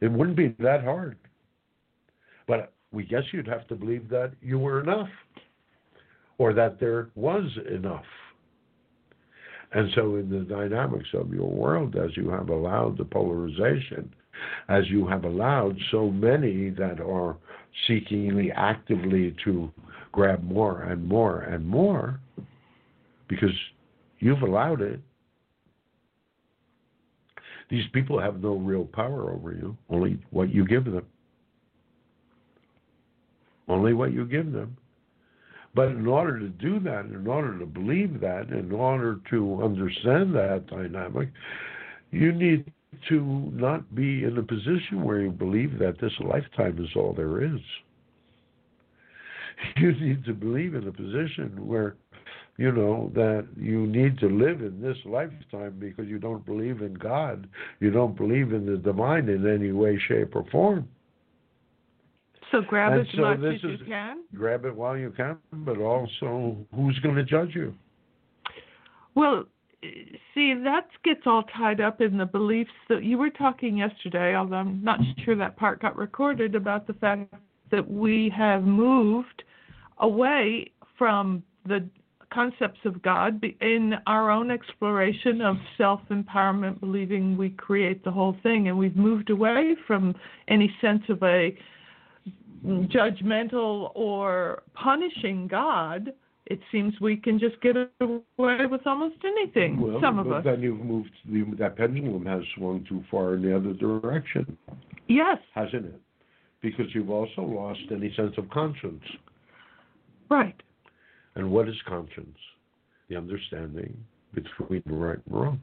it 0.00 0.10
wouldn't 0.10 0.38
be 0.38 0.56
that 0.60 0.82
hard. 0.82 1.18
But 2.48 2.72
we 2.90 3.04
guess 3.04 3.24
you'd 3.32 3.48
have 3.48 3.68
to 3.68 3.74
believe 3.74 4.08
that 4.08 4.32
you 4.40 4.58
were 4.58 4.80
enough, 4.80 5.10
or 6.38 6.54
that 6.54 6.80
there 6.80 7.10
was 7.14 7.44
enough. 7.70 8.06
And 9.74 9.90
so, 9.94 10.16
in 10.16 10.28
the 10.28 10.40
dynamics 10.40 11.08
of 11.14 11.32
your 11.32 11.48
world, 11.48 11.96
as 11.96 12.14
you 12.16 12.28
have 12.30 12.50
allowed 12.50 12.98
the 12.98 13.04
polarization, 13.04 14.12
as 14.68 14.88
you 14.88 15.06
have 15.06 15.24
allowed 15.24 15.78
so 15.90 16.10
many 16.10 16.70
that 16.70 17.00
are 17.00 17.36
seeking 17.86 18.50
actively 18.54 19.34
to 19.44 19.72
grab 20.12 20.42
more 20.42 20.82
and 20.82 21.06
more 21.06 21.40
and 21.42 21.66
more, 21.66 22.20
because 23.28 23.54
you've 24.18 24.42
allowed 24.42 24.82
it, 24.82 25.00
these 27.70 27.86
people 27.94 28.20
have 28.20 28.42
no 28.42 28.56
real 28.56 28.84
power 28.84 29.32
over 29.32 29.52
you, 29.52 29.74
only 29.88 30.18
what 30.30 30.52
you 30.52 30.66
give 30.66 30.84
them. 30.84 31.06
Only 33.68 33.94
what 33.94 34.12
you 34.12 34.26
give 34.26 34.52
them. 34.52 34.76
But 35.74 35.88
in 35.88 36.06
order 36.06 36.38
to 36.38 36.48
do 36.48 36.80
that, 36.80 37.06
in 37.06 37.26
order 37.26 37.58
to 37.58 37.66
believe 37.66 38.20
that, 38.20 38.50
in 38.50 38.72
order 38.72 39.20
to 39.30 39.62
understand 39.62 40.34
that 40.34 40.66
dynamic, 40.66 41.30
you 42.10 42.32
need 42.32 42.70
to 43.08 43.50
not 43.54 43.94
be 43.94 44.24
in 44.24 44.36
a 44.36 44.42
position 44.42 45.02
where 45.02 45.20
you 45.20 45.30
believe 45.30 45.78
that 45.78 45.98
this 46.00 46.12
lifetime 46.20 46.78
is 46.78 46.90
all 46.94 47.14
there 47.14 47.42
is. 47.42 47.60
You 49.76 49.92
need 49.92 50.24
to 50.24 50.34
believe 50.34 50.74
in 50.74 50.88
a 50.88 50.92
position 50.92 51.52
where, 51.64 51.94
you 52.56 52.72
know, 52.72 53.12
that 53.14 53.46
you 53.56 53.86
need 53.86 54.18
to 54.18 54.26
live 54.26 54.60
in 54.60 54.82
this 54.82 54.96
lifetime 55.04 55.76
because 55.78 56.08
you 56.08 56.18
don't 56.18 56.44
believe 56.44 56.82
in 56.82 56.94
God. 56.94 57.48
You 57.78 57.92
don't 57.92 58.16
believe 58.16 58.52
in 58.52 58.66
the 58.66 58.76
divine 58.76 59.28
in 59.28 59.48
any 59.48 59.70
way, 59.70 60.00
shape, 60.08 60.34
or 60.34 60.44
form. 60.50 60.88
So 62.52 62.60
grab 62.60 62.92
And 62.92 63.00
as 63.00 63.06
so 63.14 63.22
much 63.22 63.38
as 63.38 63.62
you 63.62 63.78
can. 63.86 64.24
Grab 64.34 64.66
it 64.66 64.76
while 64.76 64.96
you 64.96 65.10
can, 65.10 65.38
but 65.52 65.78
also 65.78 66.56
who's 66.74 66.98
going 66.98 67.16
to 67.16 67.24
judge 67.24 67.54
you? 67.54 67.74
Well, 69.14 69.44
see, 70.34 70.54
that 70.62 70.88
gets 71.02 71.22
all 71.26 71.44
tied 71.56 71.80
up 71.80 72.00
in 72.00 72.18
the 72.18 72.26
beliefs 72.26 72.70
that 72.88 73.04
you 73.04 73.18
were 73.18 73.30
talking 73.30 73.78
yesterday, 73.78 74.36
although 74.36 74.56
I'm 74.56 74.84
not 74.84 75.00
sure 75.24 75.34
that 75.36 75.56
part 75.56 75.80
got 75.80 75.96
recorded, 75.96 76.54
about 76.54 76.86
the 76.86 76.94
fact 76.94 77.32
that 77.70 77.90
we 77.90 78.30
have 78.36 78.62
moved 78.64 79.42
away 79.98 80.70
from 80.98 81.42
the 81.66 81.88
concepts 82.32 82.80
of 82.84 83.02
God 83.02 83.42
in 83.60 83.94
our 84.06 84.30
own 84.30 84.50
exploration 84.50 85.40
of 85.40 85.56
self 85.78 86.00
empowerment, 86.10 86.80
believing 86.80 87.36
we 87.36 87.50
create 87.50 88.04
the 88.04 88.10
whole 88.10 88.36
thing, 88.42 88.68
and 88.68 88.78
we've 88.78 88.96
moved 88.96 89.30
away 89.30 89.74
from 89.86 90.14
any 90.48 90.74
sense 90.80 91.02
of 91.08 91.22
a 91.22 91.56
judgmental 92.64 93.90
or 93.94 94.62
punishing 94.74 95.48
God, 95.48 96.12
it 96.46 96.60
seems 96.70 96.92
we 97.00 97.16
can 97.16 97.38
just 97.38 97.60
get 97.60 97.76
away 98.00 98.66
with 98.66 98.86
almost 98.86 99.16
anything. 99.24 99.80
Well, 99.80 100.00
some 100.00 100.18
of 100.18 100.30
us. 100.30 100.44
then 100.44 100.60
you've 100.60 100.80
moved. 100.80 101.10
The, 101.26 101.44
that 101.58 101.76
pendulum 101.76 102.26
has 102.26 102.42
swung 102.56 102.84
too 102.88 103.02
far 103.10 103.34
in 103.34 103.42
the 103.42 103.54
other 103.56 103.72
direction, 103.72 104.56
Yes, 105.08 105.38
hasn't 105.54 105.86
it? 105.86 106.00
Because 106.60 106.86
you've 106.94 107.10
also 107.10 107.42
lost 107.42 107.80
any 107.90 108.12
sense 108.14 108.34
of 108.38 108.48
conscience. 108.50 109.02
right. 110.30 110.54
And 111.34 111.50
what 111.50 111.66
is 111.68 111.74
conscience? 111.88 112.36
The 113.08 113.16
understanding 113.16 113.96
between 114.34 114.82
right 114.86 115.18
and 115.26 115.34
wrong. 115.34 115.60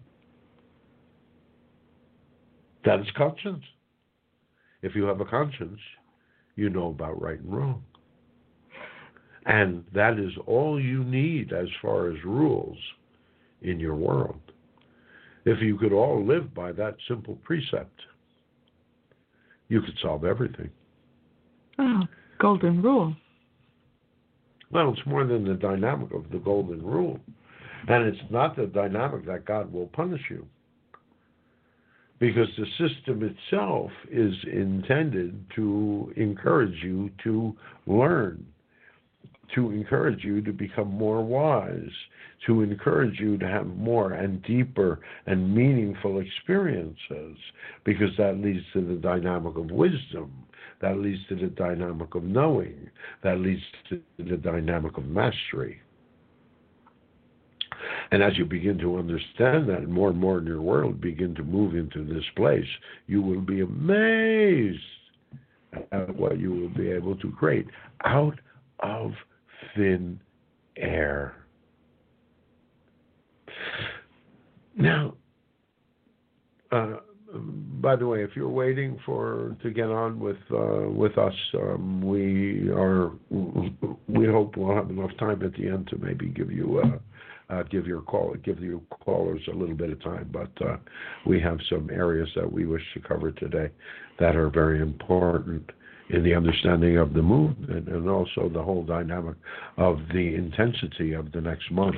That 2.86 3.00
is 3.02 3.08
conscience. 3.16 3.64
If 4.82 4.96
you 4.96 5.04
have 5.04 5.20
a 5.22 5.26
conscience, 5.26 5.80
you 6.60 6.70
know 6.70 6.90
about 6.90 7.22
right 7.22 7.40
and 7.40 7.52
wrong. 7.52 7.84
And 9.46 9.84
that 9.94 10.20
is 10.20 10.32
all 10.46 10.80
you 10.80 11.04
need 11.04 11.54
as 11.54 11.68
far 11.82 12.12
as 12.12 12.24
rules 12.24 12.78
in 13.62 13.80
your 13.80 13.96
world. 13.96 14.40
If 15.46 15.62
you 15.62 15.78
could 15.78 15.94
all 15.94 16.24
live 16.24 16.54
by 16.54 16.74
that 16.74 16.98
simple 17.08 17.36
precept, 17.44 18.00
you 19.70 19.82
could 19.82 19.98
solve 20.02 20.26
everything. 20.26 20.70
Oh, 21.80 22.02
golden 22.40 22.82
rule. 22.82 23.16
Well, 24.72 24.94
it's 24.94 25.06
more 25.08 25.26
than 25.26 25.46
the 25.46 25.56
dynamic 25.56 26.12
of 26.14 26.30
the 26.32 26.38
golden 26.38 26.86
rule. 26.86 27.20
And 27.88 28.06
it's 28.06 28.22
not 28.30 28.56
the 28.56 28.68
dynamic 28.68 29.26
that 29.26 29.46
God 29.46 29.72
will 29.72 29.88
punish 29.88 30.22
you. 30.30 30.46
Because 32.20 32.50
the 32.58 32.66
system 32.78 33.24
itself 33.24 33.92
is 34.12 34.34
intended 34.52 35.46
to 35.56 36.12
encourage 36.18 36.84
you 36.84 37.10
to 37.24 37.56
learn, 37.88 38.46
to 39.56 39.72
encourage 39.72 40.24
you 40.24 40.42
to 40.42 40.52
become 40.52 40.90
more 40.90 41.24
wise, 41.24 41.90
to 42.46 42.62
encourage 42.62 43.20
you 43.20 43.38
to 43.38 43.48
have 43.48 43.68
more 43.68 44.14
and 44.14 44.44
deeper 44.44 45.00
and 45.28 45.56
meaningful 45.56 46.20
experiences, 46.20 47.38
because 47.86 48.12
that 48.18 48.38
leads 48.38 48.66
to 48.74 48.82
the 48.86 48.96
dynamic 48.96 49.56
of 49.56 49.72
wisdom 49.72 50.46
that 50.82 50.98
leads 50.98 51.20
to 51.28 51.36
the 51.36 51.48
dynamic 51.48 52.16
of 52.16 52.24
knowing, 52.24 52.90
that 53.24 53.40
leads 53.40 53.62
to 53.90 54.02
the 54.18 54.38
dynamic 54.38 54.98
of 54.98 55.06
mastery. 55.06 55.82
And 58.12 58.24
as 58.24 58.38
you 58.38 58.46
begin 58.46 58.78
to 58.80 58.98
understand 58.98 59.70
that, 59.70 59.88
more 59.88 60.10
and 60.10 60.18
more 60.18 60.40
in 60.40 60.46
your 60.46 60.62
world 60.62 61.00
begin 61.00 61.36
to 61.36 61.44
move 61.44 61.76
into 61.76 62.04
this 62.04 62.24
place, 62.36 62.66
you 63.08 63.22
will 63.22 63.42
be 63.42 63.62
amazed 63.62 64.80
at 65.92 66.16
what 66.16 66.40
you 66.40 66.52
will 66.52 66.70
be 66.70 66.90
able 66.90 67.16
to 67.18 67.32
create 67.32 67.68
out 68.04 68.40
of 68.80 69.12
thin 69.76 70.20
air. 70.78 71.36
Now, 74.76 75.16
uh, 76.72 76.96
by 77.82 77.96
the 77.96 78.08
way, 78.08 78.24
if 78.24 78.32
you're 78.36 78.50
waiting 78.50 79.00
for 79.06 79.56
to 79.62 79.70
get 79.72 79.90
on 79.90 80.20
with 80.20 80.38
uh, 80.52 80.90
with 80.90 81.18
us, 81.18 81.34
um, 81.56 82.02
we 82.02 82.70
are. 82.70 83.12
We 84.08 84.26
hope 84.26 84.58
we'll 84.58 84.76
have 84.76 84.90
enough 84.90 85.12
time 85.20 85.44
at 85.44 85.54
the 85.54 85.68
end 85.68 85.88
to 85.90 85.98
maybe 85.98 86.28
give 86.30 86.52
you 86.52 86.82
uh, 87.50 87.64
give 87.64 87.88
your 87.88 88.02
call 88.02 88.36
give 88.44 88.60
you 88.60 88.82
callers 88.90 89.42
a 89.52 89.56
little 89.56 89.76
bit 89.76 89.90
of 89.90 90.02
time. 90.04 90.30
But 90.32 90.52
uh, 90.66 90.78
we 91.26 91.40
have 91.42 91.58
some 91.70 91.90
areas 91.90 92.30
that 92.36 92.52
we 92.52 92.66
wish 92.66 92.84
to 92.94 93.00
cover 93.00 93.32
today 93.32 93.70
that 94.20 94.36
are 94.36 94.50
very 94.50 94.82
important 94.82 95.72
in 96.10 96.24
the 96.24 96.34
understanding 96.34 96.98
of 96.98 97.14
the 97.14 97.22
movement 97.22 97.88
and 97.88 98.10
also 98.10 98.50
the 98.50 98.62
whole 98.62 98.84
dynamic 98.84 99.36
of 99.78 100.00
the 100.14 100.36
intensity 100.36 101.14
of 101.14 101.32
the 101.32 101.42
next 101.42 101.72
month. 101.72 101.96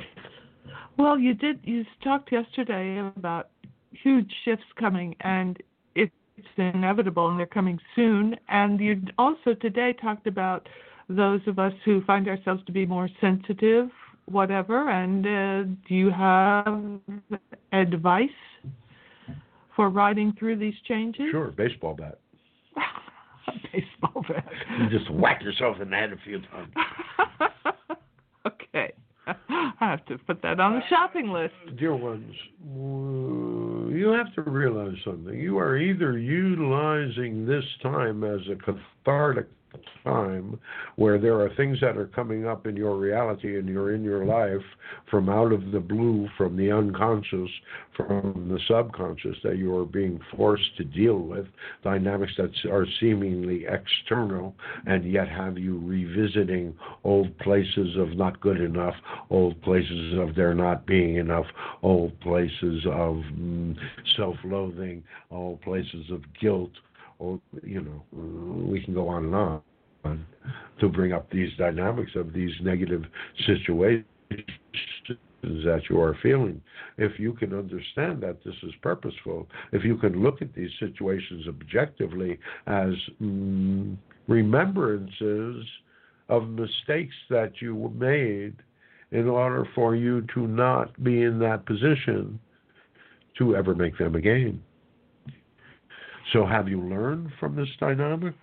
Well, 0.98 1.18
you 1.18 1.34
did. 1.34 1.60
You 1.64 1.84
talked 2.04 2.30
yesterday 2.30 2.98
about 3.16 3.48
huge 3.90 4.30
shifts 4.44 4.66
coming, 4.78 5.14
and 5.20 5.62
it's 5.94 6.12
inevitable, 6.56 7.28
and 7.28 7.38
they're 7.38 7.46
coming 7.46 7.78
soon. 7.96 8.36
And 8.48 8.80
you 8.80 9.00
also 9.18 9.54
today 9.54 9.94
talked 10.00 10.26
about 10.26 10.68
those 11.08 11.40
of 11.46 11.58
us 11.58 11.72
who 11.84 12.02
find 12.04 12.28
ourselves 12.28 12.62
to 12.66 12.72
be 12.72 12.86
more 12.86 13.08
sensitive, 13.20 13.88
whatever. 14.32 14.90
And 14.90 15.26
uh, 15.26 15.70
do 15.88 15.94
you 15.94 16.10
have 16.10 17.00
advice 17.72 18.28
for 19.76 19.88
riding 19.90 20.34
through 20.38 20.58
these 20.58 20.74
changes? 20.88 21.26
Sure, 21.30 21.52
baseball 21.52 21.94
bat. 21.94 22.18
baseball 23.72 24.24
bat. 24.28 24.46
You 24.80 24.98
just 24.98 25.10
whack 25.12 25.42
yourself 25.42 25.76
in 25.80 25.90
the 25.90 25.96
head 25.96 26.12
a 26.12 26.16
few 26.24 26.40
times. 26.40 26.72
okay. 28.46 28.92
I 29.26 29.72
have 29.78 30.04
to 30.06 30.18
put 30.18 30.42
that 30.42 30.58
on 30.58 30.74
the 30.74 30.80
shopping 30.88 31.28
list. 31.30 31.54
Dear 31.78 31.94
ones, 31.94 32.34
you 32.64 34.08
have 34.08 34.34
to 34.34 34.50
realize 34.50 34.96
something. 35.04 35.38
You 35.38 35.58
are 35.58 35.76
either 35.76 36.18
utilizing 36.18 37.46
this 37.46 37.64
time 37.82 38.24
as 38.24 38.40
a 38.50 38.56
cathartic 38.56 39.46
time 40.04 40.58
where 40.96 41.18
there 41.18 41.40
are 41.40 41.54
things 41.54 41.78
that 41.80 41.96
are 41.96 42.06
coming 42.06 42.46
up 42.46 42.66
in 42.66 42.76
your 42.76 42.96
reality 42.96 43.58
and 43.58 43.68
you're 43.68 43.94
in 43.94 44.02
your 44.02 44.24
life 44.24 44.64
from 45.10 45.28
out 45.28 45.52
of 45.52 45.72
the 45.72 45.80
blue, 45.80 46.28
from 46.36 46.56
the 46.56 46.70
unconscious, 46.70 47.48
from 47.96 48.48
the 48.48 48.58
subconscious 48.68 49.36
that 49.42 49.58
you 49.58 49.76
are 49.76 49.84
being 49.84 50.20
forced 50.36 50.76
to 50.76 50.84
deal 50.84 51.18
with, 51.18 51.46
dynamics 51.82 52.32
that 52.36 52.50
are 52.70 52.86
seemingly 53.00 53.66
external, 53.68 54.54
and 54.86 55.10
yet 55.10 55.28
have 55.28 55.58
you 55.58 55.78
revisiting 55.84 56.74
old 57.04 57.36
places 57.38 57.96
of 57.96 58.16
not 58.16 58.40
good 58.40 58.60
enough, 58.60 58.94
old 59.30 59.60
places 59.62 60.18
of 60.18 60.34
there 60.34 60.54
not 60.54 60.86
being 60.86 61.16
enough, 61.16 61.46
old 61.82 62.18
places 62.20 62.84
of 62.86 63.16
mm, 63.34 63.76
self 64.16 64.36
loathing, 64.44 65.02
old 65.30 65.60
places 65.62 66.10
of 66.10 66.22
guilt 66.40 66.70
or 67.18 67.40
you 67.62 67.80
know, 67.80 68.66
we 68.70 68.82
can 68.82 68.94
go 68.94 69.08
on 69.08 69.24
and 69.24 69.34
on 69.34 69.62
to 70.80 70.88
bring 70.88 71.12
up 71.12 71.30
these 71.30 71.50
dynamics 71.58 72.12
of 72.16 72.32
these 72.32 72.52
negative 72.62 73.04
situations 73.46 74.04
that 75.42 75.82
you 75.90 76.00
are 76.00 76.16
feeling. 76.22 76.60
If 76.98 77.18
you 77.18 77.32
can 77.32 77.52
understand 77.52 78.22
that 78.22 78.42
this 78.44 78.54
is 78.62 78.72
purposeful, 78.80 79.48
if 79.72 79.84
you 79.84 79.96
can 79.96 80.22
look 80.22 80.40
at 80.40 80.54
these 80.54 80.70
situations 80.78 81.46
objectively 81.48 82.38
as 82.66 82.92
mm, 83.20 83.96
remembrances 84.28 85.64
of 86.28 86.48
mistakes 86.48 87.14
that 87.30 87.52
you 87.60 87.92
made 87.96 88.54
in 89.10 89.28
order 89.28 89.68
for 89.74 89.94
you 89.94 90.24
to 90.34 90.46
not 90.46 91.02
be 91.02 91.22
in 91.22 91.38
that 91.40 91.66
position 91.66 92.38
to 93.38 93.56
ever 93.56 93.74
make 93.74 93.96
them 93.98 94.14
again. 94.14 94.62
So 96.32 96.46
have 96.46 96.68
you 96.68 96.80
learned 96.80 97.30
from 97.40 97.56
this 97.56 97.68
dynamic? 97.80 98.34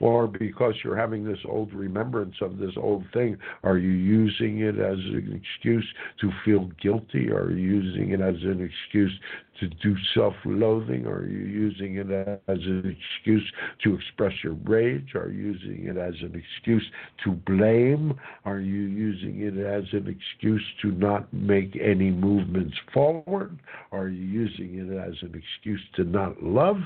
Or 0.00 0.26
because 0.26 0.74
you're 0.82 0.96
having 0.96 1.24
this 1.24 1.38
old 1.48 1.72
remembrance 1.72 2.34
of 2.40 2.58
this 2.58 2.72
old 2.76 3.04
thing, 3.12 3.36
are 3.62 3.78
you 3.78 3.90
using 3.90 4.58
it 4.58 4.78
as 4.78 4.98
an 4.98 5.40
excuse 5.40 5.86
to 6.20 6.30
feel 6.44 6.70
guilty? 6.82 7.30
Are 7.30 7.50
you 7.50 7.82
using 7.82 8.10
it 8.10 8.20
as 8.20 8.34
an 8.42 8.68
excuse 8.68 9.12
to 9.60 9.68
do 9.68 9.94
self 10.14 10.34
loathing? 10.44 11.06
Are 11.06 11.24
you 11.24 11.38
using 11.38 11.96
it 11.96 12.10
as 12.10 12.38
an 12.48 12.96
excuse 12.96 13.48
to 13.84 13.94
express 13.94 14.32
your 14.42 14.54
rage? 14.64 15.14
Are 15.14 15.30
you 15.30 15.52
using 15.52 15.86
it 15.86 15.96
as 15.96 16.14
an 16.20 16.34
excuse 16.34 16.84
to 17.24 17.32
blame? 17.32 18.18
Are 18.44 18.58
you 18.58 18.80
using 18.80 19.42
it 19.42 19.56
as 19.56 19.84
an 19.92 20.08
excuse 20.08 20.64
to 20.82 20.90
not 20.90 21.32
make 21.32 21.78
any 21.80 22.10
movements 22.10 22.74
forward? 22.92 23.56
Are 23.92 24.08
you 24.08 24.24
using 24.24 24.78
it 24.78 24.96
as 24.98 25.14
an 25.22 25.40
excuse 25.40 25.82
to 25.96 26.04
not 26.04 26.42
love? 26.42 26.78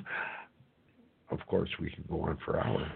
Of 1.30 1.38
course, 1.46 1.70
we 1.80 1.90
can 1.90 2.04
go 2.08 2.22
on 2.22 2.38
for 2.44 2.58
hours. 2.58 2.90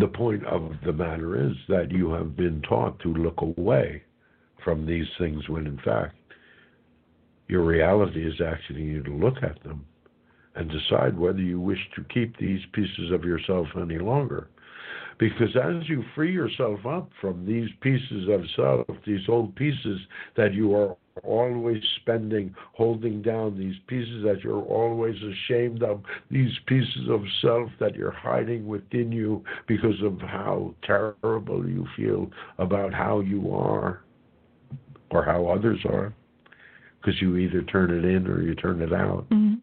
the 0.00 0.08
point 0.08 0.44
of 0.46 0.72
the 0.84 0.92
matter 0.92 1.40
is 1.48 1.56
that 1.68 1.90
you 1.90 2.10
have 2.10 2.36
been 2.36 2.60
taught 2.62 2.98
to 3.00 3.14
look 3.14 3.40
away 3.40 4.02
from 4.64 4.84
these 4.84 5.06
things 5.18 5.48
when, 5.48 5.66
in 5.66 5.78
fact, 5.84 6.16
your 7.48 7.64
reality 7.64 8.26
is 8.26 8.34
asking 8.40 8.76
you 8.76 9.02
to 9.02 9.12
look 9.12 9.36
at 9.42 9.62
them 9.62 9.84
and 10.56 10.70
decide 10.70 11.16
whether 11.16 11.40
you 11.40 11.60
wish 11.60 11.78
to 11.94 12.04
keep 12.12 12.36
these 12.38 12.60
pieces 12.72 13.12
of 13.12 13.24
yourself 13.24 13.66
any 13.80 13.98
longer. 13.98 14.48
Because 15.18 15.56
as 15.56 15.88
you 15.88 16.04
free 16.14 16.32
yourself 16.32 16.84
up 16.86 17.10
from 17.20 17.46
these 17.46 17.68
pieces 17.80 18.28
of 18.28 18.42
self, 18.56 18.86
these 19.06 19.28
old 19.28 19.54
pieces 19.56 20.00
that 20.36 20.52
you 20.52 20.74
are 20.74 20.96
always 21.20 21.82
spending, 22.00 22.54
holding 22.72 23.22
down 23.22 23.58
these 23.58 23.76
pieces 23.86 24.22
that 24.24 24.40
you're 24.42 24.62
always 24.62 25.16
ashamed 25.22 25.82
of, 25.82 26.02
these 26.30 26.52
pieces 26.66 27.08
of 27.08 27.22
self 27.40 27.70
that 27.80 27.94
you're 27.94 28.10
hiding 28.10 28.66
within 28.66 29.12
you 29.12 29.42
because 29.66 30.00
of 30.02 30.20
how 30.20 30.74
terrible 30.82 31.68
you 31.68 31.86
feel 31.96 32.30
about 32.58 32.92
how 32.92 33.20
you 33.20 33.54
are 33.54 34.02
or 35.10 35.24
how 35.24 35.46
others 35.46 35.78
are. 35.84 36.12
Because 37.00 37.20
you 37.22 37.36
either 37.36 37.62
turn 37.62 37.90
it 37.90 38.04
in 38.04 38.26
or 38.26 38.42
you 38.42 38.54
turn 38.56 38.82
it 38.82 38.92
out. 38.92 39.24
Mm-hmm. 39.30 39.54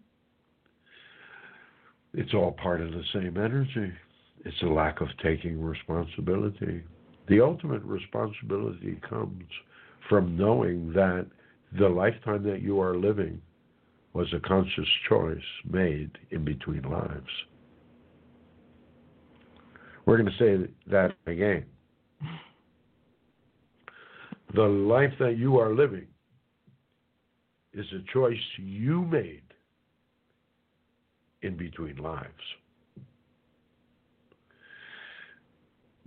It's 2.13 2.33
all 2.33 2.53
part 2.53 2.79
of 2.79 2.91
the 2.91 3.03
same 3.13 3.35
energy. 3.37 3.91
It's 4.45 4.61
a 4.61 4.67
lack 4.67 5.01
of 5.01 5.09
taking 5.21 5.61
responsibility. 5.61 6.81
The 7.27 7.41
ultimate 7.41 7.83
responsibility 7.83 8.99
comes 9.07 9.43
from 10.07 10.37
knowing 10.37 10.93
that 10.93 11.27
the 11.78 11.88
lifetime 11.89 12.43
that 12.43 12.61
you 12.61 12.80
are 12.80 12.95
living 12.95 13.41
was 14.13 14.32
a 14.34 14.39
conscious 14.39 14.88
choice 15.09 15.38
made 15.70 16.11
in 16.32 16.45
between 16.45 16.84
lives. 16.84 17.30
We're 20.05 20.18
going 20.18 20.32
to 20.32 20.38
say 20.38 20.72
that 20.88 21.16
again. 21.28 21.66
The 24.53 24.61
life 24.61 25.11
that 25.20 25.38
you 25.38 25.59
are 25.59 25.74
living 25.74 26.07
is 27.74 27.86
a 27.91 28.13
choice 28.13 28.38
you 28.57 29.01
made 29.03 29.41
in 31.41 31.57
between 31.57 31.97
lives. 31.97 32.30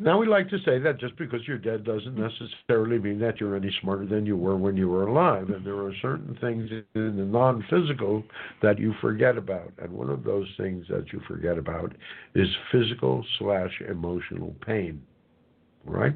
Now, 0.00 0.16
we 0.16 0.28
like 0.28 0.48
to 0.50 0.58
say 0.64 0.78
that 0.78 1.00
just 1.00 1.16
because 1.16 1.40
you're 1.48 1.58
dead 1.58 1.84
doesn't 1.84 2.14
necessarily 2.14 3.00
mean 3.00 3.18
that 3.18 3.40
you're 3.40 3.56
any 3.56 3.74
smarter 3.80 4.06
than 4.06 4.24
you 4.26 4.36
were 4.36 4.56
when 4.56 4.76
you 4.76 4.88
were 4.88 5.08
alive. 5.08 5.50
And 5.50 5.66
there 5.66 5.82
are 5.82 5.92
certain 6.00 6.38
things 6.40 6.70
in 6.94 7.16
the 7.16 7.24
non 7.24 7.64
physical 7.68 8.22
that 8.62 8.78
you 8.78 8.94
forget 9.00 9.36
about. 9.36 9.72
And 9.78 9.90
one 9.90 10.08
of 10.08 10.22
those 10.22 10.46
things 10.56 10.86
that 10.88 11.12
you 11.12 11.20
forget 11.26 11.58
about 11.58 11.92
is 12.36 12.46
physical 12.70 13.26
slash 13.40 13.72
emotional 13.88 14.54
pain, 14.64 15.02
right? 15.84 16.14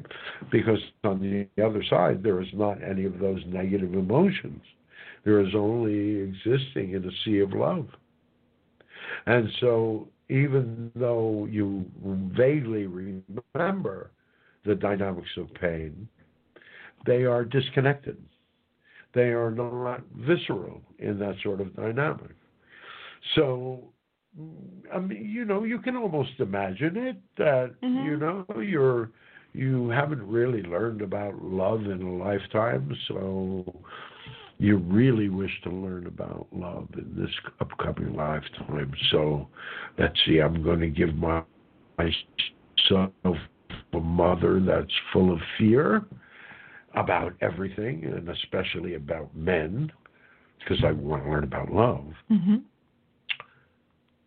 Because 0.49 0.79
on 1.03 1.19
the 1.19 1.61
other 1.61 1.83
side, 1.89 2.23
there 2.23 2.41
is 2.41 2.49
not 2.53 2.81
any 2.81 3.03
of 3.03 3.19
those 3.19 3.41
negative 3.47 3.95
emotions, 3.95 4.61
there 5.25 5.41
is 5.41 5.53
only 5.53 6.21
existing 6.21 6.91
in 6.91 7.03
a 7.05 7.11
sea 7.25 7.39
of 7.39 7.51
love. 7.51 7.87
And 9.25 9.49
so 9.59 10.07
even 10.33 10.91
though 10.95 11.47
you 11.49 11.85
vaguely 12.35 12.87
remember 12.87 14.09
the 14.65 14.73
dynamics 14.73 15.29
of 15.37 15.53
pain, 15.53 16.07
they 17.05 17.23
are 17.23 17.45
disconnected. 17.45 18.17
They 19.13 19.29
are 19.29 19.51
not 19.51 20.01
visceral 20.15 20.81
in 20.97 21.19
that 21.19 21.35
sort 21.43 21.61
of 21.61 21.75
dynamic. 21.75 22.31
So, 23.35 23.83
I 24.91 24.97
mean, 24.97 25.23
you 25.29 25.45
know, 25.45 25.65
you 25.65 25.77
can 25.77 25.95
almost 25.95 26.31
imagine 26.39 26.97
it 26.97 27.17
that 27.37 27.75
mm-hmm. 27.83 28.03
you 28.03 28.17
know 28.17 28.45
you're 28.59 29.11
you 29.53 29.89
haven't 29.89 30.27
really 30.27 30.63
learned 30.63 31.03
about 31.03 31.43
love 31.43 31.81
in 31.81 32.01
a 32.01 32.11
lifetime, 32.11 32.91
so 33.07 33.71
you 34.59 34.77
really 34.77 35.29
wish 35.29 35.51
to 35.63 35.69
learn 35.69 36.07
about 36.07 36.47
love 36.51 36.87
in 36.93 37.13
this 37.17 37.31
upcoming 37.59 38.15
lifetime. 38.15 38.93
So 39.11 39.47
let's 39.97 40.17
see, 40.25 40.39
I'm 40.39 40.63
going 40.63 40.79
to 40.79 40.89
give 40.89 41.15
my, 41.15 41.43
myself 41.97 43.11
a 43.93 43.99
mother 43.99 44.59
that's 44.59 44.93
full 45.11 45.33
of 45.33 45.39
fear 45.57 46.05
about 46.95 47.33
everything, 47.41 48.05
and 48.05 48.29
especially 48.29 48.95
about 48.95 49.35
men, 49.35 49.91
because 50.59 50.83
I 50.85 50.91
want 50.91 51.23
to 51.23 51.29
learn 51.29 51.43
about 51.43 51.71
love. 51.71 52.05
Mm-hmm. 52.31 52.55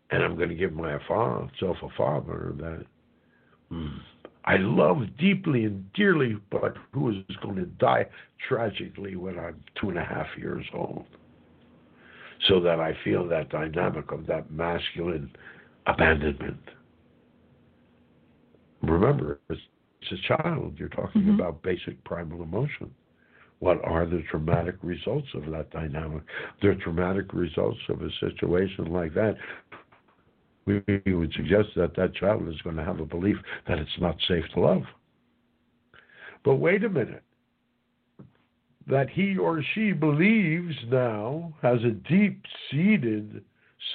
And 0.09 0.23
I'm 0.23 0.35
going 0.35 0.49
to 0.49 0.55
give 0.55 0.73
myself 0.73 1.49
a 1.61 1.89
father 1.97 2.53
that. 2.57 2.85
Mm, 3.71 3.99
I 4.47 4.55
love 4.55 4.99
deeply 5.19 5.65
and 5.65 5.91
dearly, 5.91 6.37
but 6.49 6.75
who 6.93 7.09
is 7.09 7.35
going 7.43 7.57
to 7.57 7.65
die 7.65 8.05
tragically 8.47 9.17
when 9.17 9.37
I'm 9.37 9.61
two 9.79 9.89
and 9.89 9.97
a 9.97 10.03
half 10.03 10.27
years 10.37 10.65
old. 10.73 11.05
So 12.47 12.61
that 12.61 12.79
I 12.79 12.97
feel 13.03 13.27
that 13.27 13.49
dynamic 13.49 14.11
of 14.13 14.25
that 14.27 14.49
masculine 14.49 15.31
abandonment. 15.85 16.61
Remember, 18.83 19.39
it's, 19.49 19.61
a 20.09 20.37
child. 20.37 20.75
You're 20.77 20.87
talking 20.87 21.23
mm-hmm. 21.23 21.41
about 21.41 21.61
basic 21.61 22.01
primal 22.05 22.41
emotion. 22.41 22.89
What 23.59 23.83
are 23.83 24.05
the 24.05 24.23
traumatic 24.31 24.75
results 24.81 25.27
of 25.33 25.51
that 25.51 25.71
dynamic? 25.71 26.23
The 26.61 26.75
traumatic 26.75 27.33
results 27.33 27.79
of 27.89 28.01
a 28.01 28.09
situation 28.21 28.93
like 28.93 29.13
that 29.15 29.35
we 30.67 31.13
would 31.13 31.33
suggest 31.33 31.69
that 31.75 31.95
that 31.95 32.13
child 32.15 32.47
is 32.47 32.61
going 32.61 32.75
to 32.75 32.83
have 32.83 32.99
a 32.99 33.05
belief 33.05 33.37
that 33.67 33.79
it's 33.79 33.89
not 33.99 34.17
safe 34.27 34.43
to 34.53 34.59
love. 34.59 34.83
But 36.43 36.55
wait 36.55 36.83
a 36.83 36.89
minute. 36.89 37.23
That 38.87 39.09
he 39.09 39.37
or 39.37 39.61
she 39.73 39.91
believes 39.91 40.75
now 40.89 41.53
has 41.61 41.79
a 41.83 41.91
deep 41.91 42.41
seated 42.69 43.43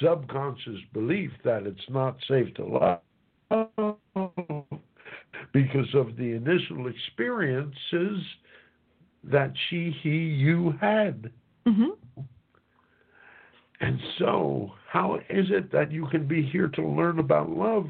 subconscious 0.01 0.79
belief 0.93 1.31
that 1.43 1.65
it's 1.65 1.89
not 1.89 2.17
safe 2.27 2.53
to 2.55 2.65
love 2.65 3.97
because 5.51 5.93
of 5.93 6.15
the 6.17 6.31
initial 6.33 6.87
experiences 6.87 8.19
that 9.23 9.53
she, 9.69 9.95
he, 10.01 10.09
you 10.09 10.73
had. 10.81 11.31
Mm-hmm. 11.67 12.21
And 13.83 13.99
so, 14.17 14.71
how 14.89 15.15
is 15.29 15.47
it 15.49 15.69
that 15.73 15.91
you 15.91 16.07
can 16.07 16.25
be 16.25 16.41
here 16.41 16.69
to 16.69 16.87
learn 16.87 17.19
about 17.19 17.49
love 17.49 17.87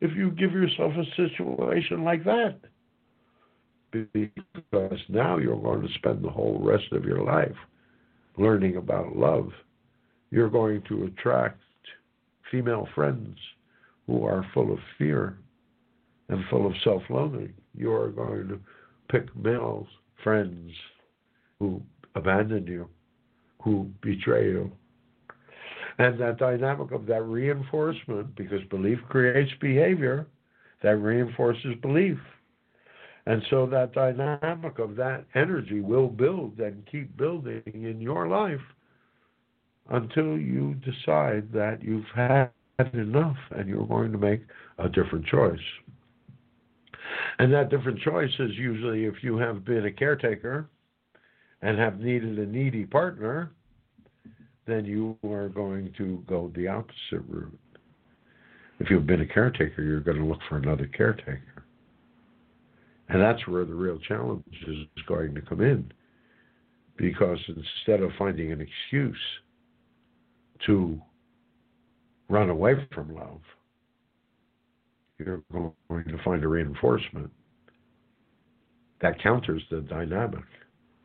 if 0.00 0.16
you 0.16 0.30
give 0.30 0.52
yourself 0.52 0.92
a 0.96 1.16
situation 1.16 2.04
like 2.04 2.22
that? 2.22 2.60
Because 3.90 5.00
now 5.08 5.38
you're 5.38 5.60
going 5.60 5.82
to 5.82 5.92
spend 5.94 6.22
the 6.22 6.30
whole 6.30 6.60
rest 6.62 6.92
of 6.92 7.04
your 7.04 7.24
life 7.24 7.56
learning 8.36 8.76
about 8.76 9.16
love. 9.16 9.50
You're 10.30 10.50
going 10.50 10.82
to 10.88 11.06
attract 11.06 11.62
female 12.52 12.86
friends 12.94 13.36
who 14.06 14.24
are 14.24 14.46
full 14.54 14.72
of 14.72 14.78
fear 14.98 15.36
and 16.28 16.44
full 16.48 16.64
of 16.64 16.74
self 16.84 17.02
loathing. 17.10 17.52
You 17.76 17.92
are 17.92 18.10
going 18.10 18.46
to 18.50 18.60
pick 19.10 19.34
male 19.34 19.88
friends 20.22 20.70
who 21.58 21.82
abandon 22.14 22.68
you, 22.68 22.88
who 23.60 23.90
betray 24.00 24.50
you, 24.50 24.70
and 25.98 26.18
that 26.20 26.38
dynamic 26.38 26.92
of 26.92 27.06
that 27.06 27.22
reinforcement, 27.24 28.34
because 28.36 28.62
belief 28.70 28.98
creates 29.08 29.52
behavior, 29.60 30.26
that 30.82 30.96
reinforces 30.96 31.74
belief. 31.82 32.18
And 33.26 33.42
so 33.50 33.66
that 33.66 33.92
dynamic 33.92 34.78
of 34.78 34.96
that 34.96 35.24
energy 35.34 35.80
will 35.80 36.08
build 36.08 36.58
and 36.60 36.86
keep 36.90 37.14
building 37.16 37.62
in 37.66 38.00
your 38.00 38.28
life 38.28 38.60
until 39.90 40.38
you 40.38 40.74
decide 40.76 41.52
that 41.52 41.82
you've 41.82 42.04
had 42.14 42.50
enough 42.94 43.36
and 43.50 43.68
you're 43.68 43.86
going 43.86 44.12
to 44.12 44.18
make 44.18 44.42
a 44.78 44.88
different 44.88 45.26
choice. 45.26 45.58
And 47.38 47.52
that 47.52 47.70
different 47.70 48.00
choice 48.00 48.32
is 48.38 48.52
usually 48.56 49.04
if 49.04 49.22
you 49.22 49.36
have 49.38 49.64
been 49.64 49.86
a 49.86 49.92
caretaker 49.92 50.68
and 51.62 51.78
have 51.78 52.00
needed 52.00 52.38
a 52.38 52.46
needy 52.46 52.84
partner, 52.84 53.50
then 54.68 54.84
you 54.84 55.16
are 55.24 55.48
going 55.48 55.92
to 55.96 56.22
go 56.28 56.52
the 56.54 56.68
opposite 56.68 57.24
route. 57.28 57.58
If 58.80 58.90
you've 58.90 59.06
been 59.06 59.22
a 59.22 59.26
caretaker, 59.26 59.82
you're 59.82 60.00
going 60.00 60.18
to 60.18 60.24
look 60.24 60.40
for 60.48 60.58
another 60.58 60.86
caretaker. 60.86 61.64
And 63.08 63.20
that's 63.20 63.46
where 63.48 63.64
the 63.64 63.74
real 63.74 63.98
challenge 64.06 64.44
is 64.66 64.86
going 65.06 65.34
to 65.34 65.40
come 65.40 65.62
in. 65.62 65.90
Because 66.96 67.38
instead 67.48 68.02
of 68.02 68.10
finding 68.18 68.52
an 68.52 68.60
excuse 68.60 69.16
to 70.66 71.00
run 72.28 72.50
away 72.50 72.74
from 72.92 73.14
love, 73.14 73.40
you're 75.18 75.42
going 75.50 75.72
to 75.88 76.22
find 76.24 76.44
a 76.44 76.48
reinforcement 76.48 77.30
that 79.00 79.20
counters 79.22 79.62
the 79.70 79.80
dynamic 79.80 80.44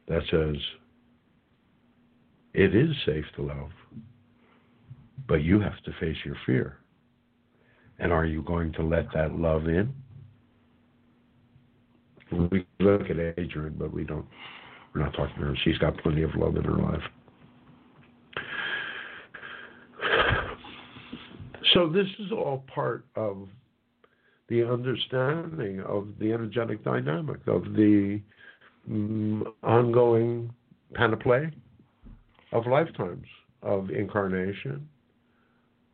that 0.08 0.22
says, 0.30 0.56
it 2.54 2.76
is 2.76 2.90
safe 3.06 3.26
to 3.36 3.44
love, 3.44 3.72
but 5.28 5.44
you 5.44 5.60
have 5.60 5.82
to 5.86 5.92
face 6.00 6.18
your 6.24 6.36
fear. 6.46 6.78
And 8.00 8.12
are 8.12 8.26
you 8.26 8.42
going 8.44 8.74
to 8.74 8.84
let 8.84 9.06
that 9.14 9.34
love 9.34 9.68
in? 9.68 9.94
We 12.32 12.66
look 12.80 13.10
at 13.10 13.18
Adrian, 13.38 13.76
but 13.78 13.94
we 13.94 14.04
don't. 14.04 14.26
We're 14.94 15.02
not 15.02 15.14
talking 15.14 15.36
to 15.36 15.46
her. 15.46 15.56
She's 15.64 15.78
got 15.78 15.98
plenty 15.98 16.24
of 16.24 16.32
love 16.36 16.56
in 16.56 16.64
her 16.64 16.78
life. 16.78 17.02
So 21.74 21.90
this 21.90 22.08
is 22.20 22.32
all 22.32 22.64
part 22.74 23.06
of 23.16 23.48
the 24.48 24.64
understanding 24.64 25.80
of 25.82 26.08
the 26.20 26.32
energetic 26.32 26.84
dynamic 26.84 27.40
of 27.48 27.64
the 27.74 28.22
mm, 28.90 29.44
ongoing 29.64 30.52
panoply 30.94 31.50
of 32.54 32.68
lifetimes 32.68 33.28
of 33.62 33.90
incarnation, 33.90 34.88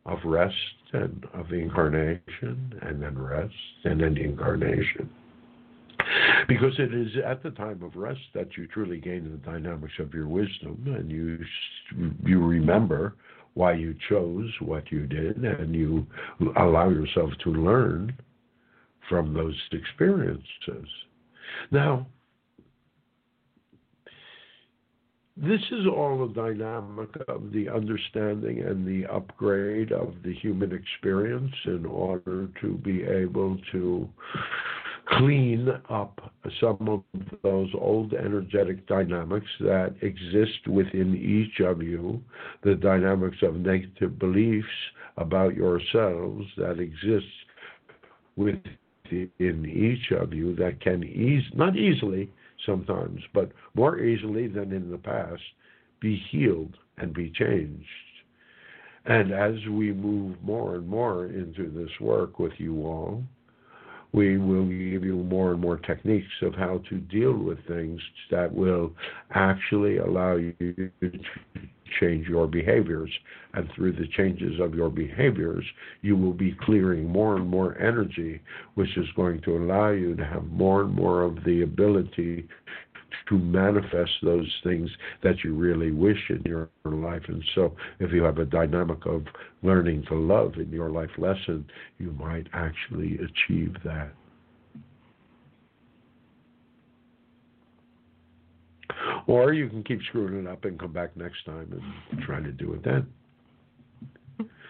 of 0.06 0.18
rest 0.24 0.54
and 0.92 1.24
of 1.34 1.52
incarnation, 1.52 2.74
and 2.82 3.02
then 3.02 3.18
rest, 3.18 3.54
and 3.84 4.00
then 4.00 4.16
incarnation. 4.16 5.08
Because 6.48 6.72
it 6.78 6.92
is 6.92 7.08
at 7.24 7.42
the 7.42 7.50
time 7.50 7.82
of 7.82 7.94
rest 7.94 8.20
that 8.34 8.56
you 8.56 8.66
truly 8.66 8.98
gain 8.98 9.30
the 9.30 9.50
dynamics 9.50 9.94
of 9.98 10.12
your 10.12 10.28
wisdom, 10.28 10.82
and 10.86 11.10
you 11.10 11.38
you 12.24 12.44
remember 12.44 13.14
why 13.54 13.72
you 13.72 13.94
chose 14.08 14.50
what 14.60 14.90
you 14.90 15.06
did, 15.06 15.36
and 15.36 15.74
you 15.74 16.06
allow 16.56 16.88
yourself 16.88 17.30
to 17.44 17.50
learn 17.50 18.16
from 19.08 19.34
those 19.34 19.56
experiences. 19.72 20.88
Now, 21.70 22.06
this 25.42 25.60
is 25.70 25.86
all 25.86 26.24
a 26.24 26.34
dynamic 26.34 27.08
of 27.28 27.50
the 27.52 27.68
understanding 27.68 28.60
and 28.60 28.86
the 28.86 29.06
upgrade 29.10 29.90
of 29.90 30.14
the 30.22 30.34
human 30.34 30.72
experience 30.72 31.54
in 31.64 31.86
order 31.86 32.48
to 32.60 32.74
be 32.78 33.02
able 33.04 33.56
to 33.72 34.06
clean 35.08 35.68
up 35.88 36.32
some 36.60 36.88
of 36.88 37.02
those 37.42 37.70
old 37.74 38.12
energetic 38.12 38.86
dynamics 38.86 39.48
that 39.60 39.94
exist 40.02 40.68
within 40.68 41.16
each 41.16 41.60
of 41.60 41.82
you, 41.82 42.20
the 42.62 42.74
dynamics 42.74 43.38
of 43.42 43.56
negative 43.56 44.18
beliefs 44.18 44.68
about 45.16 45.54
yourselves 45.54 46.44
that 46.58 46.78
exist 46.78 47.26
within 48.36 48.60
each 49.66 50.12
of 50.12 50.34
you 50.34 50.54
that 50.56 50.80
can 50.80 51.02
ease, 51.02 51.44
not 51.54 51.76
easily 51.76 52.30
sometimes, 52.66 53.20
but 53.34 53.50
more 53.74 53.98
easily 54.00 54.46
than 54.46 54.72
in 54.72 54.90
the 54.90 54.98
past, 54.98 55.42
be 56.00 56.22
healed 56.30 56.76
and 56.98 57.14
be 57.14 57.30
changed. 57.30 57.86
And 59.06 59.32
as 59.32 59.54
we 59.70 59.92
move 59.92 60.36
more 60.42 60.76
and 60.76 60.86
more 60.86 61.26
into 61.26 61.70
this 61.70 61.90
work 62.00 62.38
with 62.38 62.52
you 62.58 62.86
all, 62.86 63.24
we 64.12 64.38
will 64.38 64.66
give 64.66 65.04
you 65.04 65.16
more 65.16 65.52
and 65.52 65.60
more 65.60 65.78
techniques 65.78 66.26
of 66.42 66.54
how 66.54 66.82
to 66.88 66.98
deal 66.98 67.32
with 67.32 67.64
things 67.66 68.00
that 68.30 68.52
will 68.52 68.92
actually 69.34 69.98
allow 69.98 70.34
you 70.36 70.52
to 71.00 71.20
change 71.98 72.28
your 72.28 72.46
behaviors. 72.46 73.10
And 73.54 73.68
through 73.74 73.92
the 73.92 74.06
changes 74.16 74.60
of 74.60 74.74
your 74.74 74.90
behaviors, 74.90 75.64
you 76.02 76.16
will 76.16 76.32
be 76.32 76.56
clearing 76.62 77.08
more 77.08 77.36
and 77.36 77.48
more 77.48 77.76
energy, 77.78 78.40
which 78.74 78.96
is 78.96 79.06
going 79.16 79.40
to 79.42 79.56
allow 79.56 79.90
you 79.90 80.14
to 80.14 80.24
have 80.24 80.44
more 80.44 80.82
and 80.82 80.94
more 80.94 81.22
of 81.22 81.42
the 81.44 81.62
ability 81.62 82.48
to 83.28 83.38
manifest 83.38 84.12
those 84.22 84.50
things 84.62 84.90
that 85.22 85.42
you 85.44 85.54
really 85.54 85.90
wish 85.90 86.30
in 86.30 86.42
your 86.44 86.68
life. 86.84 87.22
And 87.28 87.42
so, 87.54 87.74
if 87.98 88.12
you 88.12 88.22
have 88.22 88.38
a 88.38 88.44
dynamic 88.44 89.04
of 89.06 89.24
learning 89.62 90.04
to 90.08 90.14
love 90.14 90.54
in 90.56 90.70
your 90.70 90.90
life 90.90 91.10
lesson, 91.18 91.64
you 91.98 92.12
might 92.12 92.46
actually 92.52 93.18
achieve 93.18 93.74
that. 93.84 94.12
Or 99.26 99.52
you 99.52 99.68
can 99.68 99.82
keep 99.82 100.00
screwing 100.08 100.44
it 100.44 100.46
up 100.46 100.64
and 100.64 100.78
come 100.78 100.92
back 100.92 101.16
next 101.16 101.44
time 101.44 101.80
and 102.10 102.22
try 102.22 102.40
to 102.40 102.52
do 102.52 102.72
it 102.74 102.84
then 102.84 103.06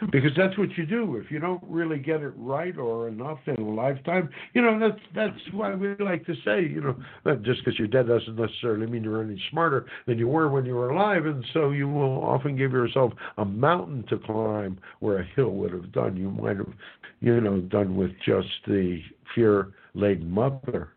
because 0.12 0.30
that's 0.36 0.56
what 0.58 0.70
you 0.76 0.86
do. 0.86 1.16
If 1.16 1.30
you 1.30 1.38
don't 1.38 1.62
really 1.66 1.98
get 1.98 2.22
it 2.22 2.32
right 2.36 2.76
or 2.76 3.08
enough 3.08 3.38
in 3.46 3.56
a 3.56 3.68
lifetime, 3.68 4.30
you 4.54 4.62
know 4.62 4.78
that's 4.78 5.00
that's 5.14 5.52
why 5.52 5.74
we 5.74 5.94
like 5.98 6.24
to 6.26 6.34
say, 6.44 6.62
you 6.62 6.80
know, 6.80 6.96
that 7.24 7.42
just 7.42 7.64
because 7.64 7.78
you're 7.78 7.88
dead 7.88 8.08
doesn't 8.08 8.36
necessarily 8.36 8.86
mean 8.86 9.04
you're 9.04 9.22
any 9.22 9.40
smarter 9.50 9.86
than 10.06 10.18
you 10.18 10.28
were 10.28 10.48
when 10.48 10.64
you 10.64 10.74
were 10.74 10.90
alive, 10.90 11.26
and 11.26 11.44
so 11.52 11.70
you 11.70 11.88
will 11.88 12.22
often 12.24 12.56
give 12.56 12.72
yourself 12.72 13.12
a 13.38 13.44
mountain 13.44 14.04
to 14.08 14.18
climb 14.18 14.78
where 15.00 15.18
a 15.18 15.26
hill 15.36 15.50
would 15.50 15.72
have 15.72 15.92
done. 15.92 16.16
You 16.16 16.30
might 16.30 16.56
have, 16.56 16.72
you 17.20 17.40
know, 17.40 17.60
done 17.60 17.96
with 17.96 18.12
just 18.24 18.48
the 18.66 19.00
fear-laden 19.34 20.30
mother, 20.30 20.92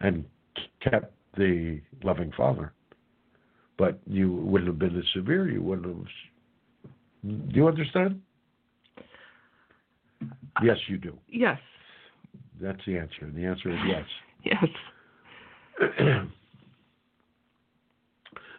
and 0.00 0.24
kept 0.82 1.12
the 1.36 1.80
loving 2.02 2.32
father, 2.36 2.72
but 3.76 3.98
you 4.06 4.32
wouldn't 4.32 4.68
have 4.68 4.78
been 4.78 4.96
as 4.96 5.04
severe. 5.14 5.48
You 5.50 5.62
wouldn't 5.62 5.86
have. 5.86 6.06
Do 7.24 7.56
you 7.56 7.66
understand? 7.68 8.20
Uh, 10.20 10.60
yes, 10.62 10.76
you 10.88 10.98
do. 10.98 11.18
Yes. 11.28 11.58
That's 12.60 12.80
the 12.86 12.98
answer. 12.98 13.30
The 13.34 13.44
answer 13.44 13.70
is 13.70 13.78
yes. 13.86 14.04
Yes. 14.44 14.66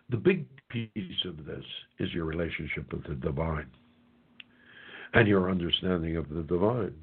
the 0.10 0.18
big 0.18 0.48
piece 0.70 1.26
of 1.26 1.46
this 1.46 1.64
is 2.00 2.12
your 2.12 2.26
relationship 2.26 2.92
with 2.92 3.04
the 3.08 3.14
divine 3.14 3.68
and 5.14 5.28
your 5.28 5.52
understanding 5.52 6.18
of 6.18 6.28
the 6.30 6.42
divine. 6.42 6.96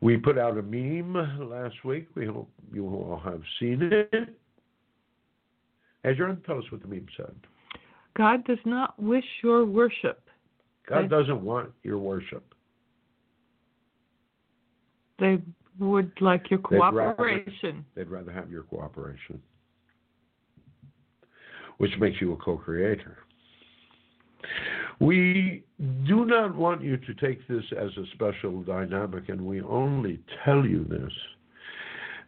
We 0.00 0.16
put 0.16 0.36
out 0.36 0.58
a 0.58 0.62
meme 0.62 1.14
last 1.48 1.84
week. 1.84 2.08
We 2.16 2.26
hope 2.26 2.50
you 2.72 2.86
all 2.86 3.20
have 3.24 3.42
seen 3.58 3.82
it. 3.82 4.34
Adrian, 6.04 6.40
tell 6.46 6.58
us 6.58 6.64
what 6.70 6.82
the 6.82 6.88
meme 6.88 7.06
said. 7.16 7.34
God 8.16 8.44
does 8.44 8.58
not 8.64 9.00
wish 9.00 9.24
your 9.42 9.64
worship. 9.64 10.22
God 10.88 11.10
doesn't 11.10 11.42
want 11.42 11.70
your 11.82 11.98
worship. 11.98 12.54
They 15.18 15.42
would 15.78 16.12
like 16.20 16.50
your 16.50 16.60
They'd 16.70 16.78
rather- 16.78 17.14
cooperation. 17.14 17.84
They'd 17.94 18.08
rather 18.08 18.32
have 18.32 18.50
your 18.50 18.62
cooperation, 18.64 19.42
which 21.78 21.96
makes 21.98 22.20
you 22.20 22.32
a 22.32 22.36
co 22.36 22.56
creator. 22.56 23.18
We 25.00 25.64
do 26.06 26.24
not 26.24 26.54
want 26.54 26.82
you 26.82 26.96
to 26.96 27.14
take 27.14 27.46
this 27.46 27.64
as 27.72 27.96
a 27.96 28.06
special 28.14 28.62
dynamic, 28.62 29.28
and 29.28 29.40
we 29.46 29.60
only 29.62 30.20
tell 30.44 30.64
you 30.66 30.84
this 30.84 31.12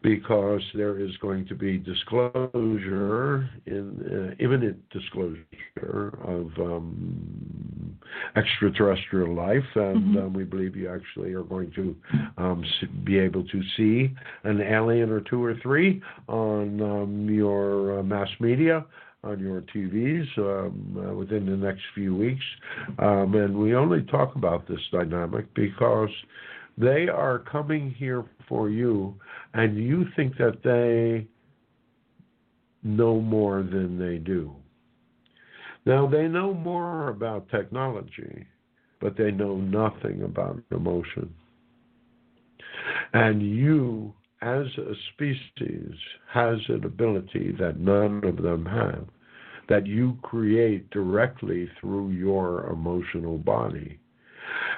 because 0.02 0.62
there 0.74 0.98
is 0.98 1.14
going 1.18 1.46
to 1.46 1.54
be 1.54 1.76
disclosure, 1.78 3.48
in 3.66 4.34
uh, 4.38 4.42
imminent 4.42 4.76
disclosure 4.90 6.18
of 6.24 6.46
um, 6.58 7.98
extraterrestrial 8.36 9.34
life, 9.34 9.64
and 9.74 10.14
Mhm. 10.14 10.26
um, 10.26 10.32
we 10.32 10.44
believe 10.44 10.74
you 10.76 10.88
actually 10.88 11.34
are 11.34 11.42
going 11.42 11.70
to 11.72 11.94
um, 12.38 12.64
be 13.04 13.18
able 13.18 13.44
to 13.44 13.62
see 13.76 14.10
an 14.44 14.60
alien 14.62 15.10
or 15.10 15.20
two 15.20 15.42
or 15.44 15.54
three 15.56 16.00
on 16.28 16.80
um, 16.80 17.28
your 17.30 17.98
uh, 17.98 18.02
mass 18.02 18.30
media. 18.40 18.84
On 19.22 19.38
your 19.38 19.60
TVs 19.60 20.26
um, 20.38 20.96
uh, 20.96 21.12
within 21.12 21.44
the 21.44 21.54
next 21.54 21.82
few 21.94 22.16
weeks. 22.16 22.42
Um, 22.98 23.34
and 23.34 23.54
we 23.54 23.74
only 23.74 24.00
talk 24.04 24.34
about 24.34 24.66
this 24.66 24.80
dynamic 24.90 25.44
because 25.52 26.08
they 26.80 27.08
are 27.08 27.38
coming 27.38 27.90
here 27.90 28.24
for 28.48 28.70
you 28.70 29.14
and 29.54 29.76
you 29.76 30.06
think 30.16 30.36
that 30.38 30.62
they 30.64 31.26
know 32.82 33.20
more 33.20 33.62
than 33.62 33.98
they 33.98 34.16
do. 34.18 34.54
Now, 35.86 36.06
they 36.06 36.28
know 36.28 36.54
more 36.54 37.08
about 37.08 37.48
technology, 37.48 38.46
but 39.00 39.16
they 39.16 39.30
know 39.30 39.56
nothing 39.56 40.22
about 40.22 40.62
emotion. 40.70 41.34
And 43.12 43.42
you, 43.42 44.12
as 44.42 44.66
a 44.78 44.94
species, 45.12 45.94
has 46.32 46.58
an 46.68 46.84
ability 46.84 47.54
that 47.58 47.78
none 47.78 48.24
of 48.24 48.42
them 48.42 48.64
have, 48.66 49.06
that 49.68 49.86
you 49.86 50.18
create 50.22 50.90
directly 50.90 51.68
through 51.80 52.10
your 52.10 52.66
emotional 52.70 53.38
body. 53.38 53.98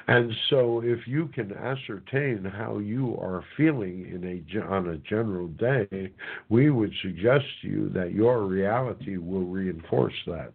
And 0.09 0.33
so, 0.51 0.83
if 0.85 1.07
you 1.07 1.29
can 1.29 1.53
ascertain 1.53 2.45
how 2.45 2.79
you 2.79 3.17
are 3.21 3.45
feeling 3.57 4.07
in 4.13 4.25
a 4.25 4.61
on 4.63 4.89
a 4.89 4.97
general 4.99 5.49
day, 5.49 6.13
we 6.49 6.71
would 6.71 6.93
suggest 7.03 7.45
to 7.63 7.69
you 7.69 7.89
that 7.91 8.13
your 8.13 8.45
reality 8.45 9.17
will 9.17 9.45
reinforce 9.45 10.15
that. 10.27 10.53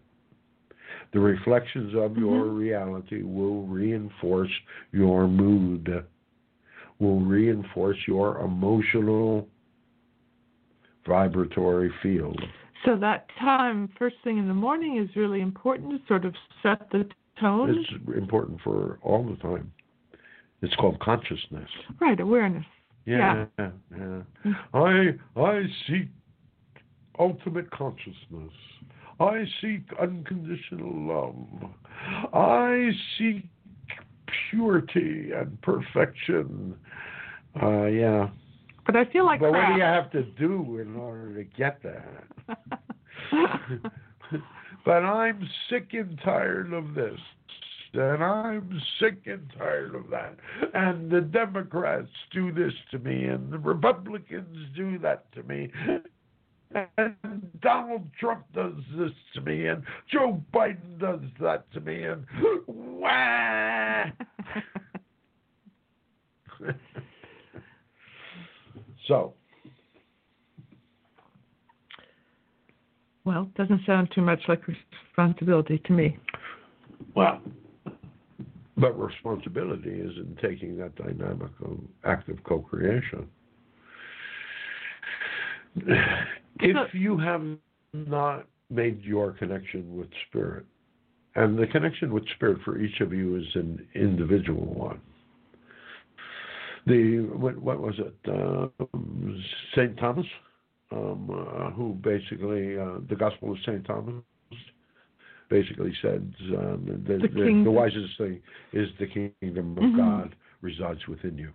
The 1.13 1.19
reflections 1.19 1.95
of 1.95 2.17
your 2.17 2.45
Mhm. 2.45 2.57
reality 2.57 3.23
will 3.23 3.63
reinforce 3.67 4.51
your 4.91 5.27
mood, 5.27 6.03
will 6.99 7.21
reinforce 7.21 8.05
your 8.07 8.39
emotional 8.39 9.47
vibratory 11.05 11.89
field. 12.01 12.45
So 12.83 12.97
that 12.97 13.29
time, 13.39 13.87
first 13.97 14.17
thing 14.23 14.37
in 14.37 14.47
the 14.47 14.53
morning, 14.53 14.97
is 14.97 15.15
really 15.15 15.41
important 15.41 15.91
to 15.91 16.05
sort 16.07 16.25
of 16.25 16.35
set 16.61 16.89
the 16.89 17.07
tone. 17.39 17.69
It's 17.69 18.17
important 18.17 18.59
for 18.63 18.99
all 19.01 19.23
the 19.23 19.35
time. 19.37 19.71
It's 20.61 20.75
called 20.75 20.99
consciousness. 20.99 21.69
right, 21.99 22.19
awareness. 22.19 22.65
Yeah, 23.05 23.45
yeah. 23.57 23.69
yeah. 23.95 24.53
I 24.73 25.11
I 25.39 25.63
seek 25.87 26.07
ultimate 27.19 27.69
consciousness. 27.71 28.51
I 29.19 29.45
seek 29.61 29.81
unconditional 29.99 30.93
love. 30.93 31.71
I 32.33 32.89
seek 33.17 33.45
purity 34.49 35.31
and 35.35 35.59
perfection. 35.61 36.75
Uh, 37.61 37.85
yeah. 37.85 38.29
But 38.85 38.95
I 38.95 39.05
feel 39.05 39.25
like 39.25 39.39
but 39.39 39.51
what 39.51 39.67
do 39.67 39.73
you 39.73 39.81
have 39.81 40.11
to 40.11 40.23
do 40.23 40.79
in 40.79 40.95
order 40.95 41.35
to 41.35 41.43
get 41.43 41.81
that? 41.83 42.71
but 44.87 45.03
I'm 45.03 45.47
sick 45.69 45.89
and 45.91 46.17
tired 46.23 46.71
of 46.71 46.95
this. 46.95 47.19
And 47.93 48.23
I'm 48.23 48.81
sick 49.01 49.17
and 49.25 49.51
tired 49.57 49.93
of 49.95 50.09
that. 50.11 50.37
And 50.73 51.11
the 51.11 51.19
Democrats 51.19 52.07
do 52.31 52.53
this 52.53 52.71
to 52.91 52.99
me, 52.99 53.25
and 53.25 53.51
the 53.51 53.57
Republicans 53.57 54.69
do 54.77 54.97
that 54.99 55.29
to 55.33 55.43
me. 55.43 55.69
And 56.73 57.51
Donald 57.61 58.07
Trump 58.17 58.45
does 58.53 58.75
this 58.97 59.11
to 59.33 59.41
me, 59.41 59.67
and 59.67 59.83
Joe 60.09 60.41
Biden 60.53 60.97
does 60.99 61.19
that 61.41 61.69
to 61.73 61.81
me, 61.81 62.03
and 62.03 62.25
wah! 62.65 64.05
so, 69.07 69.33
well, 73.27 73.49
doesn't 73.57 73.81
sound 73.85 74.09
too 74.15 74.21
much 74.21 74.39
like 74.47 74.61
responsibility 74.67 75.81
to 75.85 75.91
me. 75.91 76.17
Well, 77.13 77.41
but 78.77 78.97
responsibility 78.97 79.89
is 79.89 80.15
in 80.15 80.37
taking 80.41 80.77
that 80.77 80.95
dynamic 80.95 81.51
of 81.61 81.77
active 82.05 82.37
co-creation. 82.45 83.27
If 86.61 86.93
you 86.93 87.17
have 87.17 87.43
not 87.93 88.45
made 88.69 89.03
your 89.03 89.33
connection 89.33 89.97
with 89.97 90.07
spirit, 90.29 90.65
and 91.35 91.59
the 91.59 91.67
connection 91.67 92.13
with 92.13 92.23
spirit 92.35 92.59
for 92.63 92.79
each 92.79 93.01
of 93.01 93.11
you 93.11 93.35
is 93.35 93.47
an 93.55 93.85
individual 93.93 94.73
one, 94.73 95.01
the 96.85 97.19
what, 97.35 97.57
what 97.57 97.81
was 97.81 97.95
it? 97.99 98.15
Uh, 98.25 98.67
Saint 99.75 99.97
Thomas, 99.99 100.25
um, 100.91 101.29
uh, 101.29 101.71
who 101.71 101.93
basically 101.93 102.77
uh, 102.77 102.99
the 103.09 103.15
Gospel 103.15 103.51
of 103.51 103.57
Saint 103.65 103.85
Thomas 103.85 104.23
basically 105.49 105.93
said 106.01 106.33
um, 106.57 107.03
the, 107.07 107.17
The 107.17 107.27
the, 107.27 107.61
the, 107.65 107.71
wisest 107.71 108.17
thing 108.17 108.41
is 108.73 108.89
the 108.99 109.07
kingdom 109.07 109.77
of 109.77 109.83
Mhm. 109.83 109.97
God 109.97 110.35
resides 110.61 111.07
within 111.07 111.37
you, 111.37 111.51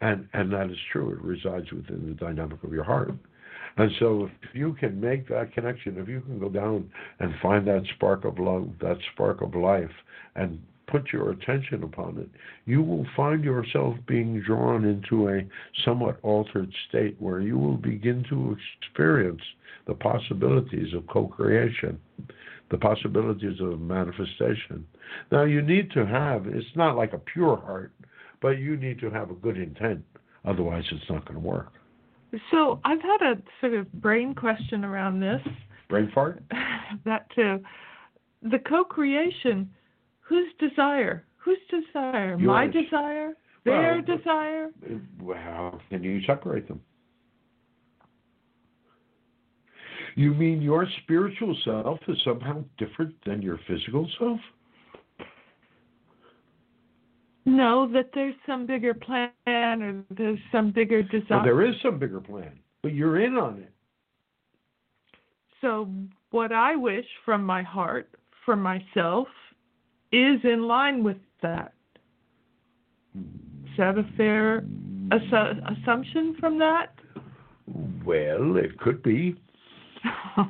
and 0.00 0.28
and 0.32 0.52
that 0.52 0.70
is 0.70 0.78
true. 0.92 1.10
It 1.12 1.20
resides 1.22 1.70
within 1.72 2.06
the 2.08 2.14
dynamic 2.14 2.62
of 2.62 2.72
your 2.72 2.84
heart. 2.84 3.14
And 3.76 3.90
so, 3.98 4.28
if 4.42 4.54
you 4.54 4.74
can 4.74 5.00
make 5.00 5.28
that 5.28 5.52
connection, 5.52 5.96
if 5.98 6.08
you 6.08 6.20
can 6.20 6.38
go 6.38 6.48
down 6.48 6.90
and 7.20 7.34
find 7.40 7.66
that 7.66 7.84
spark 7.94 8.24
of 8.24 8.38
love, 8.38 8.68
that 8.80 8.98
spark 9.12 9.42
of 9.42 9.54
life, 9.54 9.92
and 10.34 10.60
put 10.90 11.12
your 11.12 11.30
attention 11.30 11.82
upon 11.82 12.18
it, 12.18 12.28
you 12.66 12.82
will 12.82 13.06
find 13.16 13.44
yourself 13.44 13.96
being 14.06 14.40
drawn 14.40 14.84
into 14.84 15.28
a 15.28 15.42
somewhat 15.84 16.18
altered 16.22 16.72
state 16.88 17.16
where 17.18 17.40
you 17.40 17.58
will 17.58 17.76
begin 17.76 18.24
to 18.30 18.56
experience 18.80 19.42
the 19.86 19.94
possibilities 19.94 20.92
of 20.94 21.06
co 21.06 21.26
creation, 21.26 21.98
the 22.70 22.78
possibilities 22.78 23.60
of 23.60 23.80
manifestation. 23.80 24.86
Now, 25.32 25.44
you 25.44 25.62
need 25.62 25.90
to 25.92 26.06
have, 26.06 26.46
it's 26.46 26.76
not 26.76 26.96
like 26.96 27.12
a 27.12 27.18
pure 27.18 27.56
heart, 27.56 27.92
but 28.40 28.58
you 28.58 28.76
need 28.76 29.00
to 29.00 29.10
have 29.10 29.30
a 29.30 29.34
good 29.34 29.58
intent. 29.58 30.04
Otherwise, 30.44 30.84
it's 30.90 31.10
not 31.10 31.26
going 31.26 31.40
to 31.40 31.46
work. 31.46 31.72
So 32.50 32.80
I've 32.84 33.02
had 33.02 33.22
a 33.22 33.42
sort 33.60 33.74
of 33.74 33.92
brain 33.94 34.34
question 34.34 34.84
around 34.84 35.20
this. 35.20 35.40
Brain 35.88 36.10
fart? 36.14 36.42
that 37.04 37.26
too. 37.34 37.60
The 38.42 38.58
co-creation, 38.58 39.68
whose 40.30 40.52
desire? 40.60 41.24
Whose 41.38 41.58
desire? 41.68 42.38
My 42.38 42.66
desire? 42.68 43.32
Their 43.64 44.02
Well, 44.06 44.16
desire? 44.16 44.70
Well, 45.20 45.36
How 45.36 45.80
can 45.90 46.04
you 46.04 46.22
separate 46.22 46.68
them? 46.68 46.80
You 50.14 50.32
mean 50.34 50.62
your 50.62 50.86
spiritual 51.02 51.56
self 51.64 51.98
is 52.08 52.16
somehow 52.24 52.64
different 52.78 53.14
than 53.26 53.42
your 53.42 53.58
physical 53.66 54.08
self? 54.18 54.40
No, 57.44 57.90
that 57.92 58.10
there's 58.14 58.34
some 58.46 58.66
bigger 58.66 58.94
plan 58.94 59.32
or 59.46 60.04
there's 60.10 60.38
some 60.52 60.70
bigger 60.70 61.00
Well, 61.00 61.20
desire. 61.20 61.44
there 61.44 61.62
is 61.66 61.74
some 61.82 61.98
bigger 61.98 62.20
plan, 62.20 62.52
but 62.82 62.92
you're 62.94 63.20
in 63.20 63.36
on 63.36 63.58
it. 63.58 63.72
So 65.60 65.88
what 66.30 66.52
I 66.52 66.76
wish 66.76 67.06
from 67.24 67.44
my 67.44 67.62
heart, 67.62 68.08
for 68.44 68.56
myself, 68.56 69.26
is 70.12 70.40
in 70.44 70.66
line 70.66 71.04
with 71.04 71.18
that. 71.42 71.72
Is 73.14 73.76
that 73.78 73.98
a 73.98 74.04
fair 74.16 74.62
assu- 75.08 75.80
assumption 75.82 76.36
from 76.38 76.58
that? 76.58 76.94
Well, 78.04 78.56
it 78.56 78.78
could 78.78 79.02
be. 79.02 79.36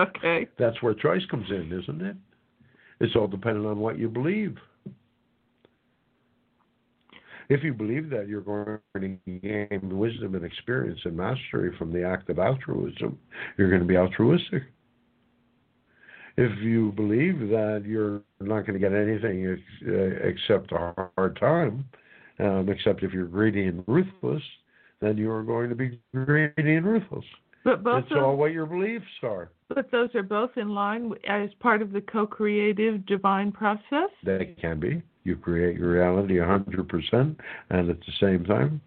okay. 0.00 0.46
That's 0.58 0.80
where 0.82 0.94
choice 0.94 1.24
comes 1.30 1.50
in, 1.50 1.72
isn't 1.82 2.02
it? 2.02 2.16
It's 3.00 3.16
all 3.16 3.26
dependent 3.26 3.66
on 3.66 3.78
what 3.78 3.98
you 3.98 4.08
believe. 4.08 4.56
If 7.48 7.64
you 7.64 7.72
believe 7.72 8.10
that 8.10 8.28
you're 8.28 8.42
going 8.42 8.78
to 8.94 9.18
gain 9.40 9.98
wisdom 9.98 10.34
and 10.34 10.44
experience 10.44 11.00
and 11.04 11.16
mastery 11.16 11.74
from 11.78 11.92
the 11.92 12.04
act 12.04 12.28
of 12.28 12.38
altruism, 12.38 13.18
you're 13.56 13.70
going 13.70 13.80
to 13.80 13.88
be 13.88 13.96
altruistic. 13.96 14.64
If 16.40 16.56
you 16.60 16.92
believe 16.92 17.40
that 17.50 17.82
you're 17.84 18.22
not 18.40 18.64
going 18.64 18.74
to 18.74 18.78
get 18.78 18.92
anything 18.92 19.44
ex- 19.44 19.88
uh, 19.88 20.28
except 20.28 20.70
a 20.70 20.94
hard 21.16 21.36
time, 21.40 21.84
um, 22.38 22.68
except 22.68 23.02
if 23.02 23.12
you're 23.12 23.26
greedy 23.26 23.66
and 23.66 23.82
ruthless, 23.88 24.42
then 25.00 25.16
you 25.16 25.30
are 25.32 25.42
going 25.42 25.68
to 25.68 25.74
be 25.74 25.98
greedy 26.14 26.76
and 26.76 26.86
ruthless. 26.86 27.24
But 27.64 27.82
both 27.82 28.04
It's 28.04 28.12
of, 28.12 28.18
all 28.18 28.36
what 28.36 28.52
your 28.52 28.66
beliefs 28.66 29.04
are. 29.22 29.50
but 29.68 29.90
those 29.90 30.14
are 30.14 30.22
both 30.22 30.56
in 30.56 30.68
line 30.68 31.12
as 31.28 31.50
part 31.58 31.82
of 31.82 31.90
the 31.90 32.00
co-creative 32.00 33.04
divine 33.06 33.50
process. 33.50 34.10
They 34.24 34.54
can 34.60 34.78
be. 34.78 35.02
You 35.24 35.36
create 35.36 35.76
your 35.76 35.90
reality 35.90 36.36
100%, 36.36 37.36
and 37.70 37.90
at 37.90 37.98
the 37.98 38.12
same 38.20 38.44
time, 38.44 38.80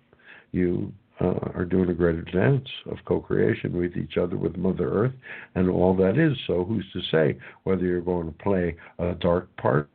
you 0.54 0.92
uh, 1.22 1.52
are 1.54 1.66
doing 1.66 1.90
a 1.90 1.94
greater 1.94 2.24
dance 2.24 2.68
of 2.90 2.98
co 3.06 3.20
creation 3.20 3.78
with 3.78 3.96
each 3.96 4.18
other, 4.18 4.38
with 4.38 4.58
Mother 4.58 4.90
Earth, 4.90 5.14
and 5.56 5.70
all 5.70 5.96
that 5.96 6.18
is. 6.18 6.36
So, 6.48 6.66
who's 6.66 6.86
to 6.94 7.02
say 7.12 7.38
whether 7.64 7.86
you're 7.86 8.02
going 8.02 8.28
to 8.28 8.44
play 8.44 8.76
a 8.98 9.14
dark 9.14 9.56
part 9.58 9.90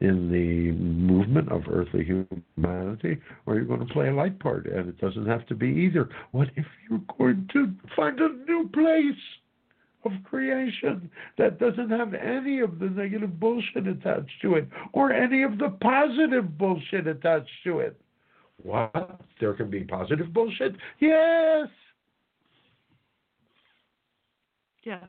in 0.00 0.30
the 0.30 0.72
movement 0.72 1.50
of 1.50 1.62
earthly 1.70 2.04
humanity 2.04 3.18
or 3.46 3.54
you're 3.54 3.64
going 3.64 3.86
to 3.86 3.92
play 3.92 4.08
a 4.08 4.14
light 4.14 4.38
part? 4.38 4.66
And 4.66 4.88
it 4.88 5.00
doesn't 5.00 5.26
have 5.26 5.46
to 5.46 5.54
be 5.54 5.68
either. 5.68 6.08
What 6.32 6.48
if 6.56 6.66
you're 6.88 7.00
going 7.18 7.48
to 7.54 7.72
find 7.94 8.20
a 8.20 8.28
new 8.46 8.68
place? 8.72 9.20
of 10.04 10.12
creation 10.22 11.10
that 11.36 11.58
doesn't 11.58 11.90
have 11.90 12.14
any 12.14 12.60
of 12.60 12.78
the 12.78 12.86
negative 12.86 13.40
bullshit 13.40 13.88
attached 13.88 14.40
to 14.40 14.54
it 14.54 14.68
or 14.92 15.12
any 15.12 15.42
of 15.42 15.58
the 15.58 15.70
positive 15.80 16.56
bullshit 16.56 17.08
attached 17.08 17.50
to 17.64 17.80
it. 17.80 18.00
What? 18.62 19.20
There 19.40 19.54
can 19.54 19.70
be 19.70 19.84
positive 19.84 20.32
bullshit? 20.32 20.74
Yes. 21.00 21.68
Yes. 24.84 25.04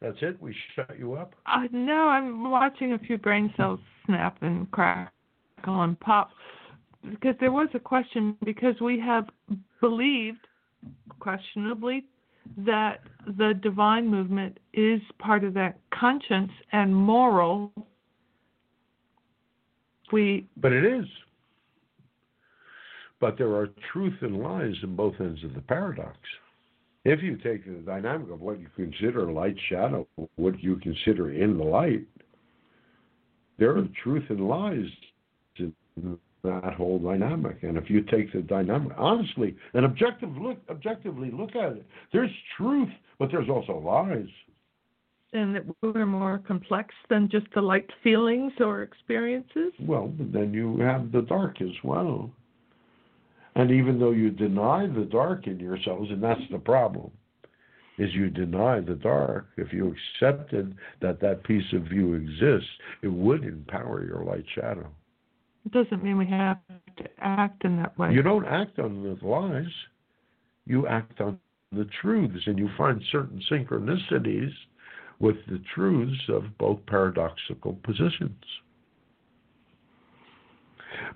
That's 0.00 0.18
it. 0.20 0.40
We 0.42 0.54
shut 0.74 0.98
you 0.98 1.14
up. 1.14 1.34
Uh, 1.46 1.68
no, 1.70 2.08
I'm 2.08 2.50
watching 2.50 2.92
a 2.92 2.98
few 2.98 3.18
brain 3.18 3.54
cells 3.56 3.78
snap 4.06 4.36
and 4.42 4.68
crackle 4.72 5.12
and 5.64 5.98
pop 6.00 6.30
because 7.08 7.36
there 7.40 7.52
was 7.52 7.68
a 7.74 7.78
question 7.78 8.36
because 8.44 8.80
we 8.80 8.98
have 8.98 9.28
believed, 9.80 10.46
questionably, 11.20 12.04
that 12.58 13.00
the 13.26 13.54
divine 13.62 14.08
movement 14.08 14.58
is 14.72 15.00
part 15.18 15.44
of 15.44 15.54
that 15.54 15.78
conscience 15.92 16.52
and 16.72 16.94
moral. 16.94 17.72
We 20.10 20.48
But 20.56 20.72
it 20.72 20.84
is. 20.84 21.06
But 23.20 23.38
there 23.38 23.54
are 23.54 23.68
truth 23.92 24.16
and 24.22 24.42
lies 24.42 24.74
in 24.82 24.96
both 24.96 25.14
ends 25.20 25.42
of 25.44 25.54
the 25.54 25.60
paradox. 25.60 26.18
If 27.04 27.22
you 27.22 27.36
take 27.36 27.64
the 27.64 27.80
dynamic 27.84 28.30
of 28.30 28.40
what 28.40 28.60
you 28.60 28.68
consider 28.76 29.30
light 29.30 29.56
shadow, 29.68 30.06
what 30.36 30.62
you 30.62 30.76
consider 30.76 31.32
in 31.32 31.56
the 31.56 31.64
light, 31.64 32.06
there 33.58 33.76
are 33.76 33.88
truth 34.02 34.24
and 34.28 34.48
lies 34.48 34.86
in 35.56 35.72
that 36.44 36.74
whole 36.74 36.98
dynamic. 36.98 37.62
And 37.62 37.76
if 37.76 37.88
you 37.88 38.02
take 38.02 38.32
the 38.32 38.42
dynamic 38.42 38.92
honestly 38.98 39.56
and 39.74 39.84
objective 39.84 40.36
look 40.36 40.58
objectively 40.68 41.30
look 41.30 41.54
at 41.54 41.72
it, 41.72 41.86
there's 42.12 42.30
truth, 42.56 42.90
but 43.18 43.30
there's 43.30 43.48
also 43.48 43.78
lies. 43.78 44.26
and 45.32 45.54
that 45.54 45.64
we're 45.80 46.06
more 46.06 46.38
complex 46.46 46.94
than 47.08 47.28
just 47.30 47.46
the 47.54 47.60
light 47.60 47.88
feelings 48.02 48.52
or 48.60 48.82
experiences. 48.82 49.72
Well, 49.80 50.12
then 50.18 50.52
you 50.52 50.78
have 50.78 51.10
the 51.12 51.22
dark 51.22 51.62
as 51.62 51.74
well. 51.82 52.30
And 53.54 53.70
even 53.70 53.98
though 53.98 54.12
you 54.12 54.30
deny 54.30 54.86
the 54.86 55.04
dark 55.04 55.46
in 55.46 55.58
yourselves, 55.58 56.10
and 56.10 56.22
that's 56.22 56.40
the 56.50 56.58
problem, 56.58 57.10
is 57.98 58.12
you 58.14 58.30
deny 58.30 58.80
the 58.80 58.94
dark. 58.94 59.46
If 59.56 59.72
you 59.72 59.94
accepted 60.22 60.74
that 61.00 61.20
that 61.20 61.44
piece 61.44 61.72
of 61.74 61.92
you 61.92 62.14
exists, 62.14 62.70
it 63.02 63.08
would 63.08 63.44
empower 63.44 64.04
your 64.04 64.24
light 64.24 64.44
shadow. 64.54 64.88
It 65.64 65.72
doesn't 65.72 66.02
mean 66.02 66.18
we 66.18 66.26
have 66.26 66.58
to 66.96 67.04
act 67.20 67.64
in 67.64 67.76
that 67.76 67.96
way. 67.98 68.12
You 68.12 68.22
don't 68.22 68.46
act 68.46 68.78
on 68.78 69.02
the 69.02 69.26
lies, 69.26 69.72
you 70.66 70.86
act 70.86 71.20
on 71.20 71.38
the 71.70 71.88
truths, 72.00 72.46
and 72.46 72.58
you 72.58 72.68
find 72.76 73.02
certain 73.10 73.40
synchronicities 73.50 74.52
with 75.20 75.36
the 75.48 75.62
truths 75.74 76.20
of 76.28 76.44
both 76.58 76.84
paradoxical 76.86 77.78
positions. 77.84 78.44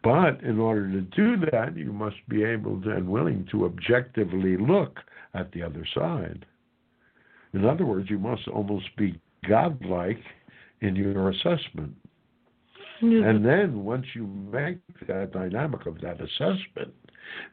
But 0.03 0.41
in 0.43 0.59
order 0.59 0.91
to 0.93 1.01
do 1.01 1.37
that, 1.51 1.77
you 1.77 1.93
must 1.93 2.17
be 2.29 2.43
able 2.45 2.81
to, 2.83 2.91
and 2.91 3.09
willing 3.09 3.47
to 3.51 3.65
objectively 3.67 4.57
look 4.57 5.01
at 5.35 5.53
the 5.53 5.63
other 5.63 5.87
side. 5.95 6.47
In 7.53 7.65
other 7.65 7.85
words, 7.85 8.09
you 8.09 8.19
must 8.19 8.49
almost 8.49 8.95
be 8.97 9.21
godlike 9.49 10.23
in 10.81 10.97
your 10.97 11.31
assessment. 11.31 11.95
And 13.01 13.45
then 13.45 13.85
once 13.85 14.07
you 14.15 14.27
make 14.27 14.79
that 15.07 15.33
dynamic 15.33 15.87
of 15.87 16.01
that 16.01 16.21
assessment, 16.21 16.95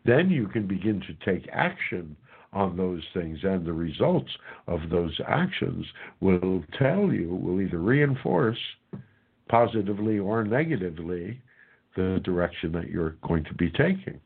then 0.06 0.30
you 0.30 0.48
can 0.48 0.68
begin 0.68 1.02
to 1.02 1.14
take 1.26 1.48
action 1.52 2.16
on 2.54 2.78
those 2.78 3.02
things, 3.14 3.40
and 3.44 3.66
the 3.66 3.74
results 3.74 4.30
of 4.68 4.90
those 4.90 5.20
actions 5.28 5.86
will 6.22 6.64
tell 6.78 7.12
you, 7.12 7.34
will 7.34 7.60
either 7.60 7.80
reinforce 7.80 8.60
positively 9.50 10.20
or 10.20 10.44
negatively 10.44 11.42
the 11.96 12.22
direction 12.24 12.72
that 12.72 12.90
you're 12.90 13.18
going 13.28 13.44
to 13.46 13.54
be 13.56 13.70
taking, 13.72 14.20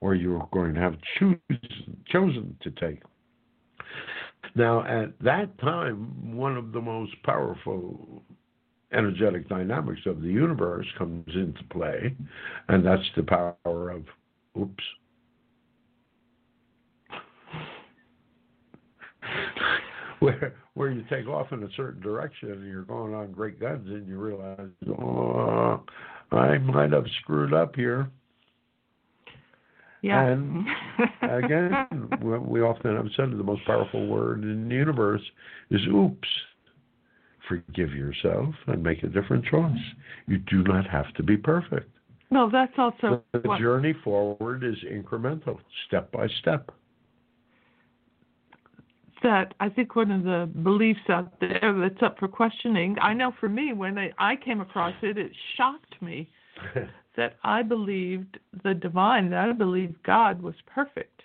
or 0.00 0.14
you're 0.14 0.48
going 0.52 0.74
to 0.74 0.80
have 0.80 0.96
choose, 1.18 1.38
chosen 2.06 2.56
to 2.62 2.70
take. 2.72 3.02
Now, 4.54 4.84
at 4.84 5.12
that 5.20 5.56
time, 5.60 6.34
one 6.36 6.56
of 6.56 6.72
the 6.72 6.80
most 6.80 7.12
powerful 7.24 8.22
energetic 8.92 9.48
dynamics 9.48 10.00
of 10.06 10.20
the 10.22 10.28
universe 10.28 10.86
comes 10.98 11.34
into 11.34 11.62
play, 11.70 12.14
and 12.68 12.84
that's 12.84 13.02
the 13.16 13.22
power 13.22 13.90
of 13.90 14.04
oops. 14.58 14.84
where 20.20 20.54
where 20.74 20.90
you 20.90 21.04
take 21.10 21.26
off 21.26 21.52
in 21.52 21.62
a 21.62 21.68
certain 21.76 22.00
direction 22.00 22.50
and 22.52 22.66
you're 22.66 22.82
going 22.82 23.14
on 23.14 23.32
great 23.32 23.60
guns 23.60 23.88
and 23.88 24.06
you 24.08 24.18
realize, 24.18 24.68
oh, 24.98 25.82
I 26.30 26.58
might 26.58 26.92
have 26.92 27.04
screwed 27.20 27.52
up 27.52 27.76
here. 27.76 28.10
Yeah. 30.00 30.26
And 30.26 30.66
again, 31.22 31.86
we 32.22 32.60
often 32.60 32.96
have 32.96 33.06
said 33.16 33.30
that 33.30 33.36
the 33.36 33.44
most 33.44 33.64
powerful 33.66 34.06
word 34.06 34.42
in 34.42 34.68
the 34.68 34.74
universe 34.74 35.22
is 35.70 35.80
oops. 35.88 36.28
Forgive 37.52 37.90
yourself 37.94 38.54
and 38.66 38.82
make 38.82 39.02
a 39.02 39.08
different 39.08 39.44
choice. 39.44 39.76
You 40.26 40.38
do 40.38 40.62
not 40.62 40.86
have 40.88 41.12
to 41.14 41.22
be 41.22 41.36
perfect. 41.36 41.90
no, 42.30 42.48
that's 42.50 42.72
also 42.78 43.22
The 43.32 43.40
what, 43.40 43.60
journey 43.60 43.94
forward 44.02 44.64
is 44.64 44.76
incremental, 44.90 45.58
step 45.86 46.10
by 46.12 46.28
step. 46.40 46.70
that 49.22 49.54
I 49.60 49.68
think 49.68 49.94
one 49.94 50.10
of 50.10 50.24
the 50.24 50.50
beliefs 50.62 51.08
out 51.08 51.38
there 51.40 51.74
that's 51.78 52.02
up 52.02 52.18
for 52.18 52.26
questioning. 52.26 52.96
I 53.00 53.12
know 53.12 53.32
for 53.38 53.48
me, 53.48 53.72
when 53.72 53.98
I, 53.98 54.10
I 54.18 54.36
came 54.36 54.60
across 54.60 54.94
it, 55.02 55.18
it 55.18 55.30
shocked 55.56 56.00
me 56.00 56.28
that 57.16 57.36
I 57.44 57.62
believed 57.62 58.38
the 58.64 58.74
divine, 58.74 59.30
that 59.30 59.48
I 59.50 59.52
believed 59.52 60.02
God 60.04 60.42
was 60.42 60.54
perfect. 60.66 61.22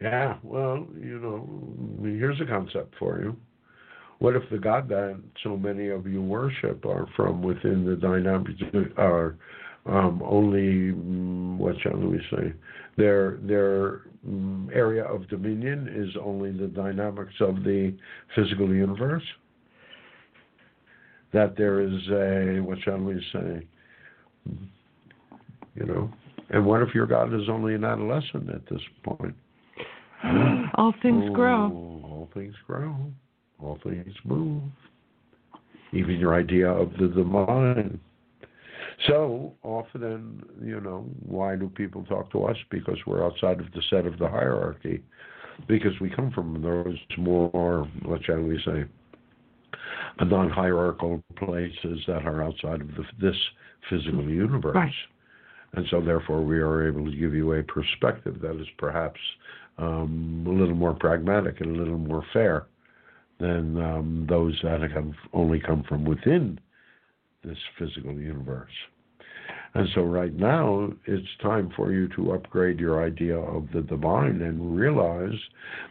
Yeah, 0.00 0.36
well, 0.42 0.86
you 0.98 1.18
know, 1.18 2.02
here's 2.02 2.40
a 2.40 2.46
concept 2.46 2.94
for 2.98 3.20
you. 3.22 3.36
What 4.18 4.34
if 4.34 4.42
the 4.50 4.58
God 4.58 4.88
that 4.88 5.20
so 5.42 5.56
many 5.56 5.88
of 5.88 6.06
you 6.06 6.22
worship 6.22 6.86
are 6.86 7.06
from 7.16 7.42
within 7.42 7.84
the 7.84 7.96
dynamics 7.96 8.60
are 8.96 9.36
um, 9.84 10.22
only 10.24 10.92
mm, 10.92 11.58
what 11.58 11.76
shall 11.82 11.98
we 11.98 12.18
say? 12.30 12.52
Their 12.96 13.38
their 13.42 14.02
mm, 14.26 14.74
area 14.74 15.04
of 15.04 15.28
dominion 15.28 15.88
is 15.94 16.16
only 16.20 16.50
the 16.50 16.66
dynamics 16.66 17.34
of 17.40 17.56
the 17.62 17.94
physical 18.34 18.68
universe. 18.68 19.22
That 21.32 21.56
there 21.56 21.80
is 21.80 21.92
a 22.10 22.60
what 22.60 22.78
shall 22.82 22.98
we 22.98 23.22
say? 23.32 23.66
You 25.74 25.84
know, 25.84 26.10
and 26.50 26.64
what 26.64 26.80
if 26.82 26.94
your 26.94 27.06
God 27.06 27.34
is 27.34 27.48
only 27.50 27.74
an 27.74 27.84
adolescent 27.84 28.48
at 28.48 28.66
this 28.70 28.80
point? 29.04 29.34
All 30.74 30.94
things 31.02 31.28
grow. 31.34 31.66
Oh, 31.66 32.08
All 32.08 32.28
things 32.32 32.54
grow. 32.66 32.96
All 33.62 33.78
things 33.82 34.14
move. 34.24 34.62
Even 35.92 36.16
your 36.18 36.34
idea 36.34 36.68
of 36.68 36.92
the 36.98 37.08
divine. 37.08 38.00
So 39.06 39.54
often, 39.62 40.42
you 40.62 40.80
know, 40.80 41.06
why 41.24 41.56
do 41.56 41.68
people 41.68 42.04
talk 42.04 42.30
to 42.32 42.44
us? 42.44 42.56
Because 42.70 42.98
we're 43.06 43.24
outside 43.24 43.60
of 43.60 43.66
the 43.72 43.82
set 43.90 44.06
of 44.06 44.18
the 44.18 44.28
hierarchy. 44.28 45.02
Because 45.68 45.92
we 46.00 46.10
come 46.10 46.30
from 46.32 46.60
those 46.60 46.98
more, 47.18 47.88
what 48.04 48.24
shall 48.24 48.40
we 48.40 48.60
say, 48.64 48.84
non 50.24 50.50
hierarchical 50.50 51.22
places 51.36 52.00
that 52.06 52.26
are 52.26 52.42
outside 52.42 52.80
of 52.80 52.88
the, 52.88 53.04
this 53.20 53.36
physical 53.88 54.28
universe. 54.28 54.74
Right. 54.74 54.92
And 55.74 55.86
so, 55.90 56.00
therefore, 56.00 56.42
we 56.42 56.58
are 56.58 56.88
able 56.88 57.04
to 57.04 57.16
give 57.16 57.34
you 57.34 57.52
a 57.54 57.62
perspective 57.62 58.40
that 58.40 58.58
is 58.60 58.66
perhaps 58.78 59.20
um, 59.78 60.44
a 60.46 60.50
little 60.50 60.74
more 60.74 60.94
pragmatic 60.94 61.60
and 61.60 61.76
a 61.76 61.78
little 61.78 61.98
more 61.98 62.24
fair 62.32 62.66
than 63.38 63.82
um, 63.82 64.26
those 64.28 64.58
that 64.62 64.80
have 64.80 65.12
only 65.32 65.60
come 65.60 65.84
from 65.88 66.04
within 66.04 66.58
this 67.44 67.58
physical 67.78 68.12
universe. 68.12 68.70
And 69.76 69.86
so, 69.94 70.00
right 70.04 70.34
now, 70.34 70.90
it's 71.04 71.28
time 71.42 71.70
for 71.76 71.92
you 71.92 72.08
to 72.16 72.32
upgrade 72.32 72.80
your 72.80 73.04
idea 73.04 73.36
of 73.36 73.68
the 73.74 73.82
divine 73.82 74.40
and 74.40 74.74
realize 74.74 75.38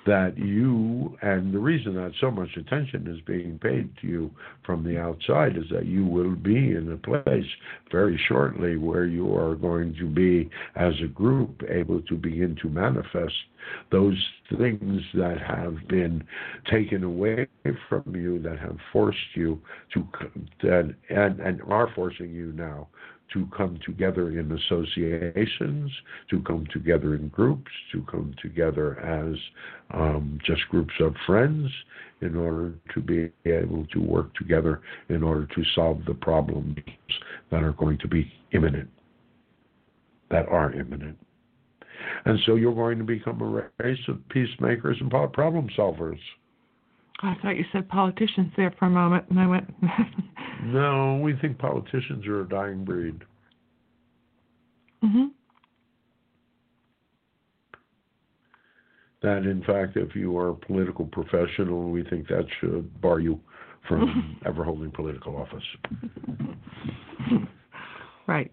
that 0.07 0.39
you, 0.39 1.15
and 1.21 1.53
the 1.53 1.59
reason 1.59 1.93
that 1.93 2.13
so 2.19 2.31
much 2.31 2.49
attention 2.57 3.05
is 3.07 3.21
being 3.27 3.59
paid 3.59 3.95
to 4.01 4.07
you 4.07 4.31
from 4.65 4.83
the 4.83 4.99
outside 4.99 5.55
is 5.55 5.65
that 5.69 5.85
you 5.85 6.03
will 6.03 6.35
be 6.35 6.71
in 6.71 6.91
a 6.93 6.97
place 6.97 7.45
very 7.91 8.19
shortly 8.27 8.75
where 8.75 9.05
you 9.05 9.37
are 9.37 9.53
going 9.53 9.93
to 9.99 10.07
be, 10.07 10.49
as 10.75 10.93
a 11.03 11.07
group, 11.07 11.61
able 11.69 12.01
to 12.01 12.15
begin 12.15 12.57
to 12.63 12.69
manifest 12.69 13.35
those 13.91 14.17
things 14.57 15.01
that 15.13 15.39
have 15.39 15.75
been 15.87 16.23
taken 16.71 17.03
away 17.03 17.45
from 17.87 18.15
you, 18.15 18.39
that 18.39 18.57
have 18.57 18.77
forced 18.91 19.35
you 19.35 19.61
to, 19.93 20.07
and, 20.63 20.95
and, 21.11 21.39
and 21.39 21.61
are 21.67 21.91
forcing 21.93 22.31
you 22.31 22.51
now 22.53 22.87
to 23.33 23.47
come 23.55 23.79
together 23.85 24.39
in 24.39 24.51
associations, 24.51 25.91
to 26.29 26.41
come 26.41 26.65
together 26.71 27.15
in 27.15 27.27
groups, 27.29 27.71
to 27.91 28.03
come 28.09 28.33
together 28.41 28.99
as 28.99 29.35
um, 29.93 30.39
just 30.45 30.61
groups 30.69 30.93
of 30.99 31.13
friends 31.25 31.69
in 32.21 32.35
order 32.35 32.73
to 32.93 33.01
be 33.01 33.31
able 33.45 33.85
to 33.87 33.99
work 33.99 34.33
together 34.35 34.81
in 35.09 35.23
order 35.23 35.47
to 35.53 35.63
solve 35.73 36.03
the 36.05 36.13
problems 36.13 36.77
that 37.51 37.63
are 37.63 37.73
going 37.73 37.97
to 37.97 38.07
be 38.07 38.31
imminent, 38.51 38.89
that 40.29 40.47
are 40.47 40.71
imminent. 40.73 41.17
And 42.25 42.39
so 42.45 42.55
you're 42.55 42.73
going 42.73 42.97
to 42.97 43.03
become 43.03 43.41
a 43.41 43.83
race 43.83 43.99
of 44.07 44.27
peacemakers 44.29 44.97
and 44.99 45.09
problem 45.33 45.69
solvers. 45.77 46.19
I 47.21 47.35
thought 47.41 47.55
you 47.55 47.65
said 47.71 47.87
politicians 47.87 48.51
there 48.57 48.73
for 48.77 48.85
a 48.85 48.89
moment, 48.89 49.25
and 49.29 49.39
I 49.39 49.47
went, 49.47 49.73
No, 50.63 51.19
we 51.23 51.35
think 51.37 51.57
politicians 51.57 52.25
are 52.27 52.41
a 52.41 52.49
dying 52.49 52.83
breed. 52.83 53.21
hmm 55.01 55.25
That, 59.21 59.43
in 59.43 59.63
fact, 59.65 59.95
if 59.95 60.15
you 60.15 60.37
are 60.37 60.49
a 60.49 60.55
political 60.55 61.05
professional, 61.05 61.89
we 61.89 62.03
think 62.03 62.27
that 62.27 62.45
should 62.59 63.01
bar 63.01 63.19
you 63.19 63.39
from 63.87 64.37
ever 64.45 64.63
holding 64.63 64.91
political 64.91 65.37
office. 65.37 65.63
right. 68.27 68.51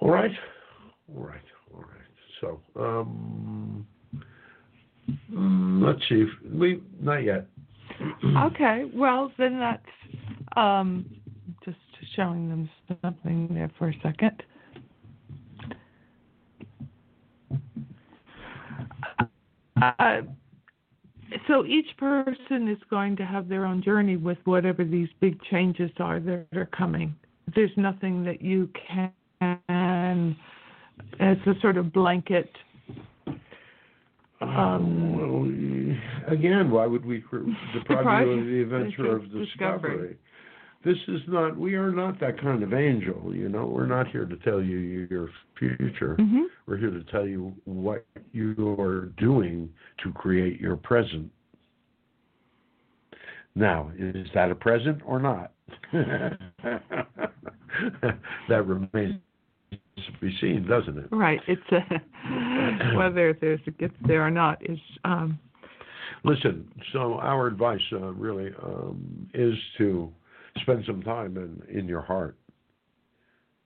All 0.00 0.10
right? 0.10 0.30
All 1.14 1.24
right. 1.24 1.40
All 1.74 1.82
right. 1.82 1.98
So, 2.40 2.60
um, 2.80 3.86
mm, 5.32 5.98
see. 6.08 6.22
If 6.22 6.28
we 6.52 6.82
Not 7.00 7.24
yet. 7.24 7.46
Okay, 8.38 8.84
well 8.94 9.32
then 9.38 9.58
that's 9.58 9.82
um, 10.56 11.04
just 11.64 11.78
showing 12.14 12.48
them 12.48 12.70
something 13.02 13.48
there 13.52 13.70
for 13.78 13.88
a 13.88 13.94
second. 14.02 14.42
Uh, 19.80 20.22
so 21.46 21.64
each 21.64 21.96
person 21.98 22.68
is 22.68 22.78
going 22.90 23.16
to 23.16 23.24
have 23.24 23.48
their 23.48 23.64
own 23.66 23.82
journey 23.82 24.16
with 24.16 24.38
whatever 24.44 24.84
these 24.84 25.08
big 25.20 25.40
changes 25.50 25.90
are 25.98 26.20
that 26.20 26.46
are 26.54 26.66
coming. 26.66 27.14
There's 27.54 27.70
nothing 27.76 28.24
that 28.24 28.42
you 28.42 28.68
can, 28.86 30.36
as 31.20 31.36
a 31.46 31.54
sort 31.60 31.76
of 31.76 31.92
blanket. 31.92 32.50
Um, 34.40 35.18
well, 35.18 35.42
again, 36.32 36.70
why 36.70 36.86
would 36.86 37.04
we 37.04 37.24
deprive 37.72 38.26
you 38.26 38.32
of 38.32 38.46
the 38.46 38.62
adventure 38.62 39.16
of 39.16 39.32
Discovery. 39.32 40.16
This 40.84 40.96
is 41.08 41.20
not. 41.26 41.56
We 41.56 41.74
are 41.74 41.90
not 41.90 42.20
that 42.20 42.40
kind 42.40 42.62
of 42.62 42.72
angel. 42.72 43.34
You 43.34 43.48
know, 43.48 43.66
we're 43.66 43.86
not 43.86 44.06
here 44.08 44.24
to 44.24 44.36
tell 44.36 44.62
you 44.62 45.08
your 45.10 45.28
future. 45.58 46.14
mhm. 46.20 46.44
We're 46.66 46.76
here 46.76 46.92
to 46.92 47.02
tell 47.10 47.26
you 47.26 47.52
what 47.64 48.06
you 48.32 48.76
are 48.78 49.06
doing 49.18 49.68
to 50.04 50.12
create 50.12 50.60
your 50.60 50.76
present. 50.76 51.32
Now, 53.56 53.90
is 53.98 54.28
that 54.34 54.52
a 54.52 54.54
present 54.54 55.02
or 55.04 55.18
not? 55.18 55.50
that 55.92 56.38
remains 58.66 59.16
to 60.06 60.20
be 60.20 60.36
seen, 60.40 60.66
doesn't 60.66 60.98
it? 60.98 61.08
Right. 61.10 61.40
It's 61.46 61.60
a, 61.72 62.94
whether 62.96 63.36
there's 63.40 63.60
a 63.66 63.70
gift 63.70 63.94
there 64.06 64.26
or 64.26 64.30
not 64.30 64.58
is 64.68 64.78
um, 65.04 65.38
Listen, 66.24 66.68
so 66.92 67.14
our 67.14 67.46
advice 67.46 67.80
uh, 67.92 68.12
really 68.12 68.52
um, 68.62 69.28
is 69.34 69.54
to 69.78 70.12
spend 70.60 70.84
some 70.86 71.02
time 71.02 71.36
in, 71.36 71.78
in 71.78 71.86
your 71.86 72.00
heart. 72.00 72.36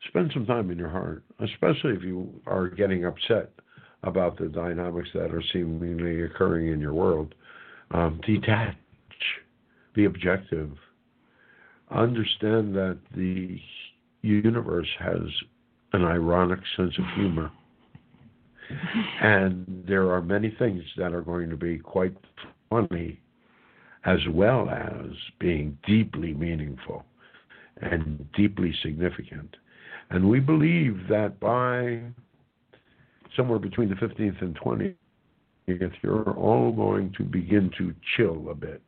Spend 0.09 0.31
some 0.35 0.47
time 0.47 0.71
in 0.71 0.79
your 0.79 0.89
heart, 0.89 1.25
especially 1.41 1.93
if 1.93 2.03
you 2.03 2.29
are 2.47 2.69
getting 2.69 3.05
upset 3.05 3.51
about 4.03 4.37
the 4.37 4.49
dynamics 4.49 5.09
that 5.15 5.33
are 5.33 5.43
seemingly 5.53 6.23
occurring 6.23 6.69
in 6.69 6.81
your 6.81 6.93
world. 6.93 7.35
Um, 7.93 8.21
detach, 8.27 8.75
be 9.95 10.07
objective, 10.07 10.73
understand 11.91 12.75
that 12.75 12.99
the 13.15 13.61
universe 14.23 14.89
has 14.99 15.21
an 15.93 16.05
ironic 16.05 16.61
sense 16.77 16.97
of 16.99 17.05
humor. 17.15 17.51
and 19.23 19.85
there 19.87 20.11
are 20.11 20.23
many 20.23 20.55
things 20.59 20.83
that 20.97 21.13
are 21.13 21.23
going 21.23 21.51
to 21.51 21.57
be 21.57 21.79
quite 21.79 22.17
funny 22.71 23.21
as 24.05 24.19
well 24.31 24.69
as 24.69 25.11
being 25.39 25.79
deeply 25.87 26.35
meaningful 26.35 27.05
and 27.81 28.27
deeply 28.33 28.75
significant. 28.83 29.57
And 30.11 30.29
we 30.29 30.41
believe 30.41 31.07
that 31.09 31.39
by 31.41 32.01
somewhere 33.37 33.59
between 33.59 33.89
the 33.89 33.95
15th 33.97 34.43
and 34.43 34.59
20th, 34.59 34.95
you're 36.03 36.33
all 36.33 36.73
going 36.73 37.13
to 37.17 37.23
begin 37.23 37.71
to 37.79 37.95
chill 38.17 38.51
a 38.51 38.55
bit. 38.55 38.83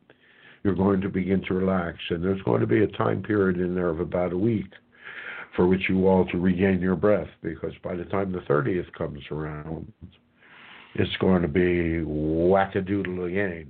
You're 0.63 0.75
going 0.75 1.01
to 1.01 1.09
begin 1.09 1.43
to 1.47 1.53
relax. 1.53 1.97
And 2.09 2.23
there's 2.23 2.41
going 2.41 2.61
to 2.61 2.67
be 2.67 2.83
a 2.83 2.87
time 2.87 3.23
period 3.23 3.59
in 3.59 3.75
there 3.75 3.89
of 3.89 3.99
about 3.99 4.33
a 4.33 4.37
week 4.37 4.71
for 5.55 5.67
which 5.67 5.87
you 5.87 6.07
all 6.07 6.25
to 6.25 6.37
regain 6.37 6.81
your 6.81 6.95
breath 6.95 7.29
because 7.41 7.73
by 7.83 7.95
the 7.95 8.05
time 8.05 8.31
the 8.31 8.39
30th 8.39 8.91
comes 8.93 9.21
around, 9.31 9.91
it's 10.95 11.15
going 11.17 11.41
to 11.41 11.47
be 11.47 12.01
wackadoodle 12.05 13.27
again 13.29 13.67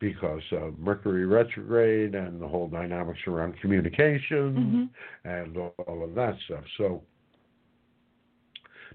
because 0.00 0.42
of 0.52 0.78
Mercury 0.78 1.26
retrograde 1.26 2.14
and 2.14 2.40
the 2.40 2.46
whole 2.46 2.68
dynamics 2.68 3.20
around 3.26 3.58
communication 3.60 4.90
mm-hmm. 5.24 5.28
and 5.28 5.56
all 5.56 6.04
of 6.04 6.14
that 6.14 6.36
stuff. 6.44 6.64
So, 6.76 7.02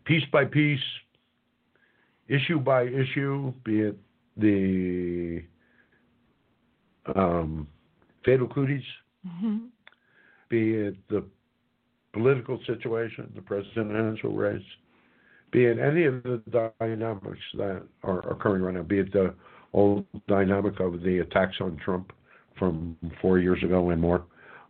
piece 0.05 0.23
by 0.31 0.45
piece, 0.45 0.79
issue 2.27 2.59
by 2.59 2.83
issue, 2.83 3.53
be 3.63 3.81
it 3.81 3.97
the 4.37 5.43
um, 7.15 7.67
fatal 8.23 8.47
cooties, 8.47 8.83
mm-hmm. 9.25 9.57
be 10.49 10.73
it 10.73 10.95
the 11.09 11.23
political 12.13 12.59
situation, 12.65 13.31
the 13.35 13.41
presidential 13.41 14.31
race, 14.31 14.61
be 15.51 15.65
it 15.65 15.79
any 15.79 16.05
of 16.05 16.21
the 16.23 16.41
dynamics 16.79 17.39
that 17.55 17.83
are 18.03 18.19
occurring 18.29 18.63
right 18.63 18.75
now, 18.75 18.83
be 18.83 18.99
it 18.99 19.11
the 19.11 19.33
old 19.73 20.05
dynamic 20.27 20.79
of 20.79 21.01
the 21.01 21.19
attacks 21.19 21.55
on 21.61 21.77
Trump 21.83 22.11
from 22.57 22.95
four 23.21 23.39
years 23.39 23.61
ago 23.63 23.89
and 23.89 24.01
more, 24.01 24.23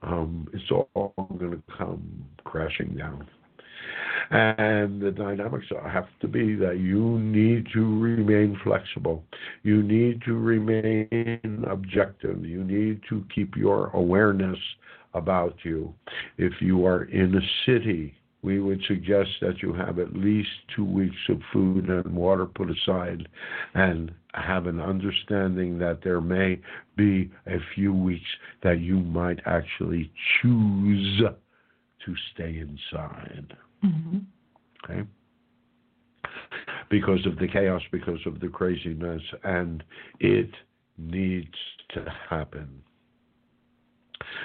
um, 0.03 0.47
it's 0.53 0.71
all 0.71 1.13
going 1.37 1.51
to 1.51 1.61
come 1.77 2.25
crashing 2.43 2.95
down. 2.95 3.27
And 4.31 5.01
the 5.01 5.11
dynamics 5.11 5.65
have 5.91 6.07
to 6.21 6.27
be 6.27 6.55
that 6.55 6.77
you 6.77 7.19
need 7.19 7.67
to 7.73 7.99
remain 7.99 8.59
flexible. 8.63 9.23
You 9.63 9.81
need 9.81 10.21
to 10.25 10.33
remain 10.33 11.65
objective. 11.67 12.45
You 12.45 12.63
need 12.63 13.01
to 13.09 13.25
keep 13.33 13.55
your 13.55 13.87
awareness 13.87 14.57
about 15.13 15.55
you. 15.63 15.93
If 16.37 16.53
you 16.61 16.85
are 16.85 17.03
in 17.05 17.35
a 17.35 17.41
city, 17.65 18.15
we 18.41 18.59
would 18.59 18.81
suggest 18.87 19.29
that 19.41 19.61
you 19.61 19.73
have 19.73 19.99
at 19.99 20.15
least 20.15 20.49
two 20.75 20.85
weeks 20.85 21.17
of 21.27 21.41
food 21.51 21.89
and 21.89 22.15
water 22.15 22.45
put 22.45 22.69
aside 22.69 23.27
and 23.73 24.13
have 24.33 24.65
an 24.67 24.79
understanding 24.79 25.77
that 25.79 25.99
there 26.03 26.21
may 26.21 26.59
be 26.95 27.29
a 27.47 27.57
few 27.75 27.93
weeks 27.93 28.29
that 28.63 28.79
you 28.79 28.99
might 28.99 29.39
actually 29.45 30.11
choose 30.41 31.21
to 32.05 32.15
stay 32.33 32.59
inside. 32.59 33.57
Mm-hmm. 33.83 34.19
Okay? 34.83 35.07
Because 36.89 37.25
of 37.25 37.37
the 37.37 37.47
chaos, 37.47 37.81
because 37.91 38.19
of 38.25 38.39
the 38.39 38.47
craziness, 38.47 39.21
and 39.43 39.83
it 40.19 40.49
needs 40.97 41.53
to 41.93 42.05
happen. 42.29 42.81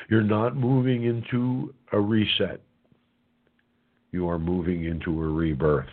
You're 0.09 0.23
not 0.23 0.57
moving 0.57 1.05
into 1.05 1.75
a 1.93 2.01
reset, 2.01 2.61
you 4.13 4.29
are 4.29 4.39
moving 4.39 4.85
into 4.85 5.11
a 5.23 5.29
rebirth. 5.29 5.87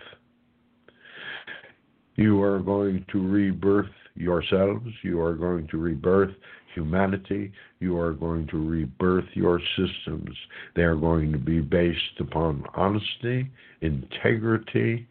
You 2.16 2.42
are 2.44 2.60
going 2.60 3.06
to 3.12 3.28
rebirth 3.28 3.90
yourselves, 4.16 4.90
you 5.02 5.22
are 5.22 5.34
going 5.34 5.68
to 5.70 5.78
rebirth 5.78 6.32
humanity, 6.74 7.52
you 7.80 7.98
are 7.98 8.14
going 8.14 8.48
to 8.48 8.58
rebirth 8.58 9.26
your 9.34 9.60
systems. 9.76 10.36
They 10.76 10.84
are 10.84 10.96
going 10.96 11.32
to 11.32 11.38
be 11.38 11.60
based 11.60 12.20
upon 12.20 12.64
honesty, 12.76 13.50
integrity, 13.82 15.08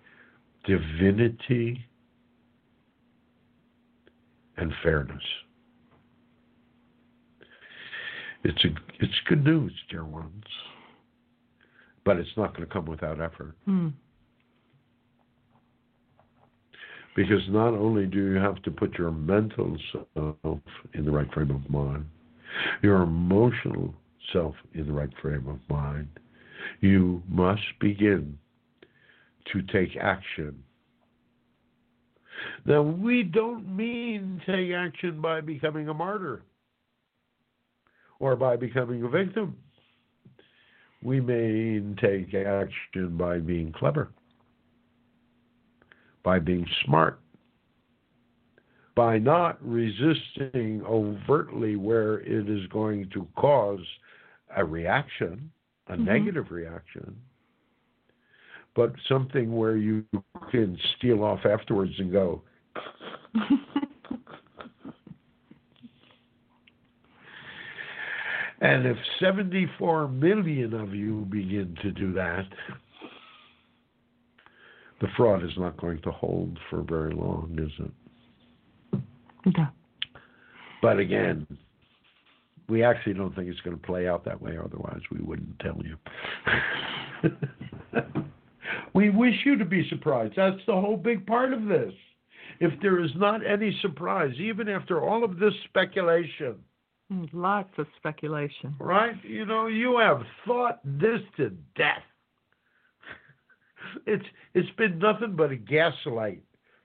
divinity, 0.67 1.85
and 4.57 4.73
fairness. 4.83 5.23
It's 8.43 8.65
a, 8.65 8.69
it's 9.01 9.15
good 9.29 9.45
news, 9.45 9.73
dear 9.91 10.05
ones, 10.05 10.45
but 12.05 12.17
it's 12.17 12.31
not 12.37 12.57
going 12.57 12.67
to 12.67 12.73
come 12.73 12.87
without 12.87 13.21
effort. 13.21 13.55
Mm. 13.69 13.93
Because 17.15 17.43
not 17.49 17.75
only 17.75 18.07
do 18.07 18.33
you 18.33 18.39
have 18.39 18.63
to 18.63 18.71
put 18.71 18.97
your 18.97 19.11
mental 19.11 19.77
self 20.15 20.61
in 20.95 21.05
the 21.05 21.11
right 21.11 21.31
frame 21.35 21.51
of 21.51 21.69
mind, 21.69 22.07
your 22.83 23.03
emotional 23.03 23.95
self 24.33 24.55
in 24.75 24.87
the 24.87 24.93
right 24.93 25.11
frame 25.21 25.47
of 25.49 25.59
mind, 25.69 26.09
you 26.81 27.23
must 27.29 27.63
begin 27.81 28.39
to 29.53 29.63
take 29.63 29.97
action. 29.97 30.63
Now, 32.65 32.81
we 32.81 33.23
don't 33.23 33.77
mean 33.77 34.41
take 34.47 34.73
action 34.73 35.21
by 35.21 35.43
becoming 35.43 35.89
a 35.89 35.95
martyr 35.95 36.43
or 38.21 38.37
by 38.37 38.57
becoming 38.57 39.03
a 39.03 39.09
victim. 39.09 39.57
We 41.03 41.21
may 41.21 41.81
take 42.01 42.35
action 42.35 43.17
by 43.17 43.39
being 43.39 43.73
clever, 43.73 44.11
by 46.23 46.39
being 46.39 46.67
smart, 46.85 47.19
by 48.95 49.19
not 49.19 49.59
resisting 49.67 50.83
overtly 50.87 51.77
where 51.77 52.21
it 52.21 52.51
is 52.51 52.67
going 52.67 53.09
to 53.15 53.27
cause 53.37 53.81
a 54.55 54.65
reaction, 54.65 55.51
a 55.89 55.93
mm-hmm. 55.93 56.05
negative 56.05 56.51
reaction, 56.51 57.17
but 58.77 58.93
something 59.09 59.57
where 59.57 59.77
you 59.77 60.05
can 60.51 60.77
steal 60.97 61.25
off 61.25 61.41
afterwards 61.47 61.93
and 61.99 62.13
go, 62.13 62.43
And 68.61 68.87
if 68.87 68.97
74 69.19 70.09
million 70.09 70.75
of 70.75 70.95
you 70.95 71.27
begin 71.31 71.77
to 71.83 71.91
do 71.91 72.13
that, 72.13 72.45
the 75.01 75.09
fraud 75.17 75.43
is 75.43 75.57
not 75.57 75.81
going 75.81 76.01
to 76.03 76.11
hold 76.11 76.59
for 76.69 76.83
very 76.83 77.15
long, 77.15 77.57
is 77.59 77.73
it? 77.79 79.01
Okay. 79.49 79.67
But 80.83 80.99
again, 80.99 81.47
we 82.69 82.85
actually 82.85 83.15
don't 83.15 83.35
think 83.35 83.49
it's 83.49 83.61
going 83.61 83.77
to 83.77 83.87
play 83.87 84.07
out 84.07 84.25
that 84.27 84.41
way, 84.41 84.59
otherwise, 84.63 85.01
we 85.11 85.21
wouldn't 85.21 85.59
tell 85.61 85.81
you. 85.83 85.97
we 88.95 89.09
wish 89.09 89.35
you 89.45 89.57
to 89.57 89.65
be 89.65 89.89
surprised. 89.89 90.35
That's 90.37 90.61
the 90.67 90.75
whole 90.75 90.99
big 90.99 91.27
part 91.27 91.55
of 91.55 91.65
this. 91.65 91.93
If 92.61 92.79
there 92.83 93.03
is 93.03 93.11
not 93.17 93.45
any 93.45 93.77
surprise, 93.81 94.35
even 94.39 94.69
after 94.69 95.03
all 95.03 95.25
of 95.25 95.39
this 95.39 95.55
speculation, 95.65 96.57
Lots 97.33 97.71
of 97.79 97.87
speculation. 97.97 98.75
Right? 98.79 99.17
You 99.25 99.45
know, 99.45 99.67
you 99.67 99.99
have 99.99 100.23
thought 100.47 100.81
this 100.85 101.21
to 101.39 101.51
death. 101.77 102.03
it's 104.07 104.25
it's 104.55 104.71
been 104.77 104.99
nothing 104.99 105.35
but 105.37 105.51
a 105.51 105.57
gaslight. 105.57 106.43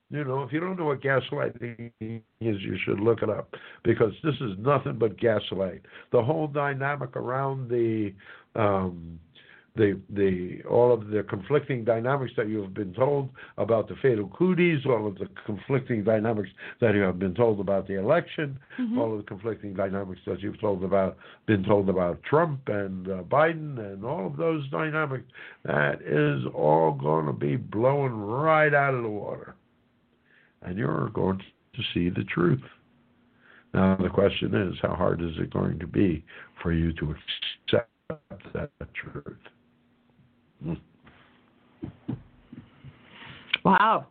You 0.10 0.24
know, 0.24 0.44
if 0.44 0.54
you 0.54 0.60
don't 0.60 0.78
know 0.78 0.86
what 0.86 1.02
gaslighting 1.02 1.92
is, 2.00 2.22
you 2.40 2.78
should 2.86 3.00
look 3.00 3.22
it 3.22 3.30
up 3.30 3.54
because 3.84 4.14
this 4.24 4.36
is 4.36 4.52
nothing 4.60 4.98
but 4.98 5.20
gaslight. 5.20 5.82
The 6.12 6.24
whole 6.24 6.48
dynamic 6.48 7.16
around 7.16 7.70
the 7.70 8.14
um, 8.56 9.20
the 9.76 10.00
the 10.10 10.62
all 10.70 10.94
of 10.94 11.08
the 11.08 11.24
conflicting 11.24 11.84
dynamics 11.84 12.32
that 12.38 12.48
you 12.48 12.62
have 12.62 12.74
been 12.74 12.94
told 12.94 13.30
about 13.58 13.88
the 13.88 13.96
fatal 14.02 14.30
cooties, 14.30 14.86
all 14.86 15.08
of 15.08 15.16
the 15.16 15.28
conflicting 15.46 16.04
dynamics 16.04 16.50
that 16.80 16.96
you 16.96 17.02
have 17.02 17.20
been 17.20 17.36
told 17.36 17.60
about 17.60 17.88
the 17.88 18.00
election, 18.00 18.58
mm-hmm. 18.80 18.98
all 18.98 19.12
of 19.12 19.18
the 19.18 19.24
conflicting 19.24 19.74
dynamics 19.74 20.22
that 20.26 20.42
you've 20.42 20.60
told 20.62 20.84
about 20.84 21.18
been 21.46 21.64
told 21.64 21.90
about 21.90 22.22
Trump 22.24 22.62
and 22.68 23.08
uh, 23.08 23.24
Biden 23.24 23.78
and 23.80 24.06
all 24.06 24.26
of 24.28 24.38
those 24.38 24.68
dynamics, 24.70 25.26
that 25.64 26.02
is 26.02 26.46
all 26.54 26.94
going 26.94 27.26
to 27.26 27.34
be 27.34 27.58
blowing 27.58 28.14
right 28.14 28.74
out 28.74 28.94
of 28.94 29.04
the 29.04 29.10
water, 29.10 29.56
and 30.62 30.78
you're 30.78 31.10
going 31.10 31.40
to 31.40 31.82
see 31.94 32.10
the 32.10 32.24
truth. 32.24 32.64
Now 33.74 33.98
the 34.02 34.10
question 34.10 34.56
is, 34.56 34.76
how 34.82 34.96
hard 34.96 35.22
is 35.22 35.38
it 35.38 35.52
going 35.52 35.80
to 35.80 35.88
be 35.88 36.24
for 36.64 36.72
you 36.72 36.94
to 36.94 37.14
accept 37.68 37.90
that 38.54 38.70
truth? 38.94 39.38
Wow, 43.64 44.08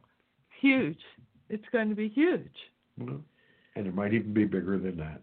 huge. 0.61 0.99
It's 1.49 1.65
going 1.71 1.89
to 1.89 1.95
be 1.95 2.09
huge. 2.09 2.51
And 2.99 3.87
it 3.87 3.95
might 3.95 4.13
even 4.13 4.35
be 4.35 4.45
bigger 4.45 4.79
than 4.79 4.97
that. 4.99 5.21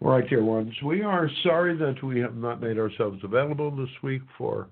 All 0.00 0.10
right, 0.10 0.28
dear 0.28 0.42
ones, 0.42 0.74
we 0.84 1.02
are 1.02 1.30
sorry 1.44 1.76
that 1.76 2.02
we 2.02 2.18
have 2.20 2.36
not 2.36 2.60
made 2.60 2.78
ourselves 2.78 3.20
available 3.22 3.70
this 3.70 3.90
week 4.02 4.22
for 4.36 4.68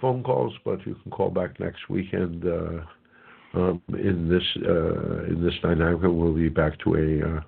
phone 0.00 0.22
calls, 0.22 0.52
but 0.64 0.84
you 0.86 0.94
can 1.02 1.10
call 1.10 1.30
back 1.30 1.58
next 1.58 1.88
weekend. 1.88 2.44
Uh, 2.44 2.80
um, 3.52 3.82
in 3.88 4.28
this 4.28 4.44
uh, 4.64 5.24
in 5.24 5.42
this 5.44 5.54
dynamic, 5.60 6.02
we'll 6.02 6.32
be 6.32 6.48
back 6.48 6.78
to 6.84 6.94
a 6.94 7.36
uh, 7.36 7.40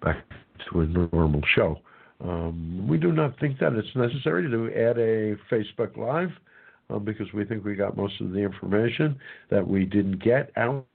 back 0.00 0.24
to 0.70 0.80
a 0.80 0.86
normal 0.86 1.40
show. 1.56 1.80
Um, 2.22 2.86
we 2.88 2.98
do 2.98 3.12
not 3.12 3.38
think 3.40 3.58
that 3.60 3.72
it's 3.72 3.94
necessary 3.94 4.50
to 4.50 4.66
add 4.68 4.98
a 4.98 5.36
Facebook 5.50 5.96
Live 5.96 6.30
uh, 6.90 6.98
because 6.98 7.32
we 7.32 7.44
think 7.44 7.64
we 7.64 7.74
got 7.74 7.96
most 7.96 8.20
of 8.20 8.32
the 8.32 8.38
information 8.38 9.18
that 9.50 9.66
we 9.66 9.84
didn't 9.86 10.22
get 10.22 10.50
out 10.56 10.86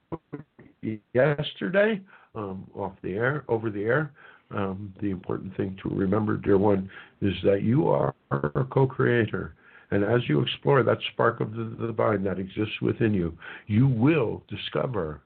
yesterday 1.13 1.99
um, 2.35 2.69
off 2.75 2.93
the 3.01 3.13
air, 3.13 3.43
over 3.47 3.69
the 3.69 3.83
air. 3.83 4.11
Um, 4.51 4.93
the 5.01 5.09
important 5.09 5.57
thing 5.57 5.77
to 5.81 5.89
remember, 5.89 6.37
dear 6.37 6.59
one, 6.59 6.89
is 7.21 7.33
that 7.43 7.63
you 7.63 7.87
are 7.89 8.13
a 8.31 8.63
co 8.65 8.85
creator. 8.85 9.55
And 9.91 10.03
as 10.03 10.21
you 10.27 10.41
explore 10.41 10.83
that 10.83 10.97
spark 11.13 11.39
of 11.39 11.53
the 11.53 11.75
divine 11.87 12.23
that 12.23 12.39
exists 12.39 12.79
within 12.81 13.13
you, 13.13 13.35
you 13.67 13.87
will 13.87 14.43
discover 14.47 15.21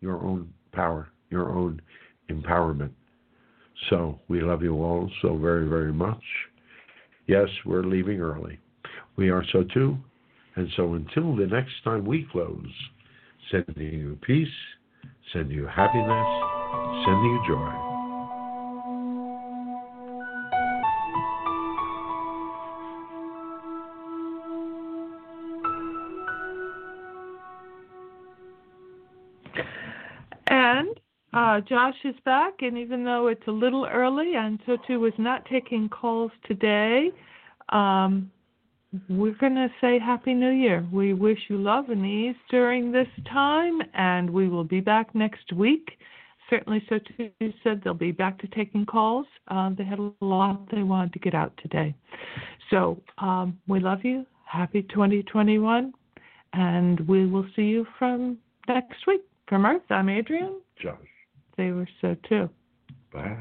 your 0.00 0.22
own 0.22 0.52
power, 0.72 1.08
your 1.30 1.50
own 1.50 1.80
empowerment. 2.30 2.90
So 3.90 4.18
we 4.28 4.40
love 4.40 4.62
you 4.62 4.74
all 4.76 5.10
so 5.22 5.36
very, 5.36 5.68
very 5.68 5.92
much. 5.92 6.22
Yes, 7.26 7.48
we're 7.64 7.84
leaving 7.84 8.20
early. 8.20 8.58
We 9.16 9.30
are 9.30 9.44
Sotu. 9.52 9.98
And 10.56 10.68
so 10.76 10.94
until 10.94 11.34
the 11.34 11.46
next 11.46 11.72
time 11.82 12.04
we 12.04 12.28
close, 12.30 12.66
sending 13.50 13.98
you 13.98 14.18
peace, 14.22 14.48
sending 15.32 15.56
you 15.56 15.66
happiness, 15.66 17.04
sending 17.04 17.24
you 17.24 17.42
joy. 17.48 17.91
Uh, 31.52 31.60
Josh 31.60 31.96
is 32.04 32.14
back, 32.24 32.54
and 32.60 32.78
even 32.78 33.04
though 33.04 33.26
it's 33.26 33.46
a 33.46 33.50
little 33.50 33.84
early, 33.84 34.36
and 34.36 34.58
Sotu 34.64 34.98
was 34.98 35.12
not 35.18 35.44
taking 35.44 35.86
calls 35.86 36.30
today, 36.46 37.10
um, 37.68 38.30
we're 39.10 39.34
going 39.34 39.56
to 39.56 39.68
say 39.78 39.98
Happy 39.98 40.32
New 40.32 40.52
Year. 40.52 40.86
We 40.90 41.12
wish 41.12 41.38
you 41.48 41.58
love 41.58 41.90
and 41.90 42.06
ease 42.06 42.36
during 42.50 42.90
this 42.90 43.08
time, 43.30 43.82
and 43.92 44.30
we 44.30 44.48
will 44.48 44.64
be 44.64 44.80
back 44.80 45.14
next 45.14 45.52
week. 45.52 45.98
Certainly, 46.48 46.86
so 46.88 46.98
too 47.18 47.30
said 47.62 47.82
they'll 47.84 47.92
be 47.92 48.12
back 48.12 48.38
to 48.38 48.48
taking 48.48 48.86
calls. 48.86 49.26
Uh, 49.48 49.72
they 49.76 49.84
had 49.84 49.98
a 49.98 50.10
lot 50.22 50.70
they 50.70 50.82
wanted 50.82 51.12
to 51.12 51.18
get 51.18 51.34
out 51.34 51.52
today. 51.60 51.94
So 52.70 52.98
um, 53.18 53.58
we 53.68 53.78
love 53.78 53.98
you. 54.04 54.24
Happy 54.46 54.84
2021, 54.84 55.92
and 56.54 57.00
we 57.00 57.26
will 57.26 57.46
see 57.54 57.64
you 57.64 57.86
from 57.98 58.38
next 58.66 59.06
week. 59.06 59.20
From 59.48 59.66
Earth, 59.66 59.82
I'm 59.90 60.08
Adrian. 60.08 60.58
Josh 60.82 60.96
they 61.56 61.70
were 61.70 61.88
so 62.00 62.16
too. 62.28 62.48
Bye. 63.12 63.36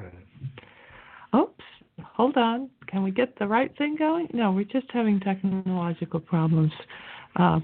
Oops, 1.36 1.64
hold 2.04 2.38
on. 2.38 2.70
Can 2.88 3.04
we 3.04 3.12
get 3.12 3.38
the 3.40 3.48
right 3.48 3.76
thing 3.78 3.96
going? 3.98 4.28
No, 4.34 4.52
we're 4.52 4.66
just 4.66 4.88
having 4.92 5.20
technological 5.20 6.20
problems. 6.20 6.72
Uh, 7.38 7.60